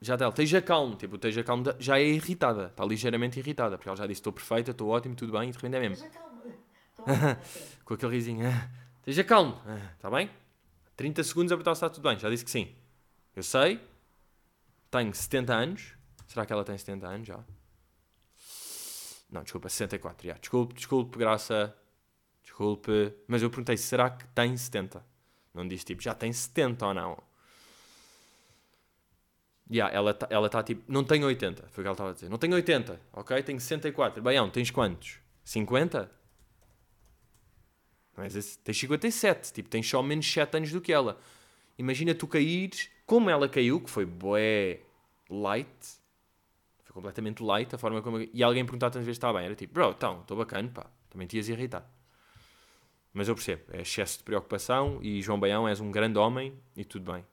Já 0.00 0.14
está, 0.14 0.28
esteja 0.28 0.62
calmo. 0.62 0.94
Tipo, 0.94 1.16
esteja 1.16 1.42
calmo 1.42 1.64
já 1.80 1.98
é 1.98 2.04
irritada. 2.04 2.66
Está 2.66 2.84
ligeiramente 2.84 3.40
irritada. 3.40 3.76
Porque 3.76 3.88
ela 3.88 3.96
já 3.96 4.06
disse: 4.06 4.20
estou 4.20 4.32
perfeita, 4.32 4.70
estou 4.70 4.88
ótimo, 4.88 5.16
tudo 5.16 5.32
bem. 5.32 5.48
E 5.48 5.52
de 5.52 5.58
repente 5.58 5.76
é 5.76 5.80
mesmo. 5.80 5.94
Esteja 5.94 6.14
calmo. 6.14 6.40
Com 7.84 7.94
aquele 7.94 8.12
risinho. 8.12 8.46
Esteja 8.98 9.24
calmo. 9.24 9.60
Está 9.96 10.08
bem? 10.08 10.30
30 10.96 11.24
segundos 11.24 11.50
a 11.50 11.56
perguntar 11.56 11.74
se 11.74 11.78
está 11.78 11.90
tudo 11.90 12.08
bem. 12.08 12.16
Já 12.20 12.30
disse 12.30 12.44
que 12.44 12.50
sim. 12.52 12.72
Eu 13.34 13.42
sei. 13.42 13.80
Tenho 14.92 15.12
70 15.12 15.52
anos. 15.52 15.94
Será 16.28 16.46
que 16.46 16.52
ela 16.52 16.62
tem 16.62 16.78
70 16.78 17.08
anos 17.08 17.26
já? 17.26 17.44
Não, 19.28 19.42
desculpa, 19.42 19.68
64. 19.68 20.24
Já. 20.28 20.34
Desculpe, 20.34 20.74
desculpe, 20.74 21.18
graça. 21.18 21.74
Desculpe, 22.50 23.14
mas 23.28 23.42
eu 23.42 23.48
perguntei, 23.48 23.76
será 23.76 24.10
que 24.10 24.26
tem 24.28 24.56
70? 24.56 25.04
Não 25.54 25.66
disse 25.68 25.84
tipo, 25.84 26.02
já 26.02 26.14
tem 26.14 26.32
70 26.32 26.84
ou 26.84 26.92
não? 26.92 27.22
Yeah, 29.70 29.94
ela 29.94 30.10
está 30.10 30.26
ela 30.28 30.48
tá, 30.48 30.60
tipo, 30.60 30.82
não 30.90 31.04
tenho 31.04 31.26
80, 31.26 31.68
foi 31.68 31.82
o 31.82 31.84
que 31.84 31.86
ela 31.86 31.92
estava 31.92 32.10
a 32.10 32.12
dizer. 32.12 32.28
Não 32.28 32.38
tenho 32.38 32.54
80, 32.54 33.00
ok? 33.12 33.40
Tenho 33.44 33.60
64. 33.60 34.20
Baião, 34.20 34.50
tens 34.50 34.68
quantos? 34.72 35.20
50? 35.44 36.10
Mas 38.16 38.34
esse, 38.34 38.58
tens 38.58 38.78
57, 38.78 39.52
tipo, 39.52 39.68
tens 39.68 39.88
só 39.88 40.02
menos 40.02 40.30
7 40.30 40.56
anos 40.56 40.72
do 40.72 40.80
que 40.80 40.92
ela. 40.92 41.20
Imagina 41.78 42.16
tu 42.16 42.26
caíres, 42.26 42.90
como 43.06 43.30
ela 43.30 43.48
caiu, 43.48 43.80
que 43.80 43.88
foi 43.88 44.04
boé 44.04 44.80
light, 45.30 45.68
foi 46.82 46.92
completamente 46.92 47.44
light 47.44 47.72
a 47.72 47.78
forma 47.78 48.02
como. 48.02 48.18
E 48.34 48.42
alguém 48.42 48.64
perguntar 48.64 48.90
tantas 48.90 49.06
vezes 49.06 49.18
está 49.18 49.32
bem, 49.32 49.44
era 49.44 49.54
tipo, 49.54 49.72
bro, 49.72 49.92
então, 49.92 50.22
estou 50.22 50.36
bacana, 50.36 50.68
pá, 50.68 50.90
também 51.08 51.28
te 51.28 51.36
ias 51.36 51.48
irritar. 51.48 51.88
Mas 53.12 53.28
eu 53.28 53.34
percebo, 53.34 53.64
é 53.72 53.82
excesso 53.82 54.18
de 54.18 54.24
preocupação 54.24 55.00
e 55.02 55.20
João 55.20 55.40
Baião 55.40 55.66
és 55.68 55.80
um 55.80 55.90
grande 55.90 56.18
homem 56.18 56.56
e 56.76 56.84
tudo 56.84 57.12
bem. 57.12 57.26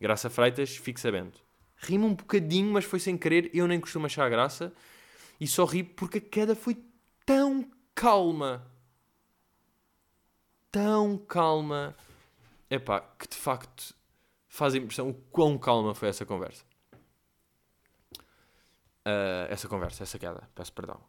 Graça 0.00 0.30
Freitas, 0.30 0.76
fique 0.76 1.00
sabendo. 1.00 1.32
Ri-me 1.76 2.04
um 2.04 2.14
bocadinho, 2.14 2.72
mas 2.72 2.84
foi 2.84 3.00
sem 3.00 3.18
querer. 3.18 3.50
Eu 3.52 3.66
nem 3.66 3.80
costumo 3.80 4.06
achar 4.06 4.28
graça. 4.30 4.72
E 5.40 5.46
só 5.46 5.64
ri 5.64 5.82
porque 5.82 6.18
a 6.18 6.20
queda 6.20 6.54
foi 6.54 6.76
tão 7.26 7.68
calma. 7.94 8.64
Tão 10.70 11.18
calma. 11.18 11.96
Epá, 12.70 13.00
que 13.18 13.28
de 13.28 13.36
facto 13.36 13.94
faz 14.48 14.74
a 14.74 14.78
impressão 14.78 15.10
o 15.10 15.14
quão 15.14 15.58
calma 15.58 15.94
foi 15.94 16.08
essa 16.08 16.24
conversa. 16.24 16.64
Uh, 19.04 19.50
essa 19.50 19.68
conversa, 19.68 20.04
essa 20.04 20.18
queda, 20.18 20.48
peço 20.54 20.72
perdão. 20.72 21.00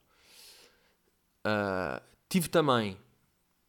Uh, 1.45 2.01
tive 2.27 2.49
também, 2.49 2.97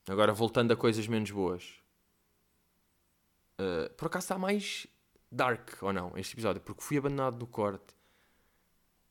agora 0.09 0.33
voltando 0.33 0.73
a 0.73 0.77
coisas 0.77 1.07
menos 1.07 1.31
boas, 1.31 1.81
uh, 3.61 3.93
por 3.95 4.07
acaso 4.07 4.25
está 4.25 4.39
mais 4.39 4.87
dark 5.31 5.83
ou 5.83 5.93
não 5.93 6.17
este 6.17 6.35
episódio, 6.35 6.61
porque 6.61 6.83
fui 6.83 6.99
abandonado 6.99 7.39
no 7.39 7.47
corte. 7.47 7.95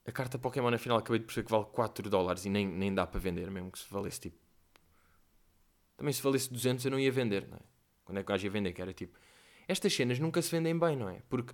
A 0.06 0.12
carta 0.12 0.38
Pokémon 0.38 0.70
na 0.70 0.78
final 0.78 0.98
acabei 0.98 1.20
de 1.20 1.26
perceber 1.26 1.46
que 1.46 1.52
vale 1.52 1.66
4 1.66 2.10
dólares 2.10 2.46
e 2.46 2.50
nem, 2.50 2.68
nem 2.68 2.94
dá 2.94 3.08
para 3.08 3.20
vender, 3.20 3.50
mesmo 3.50 3.72
que 3.72 3.80
se 3.80 3.86
valesse 3.90 4.20
tipo. 4.20 4.38
Também 5.96 6.14
se 6.14 6.22
valesse 6.22 6.52
200 6.52 6.84
eu 6.86 6.92
não 6.92 7.00
ia 7.00 7.12
vender, 7.12 7.48
não 7.48 7.58
é? 7.58 7.62
Quando 8.04 8.18
é 8.18 8.24
que 8.24 8.30
o 8.30 8.34
gajo 8.34 8.46
ia 8.46 8.52
vender? 8.52 8.74
Que 8.74 8.82
era 8.82 8.94
tipo. 8.94 9.18
Estas 9.68 9.94
cenas 9.94 10.20
nunca 10.20 10.42
se 10.42 10.52
vendem 10.52 10.78
bem, 10.78 10.98
não 10.98 11.08
é? 11.08 11.22
Porque 11.30 11.54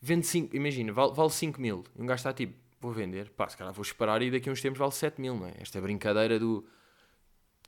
vende 0.00 0.26
5, 0.26 0.56
imagina, 0.56 0.92
vale, 0.92 1.12
vale 1.12 1.30
5 1.30 1.60
mil 1.60 1.84
e 1.94 2.00
um 2.00 2.06
gajo 2.06 2.20
está 2.20 2.32
tipo, 2.32 2.54
vou 2.80 2.92
vender, 2.92 3.30
pá, 3.30 3.48
se 3.48 3.56
calhar 3.56 3.74
vou 3.74 3.82
esperar 3.82 4.22
e 4.22 4.30
daqui 4.30 4.48
a 4.48 4.52
uns 4.52 4.62
tempos 4.62 4.78
vale 4.78 4.92
7 4.92 5.20
mil, 5.20 5.36
não 5.36 5.46
é? 5.46 5.54
Esta 5.58 5.80
brincadeira 5.80 6.38
do. 6.38 6.66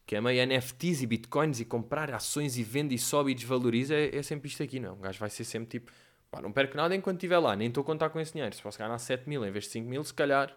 Que 0.07 0.17
é 0.17 0.21
meio 0.21 0.47
NFTs 0.47 1.03
e 1.03 1.07
bitcoins 1.07 1.61
e 1.61 1.65
comprar 1.65 2.13
ações 2.13 2.57
e 2.57 2.63
vende 2.63 2.95
e 2.95 2.99
sobe 2.99 3.33
e 3.33 3.35
desvaloriza 3.35 3.95
é, 3.95 4.17
é 4.17 4.23
sempre 4.23 4.49
isto 4.49 4.63
aqui, 4.63 4.81
não? 4.81 4.95
Um 4.95 5.01
gajo 5.01 5.19
vai 5.19 5.31
ser 5.31 5.45
sempre 5.45 5.69
tipo, 5.69 5.93
pá, 6.31 6.41
não 6.41 6.53
perco 6.53 6.77
nada 6.77 6.95
enquanto 6.95 7.17
estiver 7.19 7.39
lá, 7.39 7.55
nem 7.55 7.69
estou 7.69 7.83
a 7.83 7.85
contar 7.85 8.11
com 8.11 8.21
esse 8.21 8.33
dinheiro. 8.33 8.55
Se 8.55 8.63
posso 8.63 8.79
ganhar 8.79 8.99
7 8.99 9.29
mil 9.29 9.45
em 9.45 9.51
vez 9.51 9.65
de 9.65 9.71
5 9.71 9.89
mil, 9.89 10.03
se 10.05 10.15
calhar, 10.15 10.57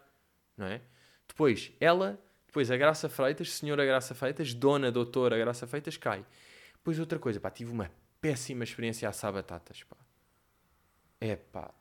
não 0.58 0.66
é? 0.66 0.82
Depois, 1.28 1.72
ela, 1.80 2.20
depois 2.48 2.72
a 2.72 2.78
Graça 2.78 3.10
Freitas, 3.10 3.52
senhora 3.54 3.86
Graça 3.86 4.16
Freitas, 4.16 4.54
dona, 4.54 4.92
doutora 4.92 5.38
Graça 5.38 5.68
Freitas, 5.68 5.98
cai. 5.98 6.26
Depois 6.74 7.00
outra 7.00 7.20
coisa, 7.20 7.40
pá, 7.40 7.50
tive 7.50 7.72
uma 7.72 7.92
péssima 8.22 8.64
experiência 8.64 9.10
a 9.10 9.32
batatas, 9.32 9.84
pá. 9.84 9.98
É 11.20 11.36
pá, 11.36 11.74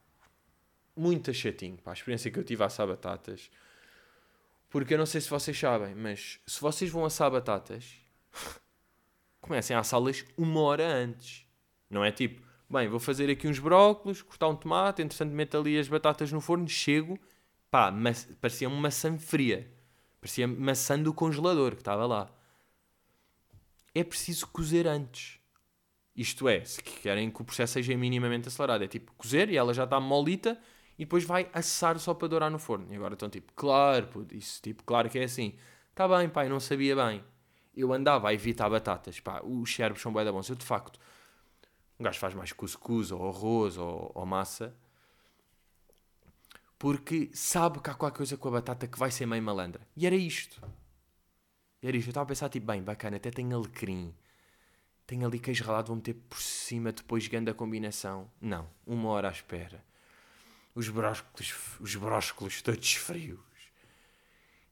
muito 0.97 1.33
chatinho, 1.33 1.77
pá, 1.79 1.91
a 1.91 1.95
experiência 1.95 2.31
que 2.31 2.39
eu 2.39 2.45
tive 2.45 2.63
a 2.63 2.67
assar 2.67 2.87
batatas. 2.87 3.51
Porque 4.75 4.95
eu 4.95 4.99
não 4.99 5.07
sei 5.07 5.21
se 5.21 5.31
vocês 5.31 5.57
sabem, 5.57 5.95
mas 5.95 6.41
se 6.45 6.61
vocês 6.61 6.91
vão 6.91 7.05
assar 7.05 7.31
batatas, 7.31 7.95
comecem 9.41 9.77
a 9.77 9.79
assá-las 9.79 10.25
uma 10.37 10.63
hora 10.63 10.85
antes. 10.85 11.47
Não 11.89 12.05
é 12.05 12.11
tipo, 12.11 12.43
bem, 12.69 12.89
vou 12.89 12.99
fazer 12.99 13.31
aqui 13.31 13.47
uns 13.47 13.61
brócolos, 13.61 14.21
cortar 14.21 14.49
um 14.49 14.57
tomate, 14.57 15.01
entretanto 15.01 15.31
meto 15.31 15.57
ali 15.57 15.79
as 15.79 15.87
batatas 15.87 16.33
no 16.33 16.41
forno, 16.41 16.67
chego, 16.67 17.17
pá, 17.71 17.95
parecia 18.41 18.67
uma 18.67 18.81
maçã 18.81 19.17
fria. 19.17 19.73
Parecia 20.21 20.49
maçã 20.49 21.01
do 21.01 21.15
congelador 21.15 21.77
que 21.77 21.81
estava 21.81 22.05
lá. 22.05 22.29
É 23.95 24.03
preciso 24.03 24.49
cozer 24.49 24.89
antes. 24.89 25.39
Isto 26.17 26.49
é, 26.49 26.65
se 26.65 26.83
querem 26.83 27.31
que 27.31 27.41
o 27.41 27.45
processo 27.45 27.75
seja 27.75 27.97
minimamente 27.97 28.49
acelerado, 28.49 28.83
é 28.83 28.89
tipo 28.89 29.13
cozer 29.13 29.51
e 29.51 29.57
ela 29.57 29.73
já 29.73 29.85
está 29.85 30.01
molita 30.01 30.61
e 30.99 31.05
depois 31.05 31.25
vai 31.25 31.49
assar 31.53 31.99
só 31.99 32.15
para 32.15 32.29
dourar 32.29 32.51
no 32.51 32.59
forno. 32.59 32.87
E 32.93 32.97
agora 32.97 33.15
estão 33.15 33.29
tipo, 33.29 33.53
claro, 33.55 34.07
puto, 34.09 34.35
isso 34.35 34.63
tipo, 34.63 34.83
claro 34.85 35.11
que 35.11 35.19
é 35.19 35.25
assim. 35.25 35.55
Está 35.91 36.07
bem, 36.09 36.29
pai, 36.29 36.49
não 36.49 36.61
sabia 36.61 36.95
bem. 36.95 37.23
Eu 37.77 37.93
andava 37.93 38.29
a 38.29 38.35
evitar 38.35 38.69
batatas, 38.71 39.19
pá, 39.21 39.41
os 39.43 39.75
cérebros 39.75 40.03
são 40.03 40.13
bem 40.13 40.25
da 40.25 40.33
bons. 40.33 40.49
Eu, 40.49 40.57
de 40.57 40.65
facto, 40.65 41.01
um 41.99 42.05
gajo 42.05 42.19
faz 42.19 42.35
mais 42.35 42.53
cuscuz 42.53 43.11
ou 43.11 43.29
arroz 43.29 43.77
ou, 43.77 44.13
ou 44.15 44.27
massa 44.27 44.75
porque 46.79 47.31
sabe 47.33 47.81
que 47.81 47.89
há 47.89 47.95
qualquer 47.95 48.19
coisa 48.19 48.37
com 48.37 48.49
a 48.49 48.53
batata 48.53 48.87
que 48.87 48.99
vai 48.99 49.11
ser 49.11 49.25
meio 49.27 49.43
malandra. 49.43 49.81
E 49.97 50.07
era 50.07 50.15
isto. 50.15 50.61
E 51.83 51.89
era 51.89 51.97
isto. 51.97 52.09
Eu 52.09 52.11
estava 52.11 52.25
a 52.25 52.29
pensar, 52.29 52.49
tipo, 52.51 52.67
bem, 52.67 52.83
bacana, 52.83 53.17
até 53.17 53.31
tem 53.31 53.53
alecrim. 53.53 54.15
Tem 55.07 55.25
ali 55.25 55.39
queijo 55.39 55.65
ralado, 55.65 55.89
vou 55.89 55.97
meter 55.97 56.15
por 56.15 56.39
cima 56.39 56.93
depois 56.93 57.27
grande 57.27 57.51
a 57.51 57.55
combinação. 57.55 58.31
Não, 58.39 58.69
uma 58.87 59.09
hora 59.09 59.29
à 59.29 59.31
espera 59.31 59.83
os 60.75 60.89
brócolos, 60.89 61.79
os 61.81 61.95
brócolos 61.95 62.63
todos 62.63 62.93
frios. 62.95 63.39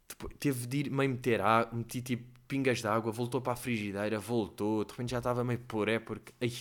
Depois, 0.09 0.35
teve 0.38 0.67
de 0.67 0.77
ir 0.79 0.91
meio 0.91 1.11
meter 1.11 1.41
água, 1.41 1.77
meti 1.77 2.03
tipo 2.03 2.25
pingas 2.49 2.81
de 2.81 2.87
água, 2.87 3.11
voltou 3.11 3.41
para 3.41 3.55
a 3.55 3.57
frigideira, 3.57 4.19
voltou, 4.19 4.85
de 4.85 4.91
repente 4.91 5.11
já 5.11 5.19
estava 5.19 5.43
meio 5.45 5.61
poré 5.61 5.99
porque. 5.99 6.33
Ai, 6.41 6.53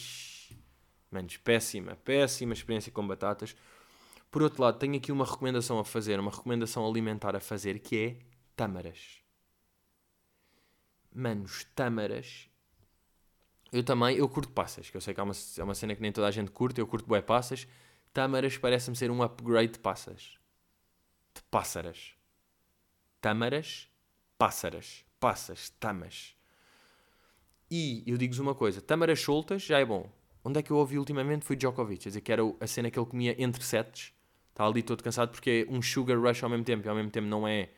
manos, 1.12 1.38
péssima, 1.38 1.96
péssima 1.98 2.54
experiência 2.54 2.92
com 2.92 3.06
batatas. 3.06 3.56
Por 4.30 4.42
outro 4.42 4.64
lado, 4.64 4.80
tenho 4.80 4.96
aqui 4.96 5.12
uma 5.12 5.26
recomendação 5.26 5.78
a 5.80 5.84
fazer, 5.84 6.18
uma 6.20 6.32
recomendação 6.32 6.88
alimentar 6.88 7.36
a 7.36 7.42
fazer, 7.42 7.80
que 7.80 7.98
é 7.98 8.18
tâmaras. 8.56 9.20
Manos, 11.14 11.66
tâmaras. 11.76 12.48
Eu 13.74 13.84
também, 13.84 14.16
eu 14.16 14.30
curto 14.30 14.52
passas, 14.54 14.90
que 14.90 14.96
eu 14.96 15.02
sei 15.02 15.14
que 15.14 15.20
é 15.20 15.24
uma, 15.24 15.34
é 15.58 15.64
uma 15.64 15.76
cena 15.76 15.94
que 15.94 16.02
nem 16.02 16.12
toda 16.12 16.28
a 16.28 16.32
gente 16.32 16.52
curte, 16.52 16.80
eu 16.80 16.88
curto 16.88 17.06
bué 17.06 17.22
passas. 17.22 17.68
Tâmaras 18.14 18.58
parece-me 18.58 18.96
ser 18.96 19.10
um 19.10 19.24
upgrade 19.24 19.74
de 19.74 19.80
passas. 19.80 20.38
De 21.34 21.42
pássaras. 21.50 22.14
Tâmaras, 23.22 23.90
pássaras. 24.38 25.06
Passas, 25.20 25.70
tamas. 25.80 26.36
E 27.70 28.04
eu 28.06 28.18
digo-vos 28.18 28.40
uma 28.40 28.54
coisa: 28.54 28.82
tâmaras 28.82 29.22
soltas 29.22 29.62
já 29.62 29.80
é 29.80 29.86
bom. 29.86 30.12
Onde 30.44 30.60
é 30.60 30.64
que 30.64 30.72
eu 30.72 30.78
ouvi 30.78 30.98
ultimamente 30.98 31.46
foi 31.46 31.56
Djokovic, 31.56 32.08
a 32.08 32.10
dizer 32.10 32.22
que 32.22 32.32
era 32.32 32.42
a 32.60 32.68
cena 32.68 32.90
que 32.90 33.00
ele 33.00 33.06
comia 33.06 33.36
entre 33.42 33.64
sets. 33.64 34.12
Está 34.50 34.66
ali 34.66 34.84
todo 34.84 35.02
cansado 35.04 35.32
porque 35.32 35.66
é 35.70 35.74
um 35.74 35.82
sugar 35.82 36.20
rush 36.20 36.44
ao 36.44 36.50
mesmo 36.50 36.66
tempo 36.66 36.86
e 36.86 36.90
ao 36.90 36.96
mesmo 36.96 37.12
tempo 37.12 37.28
não 37.28 37.48
é. 37.48 37.70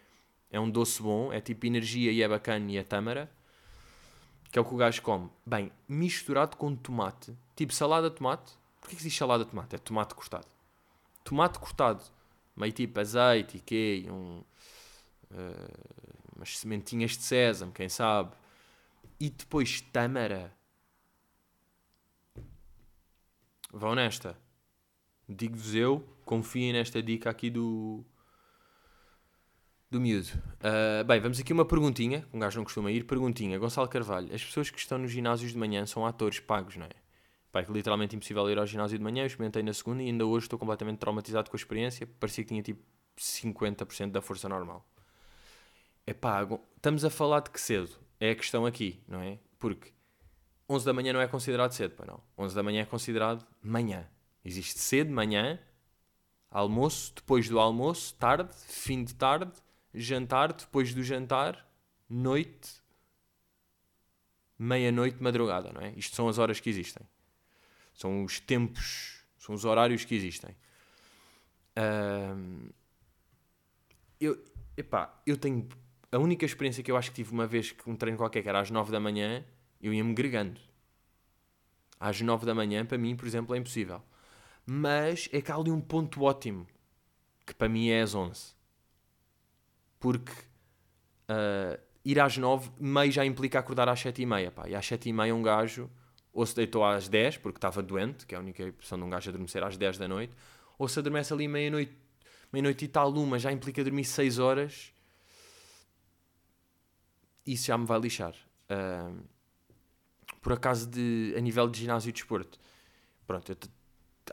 É 0.50 0.60
um 0.60 0.70
doce 0.70 1.02
bom, 1.02 1.34
é 1.34 1.42
tipo 1.42 1.66
energia 1.66 2.12
e 2.12 2.22
é 2.22 2.28
bacana 2.28 2.72
e 2.72 2.78
é 2.78 2.84
tâmara. 2.84 3.30
Que 4.52 4.58
é 4.58 4.62
o 4.62 4.66
que 4.66 4.74
o 4.74 4.78
gajo 4.78 5.02
come. 5.02 5.30
Bem, 5.46 5.72
misturado 5.88 6.58
com 6.58 6.76
tomate, 6.76 7.36
tipo 7.56 7.74
salada 7.74 8.10
de 8.10 8.16
tomate, 8.16 8.54
Porquê 8.84 8.98
que 8.98 9.04
diz 9.04 9.16
salada 9.16 9.46
de 9.46 9.50
tomate? 9.50 9.76
É 9.76 9.80
tomate 9.80 10.14
cortado. 10.14 10.48
Tomate 11.24 11.58
cortado. 11.58 12.04
Meio 12.54 12.74
tipo 12.74 13.00
azeite 13.00 13.58
e 13.58 13.60
quê? 13.62 14.06
Um, 14.10 14.44
uh, 15.32 16.36
umas 16.36 16.58
sementinhas 16.58 17.12
de 17.12 17.24
sésamo, 17.24 17.72
quem 17.72 17.88
sabe. 17.88 18.36
E 19.18 19.30
depois 19.30 19.80
tâmara. 19.80 20.54
Vão 23.72 23.96
nesta. 23.96 24.38
Digo-vos 25.30 25.74
eu, 25.74 26.06
confiem 26.26 26.74
nesta 26.74 27.02
dica 27.02 27.30
aqui 27.30 27.50
do, 27.50 28.04
do 29.90 30.02
miúdo. 30.02 30.28
Uh, 30.60 31.06
bem, 31.06 31.22
vamos 31.22 31.40
aqui 31.40 31.54
uma 31.54 31.66
perguntinha. 31.66 32.28
Um 32.34 32.40
gajo 32.40 32.58
não 32.58 32.66
costuma 32.66 32.92
ir. 32.92 33.06
Perguntinha. 33.06 33.58
Gonçalo 33.58 33.88
Carvalho. 33.88 34.36
As 34.36 34.44
pessoas 34.44 34.70
que 34.70 34.78
estão 34.78 34.98
nos 34.98 35.10
ginásios 35.10 35.54
de 35.54 35.58
manhã 35.58 35.86
são 35.86 36.06
atores 36.06 36.42
pagos, 36.42 36.76
não 36.76 36.86
é? 36.86 37.03
Pá, 37.54 37.62
é 37.62 37.66
literalmente 37.70 38.16
impossível 38.16 38.50
ir 38.50 38.58
ao 38.58 38.66
ginásio 38.66 38.98
de 38.98 39.04
manhã, 39.04 39.22
eu 39.22 39.28
experimentei 39.28 39.62
na 39.62 39.72
segunda 39.74 40.02
e 40.02 40.08
ainda 40.08 40.26
hoje 40.26 40.48
estou 40.48 40.58
completamente 40.58 40.98
traumatizado 40.98 41.52
com 41.52 41.56
a 41.56 41.60
experiência, 41.60 42.08
parecia 42.20 42.44
que 42.44 42.48
tinha 42.48 42.64
tipo 42.64 42.82
50% 43.16 44.10
da 44.10 44.24
força 44.24 44.50
normal. 44.50 44.84
É 46.04 46.16
pá, 46.16 46.42
estamos 46.76 47.06
a 47.06 47.12
falar 47.12 47.42
de 47.42 47.52
que 47.52 47.62
cedo? 47.62 47.92
É 48.20 48.32
a 48.32 48.36
questão 48.36 48.66
aqui, 48.66 49.04
não 49.08 49.22
é? 49.22 49.38
Porque 49.60 49.94
11 50.68 50.84
da 50.84 50.94
manhã 50.94 51.14
não 51.14 51.22
é 51.22 51.28
considerado 51.28 51.74
cedo, 51.74 51.94
pá, 51.94 52.08
não. 52.08 52.20
11 52.36 52.56
da 52.56 52.64
manhã 52.64 52.82
é 52.82 52.86
considerado 52.86 53.46
manhã. 53.62 54.10
Existe 54.44 54.80
cedo, 54.80 55.12
manhã, 55.12 55.60
almoço, 56.50 57.14
depois 57.16 57.48
do 57.48 57.60
almoço, 57.60 58.16
tarde, 58.16 58.52
fim 58.66 59.04
de 59.04 59.14
tarde, 59.14 59.54
jantar, 59.94 60.54
depois 60.54 60.92
do 60.92 61.04
jantar, 61.04 61.70
noite, 62.10 62.82
meia-noite, 64.58 65.22
madrugada, 65.22 65.72
não 65.72 65.82
é? 65.82 65.94
Isto 65.96 66.16
são 66.16 66.28
as 66.28 66.40
horas 66.40 66.60
que 66.60 66.68
existem. 66.68 67.06
São 67.94 68.24
os 68.24 68.40
tempos, 68.40 69.24
são 69.38 69.54
os 69.54 69.66
horários 69.66 70.04
que 70.04 70.16
existem. 70.16 70.56
Um, 71.78 72.70
eu, 74.20 74.44
epá, 74.78 75.22
eu 75.26 75.38
tenho. 75.38 75.68
A 76.12 76.18
única 76.18 76.46
experiência 76.46 76.84
que 76.84 76.92
eu 76.92 76.98
acho 76.98 77.10
que 77.10 77.16
tive 77.16 77.32
uma 77.32 77.48
vez 77.48 77.72
que 77.72 77.90
um 77.90 77.96
treino 77.96 78.18
qualquer 78.18 78.44
que 78.44 78.50
era 78.50 78.60
às 78.60 78.70
9 78.70 78.92
da 78.92 79.00
manhã, 79.00 79.44
eu 79.82 79.94
ia-me 79.94 80.14
gregando. 80.14 80.62
Às 82.00 82.22
9 82.22 82.46
da 82.46 82.54
manhã, 82.54 82.86
para 82.86 82.98
mim, 82.98 83.16
por 83.16 83.28
exemplo, 83.28 83.56
é 83.56 83.58
impossível. 83.58 84.02
Mas 84.66 85.28
é 85.32 85.42
que 85.42 85.52
há 85.52 85.56
ali 85.56 85.72
um 85.72 85.82
ponto 85.82 86.24
ótimo, 86.24 86.68
que 87.46 87.54
para 87.54 87.68
mim 87.68 87.90
é 87.90 88.02
às 88.02 88.14
11. 88.14 88.54
Porque 90.00 90.32
uh, 91.30 91.82
ir 92.06 92.20
às 92.20 92.38
9, 92.38 92.72
meio 92.80 93.12
já 93.12 93.26
implica 93.26 93.60
acordar 93.60 93.90
às 93.90 94.00
7 94.00 94.22
e 94.22 94.26
meia. 94.26 94.52
Pá. 94.52 94.70
E 94.70 94.76
às 94.76 94.86
7 94.86 95.10
e 95.10 95.14
meia 95.14 95.34
um 95.34 95.42
gajo 95.42 95.90
ou 96.34 96.46
se 96.46 96.56
deitou 96.56 96.84
às 96.84 97.08
10 97.08 97.38
porque 97.38 97.58
estava 97.58 97.82
doente, 97.82 98.26
que 98.26 98.34
é 98.34 98.38
a 98.38 98.42
única 98.42 98.66
opção 98.66 98.98
de 98.98 99.04
um 99.04 99.10
gajo 99.10 99.30
adormecer 99.30 99.64
às 99.64 99.78
10 99.78 99.98
da 99.98 100.08
noite, 100.08 100.34
ou 100.78 100.88
se 100.88 101.00
adormece 101.00 101.32
ali 101.32 101.48
meia-noite 101.48 101.96
meia-noite 102.52 102.86
e 102.86 102.88
tal, 102.88 103.12
uma 103.14 103.40
já 103.40 103.52
implica 103.52 103.84
dormir 103.84 104.06
6 104.06 104.38
horas, 104.38 104.94
isso 107.46 107.66
já 107.66 107.78
me 107.78 107.86
vai 107.86 108.00
lixar. 108.00 108.36
Uh, 108.70 109.24
por 110.40 110.54
acaso, 110.54 110.88
de, 110.88 111.34
a 111.36 111.42
nível 111.42 111.68
de 111.68 111.80
ginásio 111.80 112.10
e 112.10 112.12
desporto, 112.12 112.60
pronto, 113.26 113.52
eu 113.52 113.58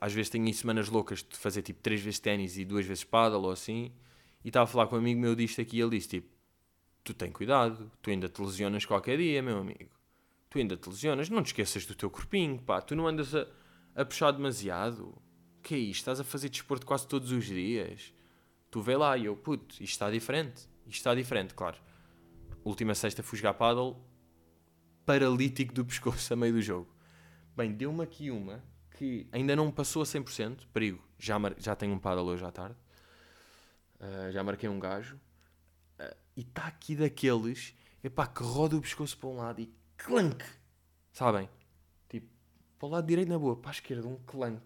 às 0.00 0.12
vezes 0.12 0.28
tenho 0.28 0.52
semanas 0.52 0.88
loucas 0.88 1.22
de 1.22 1.36
fazer 1.36 1.62
tipo 1.62 1.80
três 1.80 2.00
vezes 2.00 2.20
ténis 2.20 2.56
e 2.58 2.64
duas 2.64 2.84
vezes 2.86 3.02
paddle 3.02 3.42
ou 3.42 3.50
assim. 3.50 3.92
E 4.44 4.48
estava 4.48 4.64
a 4.64 4.66
falar 4.66 4.86
com 4.86 4.96
um 4.96 4.98
amigo 4.98 5.20
meu 5.20 5.34
disto 5.34 5.60
aqui 5.60 5.78
e 5.78 5.80
ele 5.80 5.90
disse 5.90 6.08
tipo, 6.08 6.28
tu 7.02 7.12
tem 7.12 7.32
cuidado, 7.32 7.90
tu 8.00 8.10
ainda 8.10 8.28
te 8.28 8.40
lesionas 8.40 8.84
qualquer 8.84 9.18
dia, 9.18 9.42
meu 9.42 9.58
amigo. 9.58 9.90
Tu 10.50 10.58
ainda 10.58 10.76
te 10.76 10.88
lesionas, 10.88 11.30
não 11.30 11.42
te 11.42 11.46
esqueças 11.46 11.86
do 11.86 11.94
teu 11.94 12.10
corpinho, 12.10 12.58
pá. 12.60 12.80
Tu 12.82 12.96
não 12.96 13.06
andas 13.06 13.34
a, 13.34 13.46
a 13.94 14.04
puxar 14.04 14.32
demasiado. 14.32 15.16
Que 15.62 15.74
é 15.76 15.78
isto? 15.78 16.00
Estás 16.00 16.18
a 16.18 16.24
fazer 16.24 16.48
desporto 16.48 16.84
quase 16.84 17.06
todos 17.06 17.30
os 17.30 17.44
dias. 17.44 18.12
Tu 18.70 18.82
vê 18.82 18.96
lá 18.96 19.16
e 19.16 19.26
eu, 19.26 19.36
puto, 19.36 19.74
isto 19.74 19.84
está 19.84 20.10
diferente. 20.10 20.68
Isto 20.86 20.96
está 20.96 21.14
diferente, 21.14 21.54
claro. 21.54 21.78
Última 22.64 22.94
sexta 22.94 23.22
fui 23.22 23.38
jogar 23.38 23.54
paddle, 23.54 23.96
paralítico 25.06 25.72
do 25.72 25.84
pescoço 25.84 26.32
a 26.32 26.36
meio 26.36 26.52
do 26.52 26.60
jogo. 26.60 26.92
Bem, 27.56 27.72
deu-me 27.72 28.02
aqui 28.02 28.30
uma 28.30 28.62
que 28.96 29.26
ainda 29.32 29.56
não 29.56 29.70
passou 29.70 30.02
a 30.02 30.04
100%, 30.04 30.66
perigo, 30.72 31.02
já, 31.18 31.38
mar... 31.38 31.54
já 31.58 31.74
tenho 31.74 31.94
um 31.94 31.98
paddle 31.98 32.26
hoje 32.26 32.44
à 32.44 32.50
tarde, 32.50 32.76
uh, 33.98 34.30
já 34.30 34.44
marquei 34.44 34.68
um 34.68 34.78
gajo, 34.78 35.16
uh, 35.98 36.16
e 36.36 36.42
está 36.42 36.66
aqui 36.66 36.94
daqueles, 36.94 37.74
epá, 38.04 38.26
que 38.26 38.42
roda 38.42 38.76
o 38.76 38.80
pescoço 38.80 39.16
para 39.16 39.28
um 39.30 39.36
lado 39.36 39.62
e 39.62 39.72
clank, 40.04 40.44
sabem? 41.12 41.48
Tipo, 42.08 42.26
para 42.78 42.86
o 42.86 42.90
lado 42.90 43.06
direito 43.06 43.28
na 43.28 43.38
boa, 43.38 43.56
para 43.56 43.70
a 43.70 43.72
esquerda 43.72 44.06
um 44.08 44.16
clank. 44.26 44.62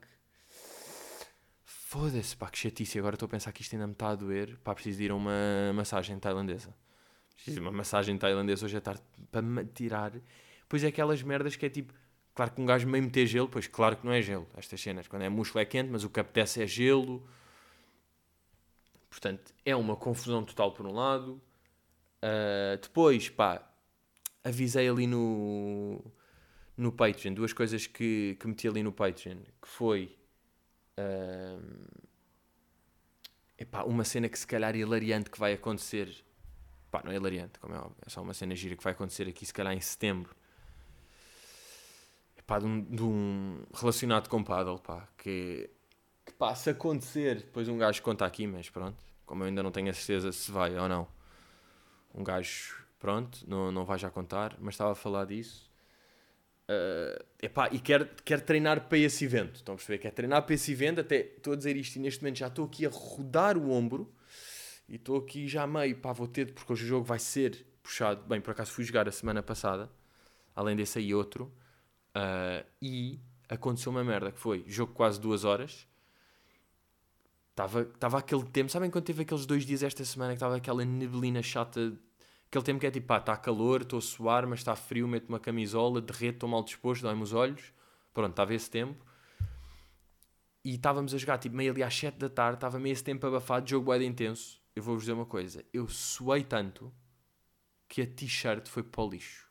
Foda-se, 1.65 2.37
pá, 2.37 2.51
que 2.51 2.59
chatice, 2.59 2.99
agora 2.99 3.15
estou 3.15 3.27
a 3.27 3.31
pensar 3.31 3.53
que 3.53 3.63
isto 3.63 3.75
ainda 3.75 3.87
me 3.87 3.93
está 3.93 4.11
a 4.11 4.15
doer, 4.15 4.59
pá, 4.65 4.75
preciso 4.75 4.99
de 4.99 5.05
ir 5.05 5.11
a 5.11 5.15
uma 5.15 5.73
massagem 5.75 6.19
tailandesa. 6.19 6.75
Preciso 7.35 7.57
de 7.57 7.61
uma 7.61 7.73
massagem 7.73 8.17
tailandesa 8.17 8.65
hoje 8.65 8.77
à 8.77 8.81
tarde 8.81 9.03
para 9.31 9.43
me 9.43 9.65
tirar. 9.65 10.13
Pois 10.69 10.83
é 10.83 10.89
aquelas 10.89 11.23
merdas 11.23 11.57
que 11.57 11.67
é 11.67 11.71
tipo, 11.71 11.93
Claro 12.35 12.51
que 12.51 12.61
um 12.61 12.67
gajo 12.67 12.89
meio 12.89 13.05
meter 13.05 13.27
gelo, 13.27 13.49
pois 13.49 13.69
claro 13.69 13.97
que 13.97 14.05
não 14.05 14.13
é 14.13 14.21
gelo. 14.21 14.49
Estas 14.57 14.81
cenas, 14.81 15.07
quando 15.07 15.23
é 15.23 15.29
músculo 15.29 15.63
é 15.63 15.65
quente, 15.65 15.89
mas 15.89 16.03
o 16.03 16.11
que 16.11 16.19
apetece 16.19 16.61
é 16.61 16.67
gelo. 16.67 17.25
Portanto, 19.09 19.55
é 19.65 19.77
uma 19.77 19.95
confusão 19.95 20.43
total 20.45 20.73
por 20.73 20.85
um 20.85 20.93
lado. 20.93 21.41
Uh, 22.21 22.77
depois, 22.83 23.29
pá, 23.29 23.63
avisei 24.45 24.89
ali 24.89 25.07
no, 25.07 26.01
no 26.77 26.93
Patreon 26.93 27.35
duas 27.35 27.53
coisas 27.53 27.87
que, 27.87 28.37
que 28.39 28.47
meti 28.47 28.69
ali 28.69 28.83
no 28.83 28.93
Patreon, 28.93 29.39
que 29.61 29.69
foi 29.69 30.17
uh, 30.99 31.89
epá, 33.59 33.83
uma 33.83 34.05
cena 34.05 34.29
que 34.29 34.39
se 34.39 34.47
calhar 34.47 34.77
hilariante 34.77 35.31
que 35.31 35.39
vai 35.39 35.55
acontecer. 35.55 36.25
Pá, 36.91 37.03
não 37.05 37.11
é 37.11 37.17
hilariante, 37.17 37.59
como 37.59 37.75
é 37.75 37.79
óbvio, 37.79 37.97
é 38.07 38.09
só 38.11 38.23
uma 38.23 38.35
cena 38.35 38.55
gira 38.55 38.77
que 38.77 38.85
vai 38.85 38.93
acontecer 38.93 39.27
aqui 39.27 39.45
se 39.45 39.53
calhar 39.53 39.73
em 39.73 39.81
setembro 39.81 40.37
pá, 42.47 42.59
de, 42.59 42.67
um, 42.67 42.83
de 42.83 43.03
um 43.03 43.65
relacionado 43.75 44.29
com 44.29 44.43
paddle, 44.43 44.79
pá, 44.79 45.09
que, 45.17 45.71
que 46.25 46.33
pá, 46.35 46.55
se 46.55 46.71
acontecer, 46.71 47.37
depois 47.37 47.69
um 47.69 47.79
gajo 47.79 48.03
conta 48.03 48.25
aqui, 48.25 48.47
mas 48.47 48.69
pronto, 48.71 48.97
como 49.27 49.43
eu 49.43 49.49
ainda 49.49 49.63
não 49.63 49.71
tenho 49.71 49.91
a 49.91 49.95
certeza 49.95 50.33
se 50.33 50.51
vai 50.51 50.77
ou 50.77 50.89
não, 50.89 51.09
um 52.15 52.23
gajo, 52.23 52.84
pronto, 53.05 53.45
não, 53.47 53.71
não 53.71 53.85
vai 53.85 53.99
já 53.99 54.09
contar, 54.09 54.57
mas 54.59 54.73
estava 54.73 54.93
a 54.93 54.95
falar 54.95 55.27
disso. 55.27 55.71
Uh, 56.67 57.23
epá, 57.43 57.69
e 57.71 57.79
quer, 57.79 58.09
quer 58.25 58.41
treinar 58.41 58.89
para 58.89 58.97
esse 58.97 59.27
evento. 59.27 59.57
Estão 59.57 59.75
a 59.75 59.77
perceber? 59.77 59.99
Quer 59.99 60.11
treinar 60.11 60.43
para 60.43 60.55
esse 60.55 60.73
evento. 60.73 61.03
Até 61.03 61.17
estou 61.17 61.53
a 61.53 61.57
dizer 61.57 61.77
isto 61.77 61.97
e 61.97 61.99
neste 61.99 62.23
momento 62.23 62.39
já 62.39 62.47
estou 62.47 62.65
aqui 62.65 62.87
a 62.87 62.89
rodar 62.89 63.59
o 63.59 63.71
ombro 63.71 64.11
e 64.89 64.97
estou 64.97 65.19
aqui 65.19 65.47
já 65.47 65.67
meio, 65.67 65.99
pá, 65.99 66.15
vou 66.15 66.27
ter, 66.27 66.55
porque 66.55 66.73
hoje 66.73 66.85
o 66.85 66.87
jogo 66.87 67.05
vai 67.05 67.19
ser 67.19 67.67
puxado. 67.83 68.25
Bem, 68.27 68.41
por 68.41 68.53
acaso 68.53 68.73
fui 68.73 68.85
jogar 68.85 69.07
a 69.07 69.13
semana 69.13 69.43
passada, 69.43 69.91
além 70.57 70.75
desse 70.75 70.99
aí 70.99 71.15
outro. 71.15 71.53
Uh, 72.17 72.65
e 72.81 73.21
aconteceu 73.51 73.93
uma 73.93 74.03
merda 74.03 74.33
que 74.33 74.41
foi 74.41 74.65
jogo 74.67 74.95
quase 74.95 75.21
duas 75.21 75.45
horas. 75.45 75.87
Estava 77.51 78.17
aquele 78.17 78.45
tempo, 78.45 78.71
sabem 78.71 78.91
quando 78.91 79.05
teve 79.05 79.25
aqueles 79.25 79.45
dois 79.45 79.67
dias 79.67 79.83
esta 79.83 80.03
semana 80.07 80.33
que 80.33 80.37
estava 80.37 80.57
aquela 80.57 80.87
neblina 80.87 81.43
chata, 81.43 81.93
aquele 82.55 82.65
tempo 82.65 82.81
que 82.81 82.87
é 82.87 82.91
tipo, 82.91 83.09
pá, 83.09 83.19
está 83.19 83.37
calor, 83.37 83.83
estou 83.83 83.99
a 83.99 84.03
suar, 84.03 84.47
mas 84.47 84.61
está 84.61 84.77
frio, 84.77 85.09
meto 85.09 85.29
uma 85.29 85.41
camisola, 85.41 86.01
derreto, 86.01 86.37
estou 86.37 86.49
mal 86.49 86.63
disposto, 86.63 87.03
dói-me 87.03 87.23
os 87.23 87.33
olhos. 87.33 87.73
Pronto, 88.13 88.31
estava 88.31 88.55
esse 88.55 88.71
tempo. 88.71 89.05
E 90.65 90.77
estávamos 90.77 91.13
a 91.13 91.19
jogar 91.19 91.39
tipo 91.39 91.57
meio 91.57 91.73
ali 91.73 91.83
às 91.83 91.95
7 91.95 92.17
da 92.17 92.29
tarde, 92.29 92.59
estava 92.59 92.79
meio 92.79 92.93
esse 92.93 93.03
tempo 93.03 93.27
abafado, 93.27 93.69
jogo 93.69 93.93
é 93.93 94.03
intenso. 94.05 94.63
Eu 94.75 94.85
vou-vos 94.85 95.03
dizer 95.03 95.13
uma 95.15 95.27
coisa, 95.27 95.65
eu 95.73 95.89
suei 95.89 96.45
tanto 96.45 96.93
que 97.89 98.03
a 98.03 98.07
t-shirt 98.07 98.69
foi 98.69 98.85
para 98.85 99.03
o 99.03 99.11
lixo. 99.11 99.49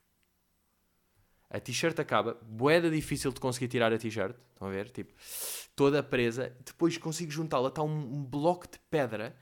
A 1.50 1.60
t-shirt 1.60 2.00
acaba, 2.00 2.40
boeda 2.42 2.90
difícil 2.90 3.32
de 3.32 3.40
conseguir 3.40 3.68
tirar 3.68 3.92
a 3.92 3.98
t-shirt, 3.98 4.36
estão 4.54 4.68
a 4.68 4.72
ver? 4.72 4.90
Tipo, 4.90 5.14
toda 5.76 6.02
presa, 6.02 6.56
depois 6.66 6.98
consigo 6.98 7.32
juntá-la, 7.32 7.68
está 7.68 7.84
um, 7.84 8.16
um, 8.16 8.24
bloco 8.24 8.66
de 8.66 8.80
pedra 8.90 9.38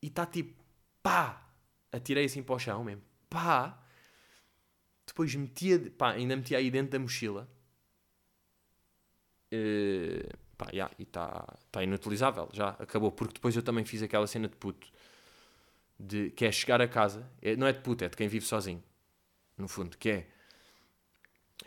e 0.00 0.06
está 0.08 0.24
tipo, 0.26 0.62
pá! 1.02 1.41
Atirei 1.92 2.24
assim 2.24 2.42
para 2.42 2.54
o 2.54 2.58
chão 2.58 2.82
mesmo, 2.82 3.02
pá! 3.28 3.78
Depois 5.06 5.34
metia, 5.34 5.92
pá, 5.96 6.12
ainda 6.12 6.34
metia 6.34 6.58
aí 6.58 6.70
dentro 6.70 6.92
da 6.92 6.98
mochila. 6.98 7.48
Uh, 9.52 10.26
pá, 10.56 10.70
yeah, 10.72 10.92
e 10.98 11.02
está 11.02 11.58
tá 11.70 11.82
inutilizável, 11.82 12.48
já 12.52 12.70
acabou, 12.70 13.12
porque 13.12 13.34
depois 13.34 13.54
eu 13.54 13.62
também 13.62 13.84
fiz 13.84 14.02
aquela 14.02 14.26
cena 14.26 14.48
de 14.48 14.56
puto, 14.56 14.86
de, 15.98 16.30
que 16.30 16.44
é 16.44 16.52
chegar 16.52 16.80
a 16.80 16.88
casa, 16.88 17.28
é, 17.42 17.56
não 17.56 17.66
é 17.66 17.72
de 17.72 17.80
puto, 17.80 18.04
é 18.04 18.08
de 18.08 18.16
quem 18.16 18.28
vive 18.28 18.46
sozinho, 18.46 18.82
no 19.58 19.68
fundo, 19.68 19.98
que 19.98 20.08
é 20.08 20.26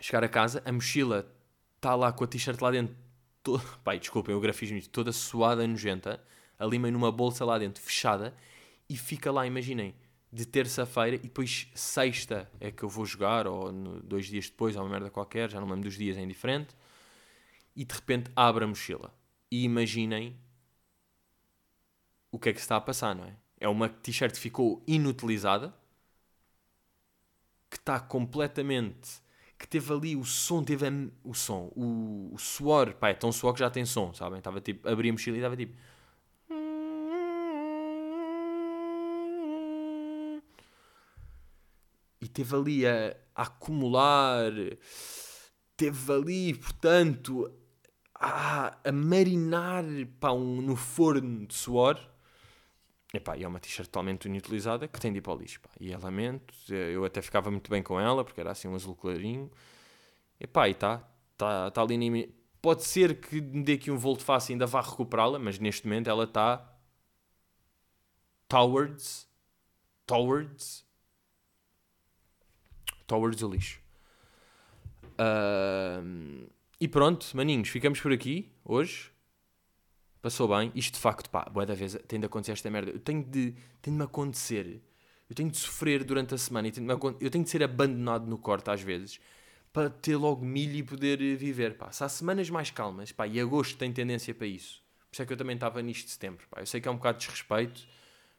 chegar 0.00 0.24
a 0.24 0.28
casa, 0.28 0.62
a 0.64 0.72
mochila 0.72 1.32
está 1.76 1.94
lá 1.94 2.12
com 2.12 2.24
a 2.24 2.26
t-shirt 2.26 2.60
lá 2.60 2.70
dentro, 2.70 2.96
todo, 3.42 3.62
desculpem 4.00 4.34
o 4.34 4.40
grafismo, 4.40 4.80
toda 4.88 5.12
suada, 5.12 5.66
nojenta, 5.66 6.20
ali 6.58 6.78
meio 6.78 6.92
numa 6.92 7.12
bolsa 7.12 7.44
lá 7.44 7.58
dentro, 7.58 7.82
fechada, 7.82 8.34
e 8.88 8.96
fica 8.96 9.30
lá, 9.30 9.46
imaginem, 9.46 9.94
de 10.32 10.44
terça-feira 10.44 11.16
e 11.16 11.20
depois 11.20 11.68
sexta 11.74 12.50
é 12.60 12.70
que 12.70 12.82
eu 12.82 12.88
vou 12.88 13.06
jogar, 13.06 13.46
ou 13.46 13.72
no, 13.72 14.00
dois 14.02 14.26
dias 14.26 14.48
depois, 14.48 14.76
ou 14.76 14.82
uma 14.82 14.90
merda 14.90 15.10
qualquer, 15.10 15.50
já 15.50 15.60
não 15.60 15.68
lembro 15.68 15.82
dos 15.82 15.96
dias, 15.96 16.16
é 16.16 16.22
indiferente, 16.22 16.74
e 17.74 17.84
de 17.84 17.94
repente 17.94 18.30
abre 18.34 18.64
a 18.64 18.66
mochila. 18.66 19.14
E 19.50 19.64
imaginem 19.64 20.36
o 22.30 22.38
que 22.38 22.48
é 22.48 22.52
que 22.52 22.58
se 22.58 22.64
está 22.64 22.76
a 22.76 22.80
passar, 22.80 23.14
não 23.14 23.24
é? 23.24 23.36
É 23.58 23.68
uma 23.68 23.88
t-shirt 23.88 24.34
que 24.34 24.40
ficou 24.40 24.82
inutilizada, 24.86 25.74
que 27.70 27.76
está 27.76 27.98
completamente 27.98 29.24
que 29.58 29.66
teve 29.66 29.92
ali 29.92 30.16
o 30.16 30.24
som, 30.24 30.62
teve 30.62 30.86
a, 30.86 30.90
o 31.24 31.34
som, 31.34 31.72
o, 31.74 32.30
o, 32.32 32.38
suor, 32.38 32.94
pá, 32.94 33.10
é 33.10 33.14
tão 33.14 33.32
suor 33.32 33.54
que 33.54 33.60
já 33.60 33.70
tem 33.70 33.84
som, 33.84 34.12
sabem? 34.12 34.38
Estava 34.38 34.60
tipo, 34.60 34.86
abri 34.88 35.08
a 35.08 35.12
mochila 35.12 35.36
e 35.36 35.40
estava 35.40 35.56
tipo. 35.56 35.74
E 42.20 42.28
teve 42.28 42.56
ali 42.56 42.86
a, 42.86 43.16
acumular, 43.34 44.52
teve 45.76 46.12
ali, 46.12 46.54
portanto, 46.54 47.52
a, 48.14 48.76
a 48.84 48.92
marinar 48.92 49.84
pá, 50.18 50.32
um, 50.32 50.60
no 50.62 50.76
forno 50.76 51.46
de 51.46 51.54
suor 51.54 52.00
Epá, 53.16 53.36
e 53.36 53.44
é 53.44 53.48
uma 53.48 53.60
t-shirt 53.60 53.88
totalmente 53.88 54.26
inutilizada 54.26 54.88
que 54.88 55.00
tem 55.00 55.12
de 55.12 55.18
ir 55.18 55.22
para 55.22 55.32
o 55.32 55.36
lixo. 55.36 55.60
Pá. 55.60 55.70
E 55.80 55.92
é 55.92 55.98
lamento, 55.98 56.54
eu 56.72 57.04
até 57.04 57.22
ficava 57.22 57.50
muito 57.50 57.70
bem 57.70 57.82
com 57.82 57.98
ela, 57.98 58.24
porque 58.24 58.40
era 58.40 58.50
assim 58.50 58.68
um 58.68 58.74
azul 58.74 58.94
clarinho. 58.94 59.50
Epá, 60.40 60.68
e 60.68 60.72
está, 60.72 61.08
está 61.32 61.70
tá 61.70 61.82
ali 61.82 61.94
em... 61.94 62.34
Pode 62.60 62.84
ser 62.84 63.20
que 63.20 63.40
me 63.40 63.62
dê 63.62 63.74
aqui 63.74 63.90
um 63.90 63.96
volto 63.96 64.24
fácil 64.24 64.52
e 64.52 64.54
ainda 64.54 64.66
vá 64.66 64.80
recuperá-la, 64.80 65.38
mas 65.38 65.58
neste 65.58 65.86
momento 65.86 66.10
ela 66.10 66.24
está 66.24 66.76
towards, 68.48 69.28
towards, 70.06 70.84
towards 73.06 73.42
o 73.42 73.50
lixo. 73.50 73.80
Uh, 75.18 76.48
e 76.80 76.86
pronto, 76.86 77.34
maninhos, 77.34 77.68
ficamos 77.68 78.00
por 78.00 78.12
aqui 78.12 78.52
hoje 78.64 79.10
passou 80.26 80.48
bem, 80.48 80.72
isto 80.74 80.94
de 80.94 81.00
facto, 81.00 81.30
pá, 81.30 81.44
boa 81.44 81.64
da 81.64 81.72
vez 81.72 81.96
tem 82.08 82.18
de 82.18 82.26
acontecer 82.26 82.50
esta 82.50 82.68
merda. 82.68 82.90
Eu 82.90 82.98
tenho 82.98 83.22
de, 83.22 83.54
tenho 83.80 83.96
de 83.96 83.98
me 83.98 84.02
acontecer, 84.02 84.82
eu 85.30 85.36
tenho 85.36 85.48
de 85.48 85.56
sofrer 85.56 86.02
durante 86.02 86.34
a 86.34 86.38
semana, 86.38 86.68
tenho 86.68 86.84
de 86.84 87.24
eu 87.24 87.30
tenho 87.30 87.44
de 87.44 87.50
ser 87.50 87.62
abandonado 87.62 88.26
no 88.26 88.36
corte 88.36 88.68
às 88.68 88.80
vezes 88.80 89.20
para 89.72 89.88
ter 89.88 90.16
logo 90.16 90.44
milho 90.44 90.74
e 90.76 90.82
poder 90.82 91.18
viver, 91.36 91.76
pá. 91.76 91.92
Se 91.92 92.02
há 92.02 92.08
semanas 92.08 92.50
mais 92.50 92.72
calmas, 92.72 93.12
pá, 93.12 93.26
e 93.28 93.38
agosto 93.38 93.76
tem 93.76 93.92
tendência 93.92 94.34
para 94.34 94.48
isso. 94.48 94.82
Por 95.08 95.14
isso 95.14 95.22
é 95.22 95.26
que 95.26 95.32
eu 95.32 95.36
também 95.36 95.54
estava 95.54 95.80
nisto 95.80 96.06
de 96.06 96.10
setembro, 96.10 96.44
pá. 96.50 96.60
Eu 96.60 96.66
sei 96.66 96.80
que 96.80 96.88
é 96.88 96.90
um 96.90 96.96
bocado 96.96 97.18
de 97.18 97.26
desrespeito 97.26 97.86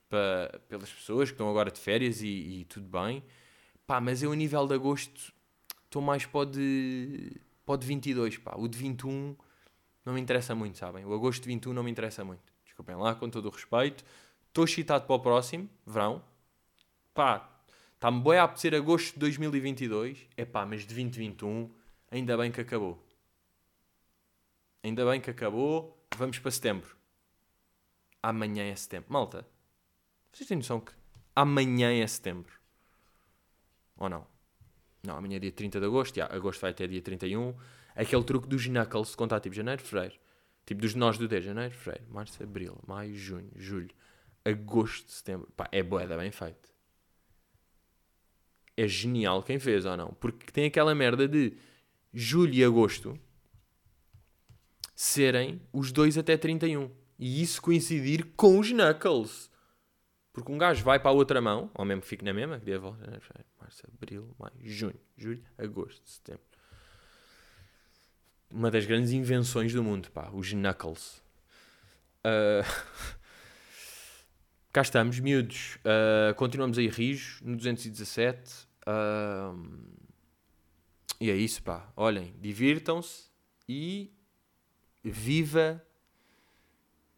para, 0.09 0.59
pelas 0.67 0.91
pessoas 0.91 1.29
que 1.29 1.35
estão 1.35 1.49
agora 1.49 1.71
de 1.71 1.79
férias 1.79 2.21
e, 2.21 2.27
e 2.27 2.65
tudo 2.65 2.87
bem, 2.89 3.23
pá, 3.87 4.01
mas 4.01 4.21
eu 4.21 4.33
a 4.33 4.35
nível 4.35 4.67
de 4.67 4.75
agosto 4.75 5.33
estou 5.85 6.01
mais 6.01 6.25
para 6.25 6.41
o 6.41 6.45
de, 6.45 7.41
para 7.65 7.73
o 7.75 7.77
de 7.77 7.87
22, 7.87 8.37
pá. 8.37 8.53
O 8.57 8.67
de 8.67 8.77
21 8.77 9.35
não 10.05 10.13
me 10.13 10.21
interessa 10.21 10.53
muito, 10.53 10.77
sabem? 10.77 11.05
O 11.05 11.13
agosto 11.13 11.41
de 11.43 11.47
21 11.47 11.73
não 11.73 11.83
me 11.83 11.89
interessa 11.89 12.23
muito. 12.23 12.53
Desculpem 12.65 12.95
lá, 12.95 13.15
com 13.15 13.29
todo 13.29 13.47
o 13.47 13.49
respeito. 13.49 14.03
Estou 14.47 14.65
excitado 14.65 15.05
para 15.05 15.15
o 15.15 15.19
próximo, 15.19 15.69
verão. 15.85 16.21
Pá, 17.13 17.49
está-me 17.95 18.21
bem 18.21 18.37
a 18.37 18.43
apetecer 18.43 18.75
agosto 18.75 19.13
de 19.13 19.19
2022. 19.19 20.27
É 20.35 20.45
pá, 20.45 20.65
mas 20.65 20.81
de 20.81 20.87
2021, 20.87 21.71
ainda 22.11 22.37
bem 22.37 22.51
que 22.51 22.61
acabou. 22.61 23.01
Ainda 24.83 25.05
bem 25.09 25.21
que 25.21 25.29
acabou. 25.29 25.97
Vamos 26.15 26.39
para 26.39 26.51
setembro. 26.51 26.95
Amanhã 28.21 28.63
é 28.63 28.75
setembro. 28.75 29.11
Malta, 29.11 29.47
vocês 30.31 30.47
têm 30.47 30.57
noção 30.57 30.79
que 30.79 30.91
amanhã 31.35 31.91
é 31.91 32.05
setembro? 32.07 32.56
Ou 33.97 34.09
não? 34.09 34.25
Não, 35.03 35.15
amanhã 35.15 35.37
é 35.37 35.39
dia 35.39 35.51
30 35.51 35.79
de 35.79 35.85
agosto. 35.85 36.15
Já, 36.15 36.25
agosto 36.25 36.61
vai 36.61 36.71
até 36.71 36.87
dia 36.87 37.01
31. 37.01 37.55
Aquele 37.95 38.23
truque 38.23 38.47
dos 38.47 38.67
knuckles, 38.67 39.15
contar 39.15 39.39
tipo 39.39 39.55
janeiro, 39.55 39.81
fevereiro. 39.81 40.15
Tipo 40.65 40.81
dos 40.81 40.93
nós 40.95 41.17
do 41.17 41.27
10, 41.27 41.45
janeiro, 41.45 41.73
fevereiro, 41.73 42.11
março, 42.11 42.43
abril, 42.43 42.77
maio, 42.85 43.15
junho, 43.15 43.49
julho, 43.55 43.89
agosto, 44.43 45.11
setembro. 45.11 45.47
Pá, 45.55 45.67
é 45.71 45.81
boeda 45.81 46.17
bem 46.17 46.31
feito. 46.31 46.69
É 48.75 48.87
genial 48.87 49.41
quem 49.41 49.59
fez 49.59 49.85
ou 49.85 49.95
não. 49.95 50.09
Porque 50.19 50.51
tem 50.51 50.65
aquela 50.65 50.93
merda 50.93 51.27
de 51.27 51.57
julho 52.13 52.53
e 52.53 52.63
agosto 52.63 53.17
serem 54.93 55.61
os 55.71 55.91
dois 55.91 56.17
até 56.17 56.35
31. 56.35 56.91
E 57.17 57.41
isso 57.41 57.61
coincidir 57.61 58.25
com 58.35 58.59
os 58.59 58.71
Knuckles. 58.71 59.49
Porque 60.37 60.51
um 60.51 60.57
gajo 60.59 60.83
vai 60.83 60.99
para 60.99 61.09
a 61.09 61.13
outra 61.13 61.41
mão, 61.41 61.71
ou 61.73 61.83
mesmo 61.83 62.03
fica 62.03 62.23
na 62.23 62.31
mesma, 62.31 62.59
que 62.59 62.77
volta, 62.77 63.09
março, 63.59 63.83
abril, 63.91 64.35
maio, 64.37 64.53
junho, 64.61 64.99
julho, 65.17 65.43
agosto, 65.57 66.07
setembro. 66.07 66.43
Uma 68.51 68.69
das 68.69 68.85
grandes 68.85 69.13
invenções 69.13 69.73
do 69.73 69.83
mundo, 69.83 70.11
pá, 70.11 70.29
os 70.31 70.53
Knuckles. 70.53 71.23
Uh... 72.23 73.17
Cá 74.71 74.83
estamos, 74.83 75.19
miúdos. 75.19 75.77
Uh, 75.77 76.35
continuamos 76.35 76.77
aí 76.77 76.87
rijos, 76.87 77.41
no 77.41 77.57
217. 77.57 78.67
Uh... 78.85 79.97
E 81.19 81.31
é 81.31 81.35
isso, 81.35 81.63
pá. 81.63 81.91
Olhem, 81.95 82.35
divirtam-se 82.39 83.31
e 83.67 84.13
viva, 85.03 85.83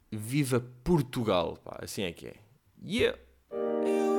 viva 0.10 0.62
Portugal, 0.86 1.58
pá. 1.58 1.80
Assim 1.84 2.04
é 2.04 2.14
que 2.14 2.28
é. 2.28 2.49
Yeah. 2.82 3.12
It 3.52 4.10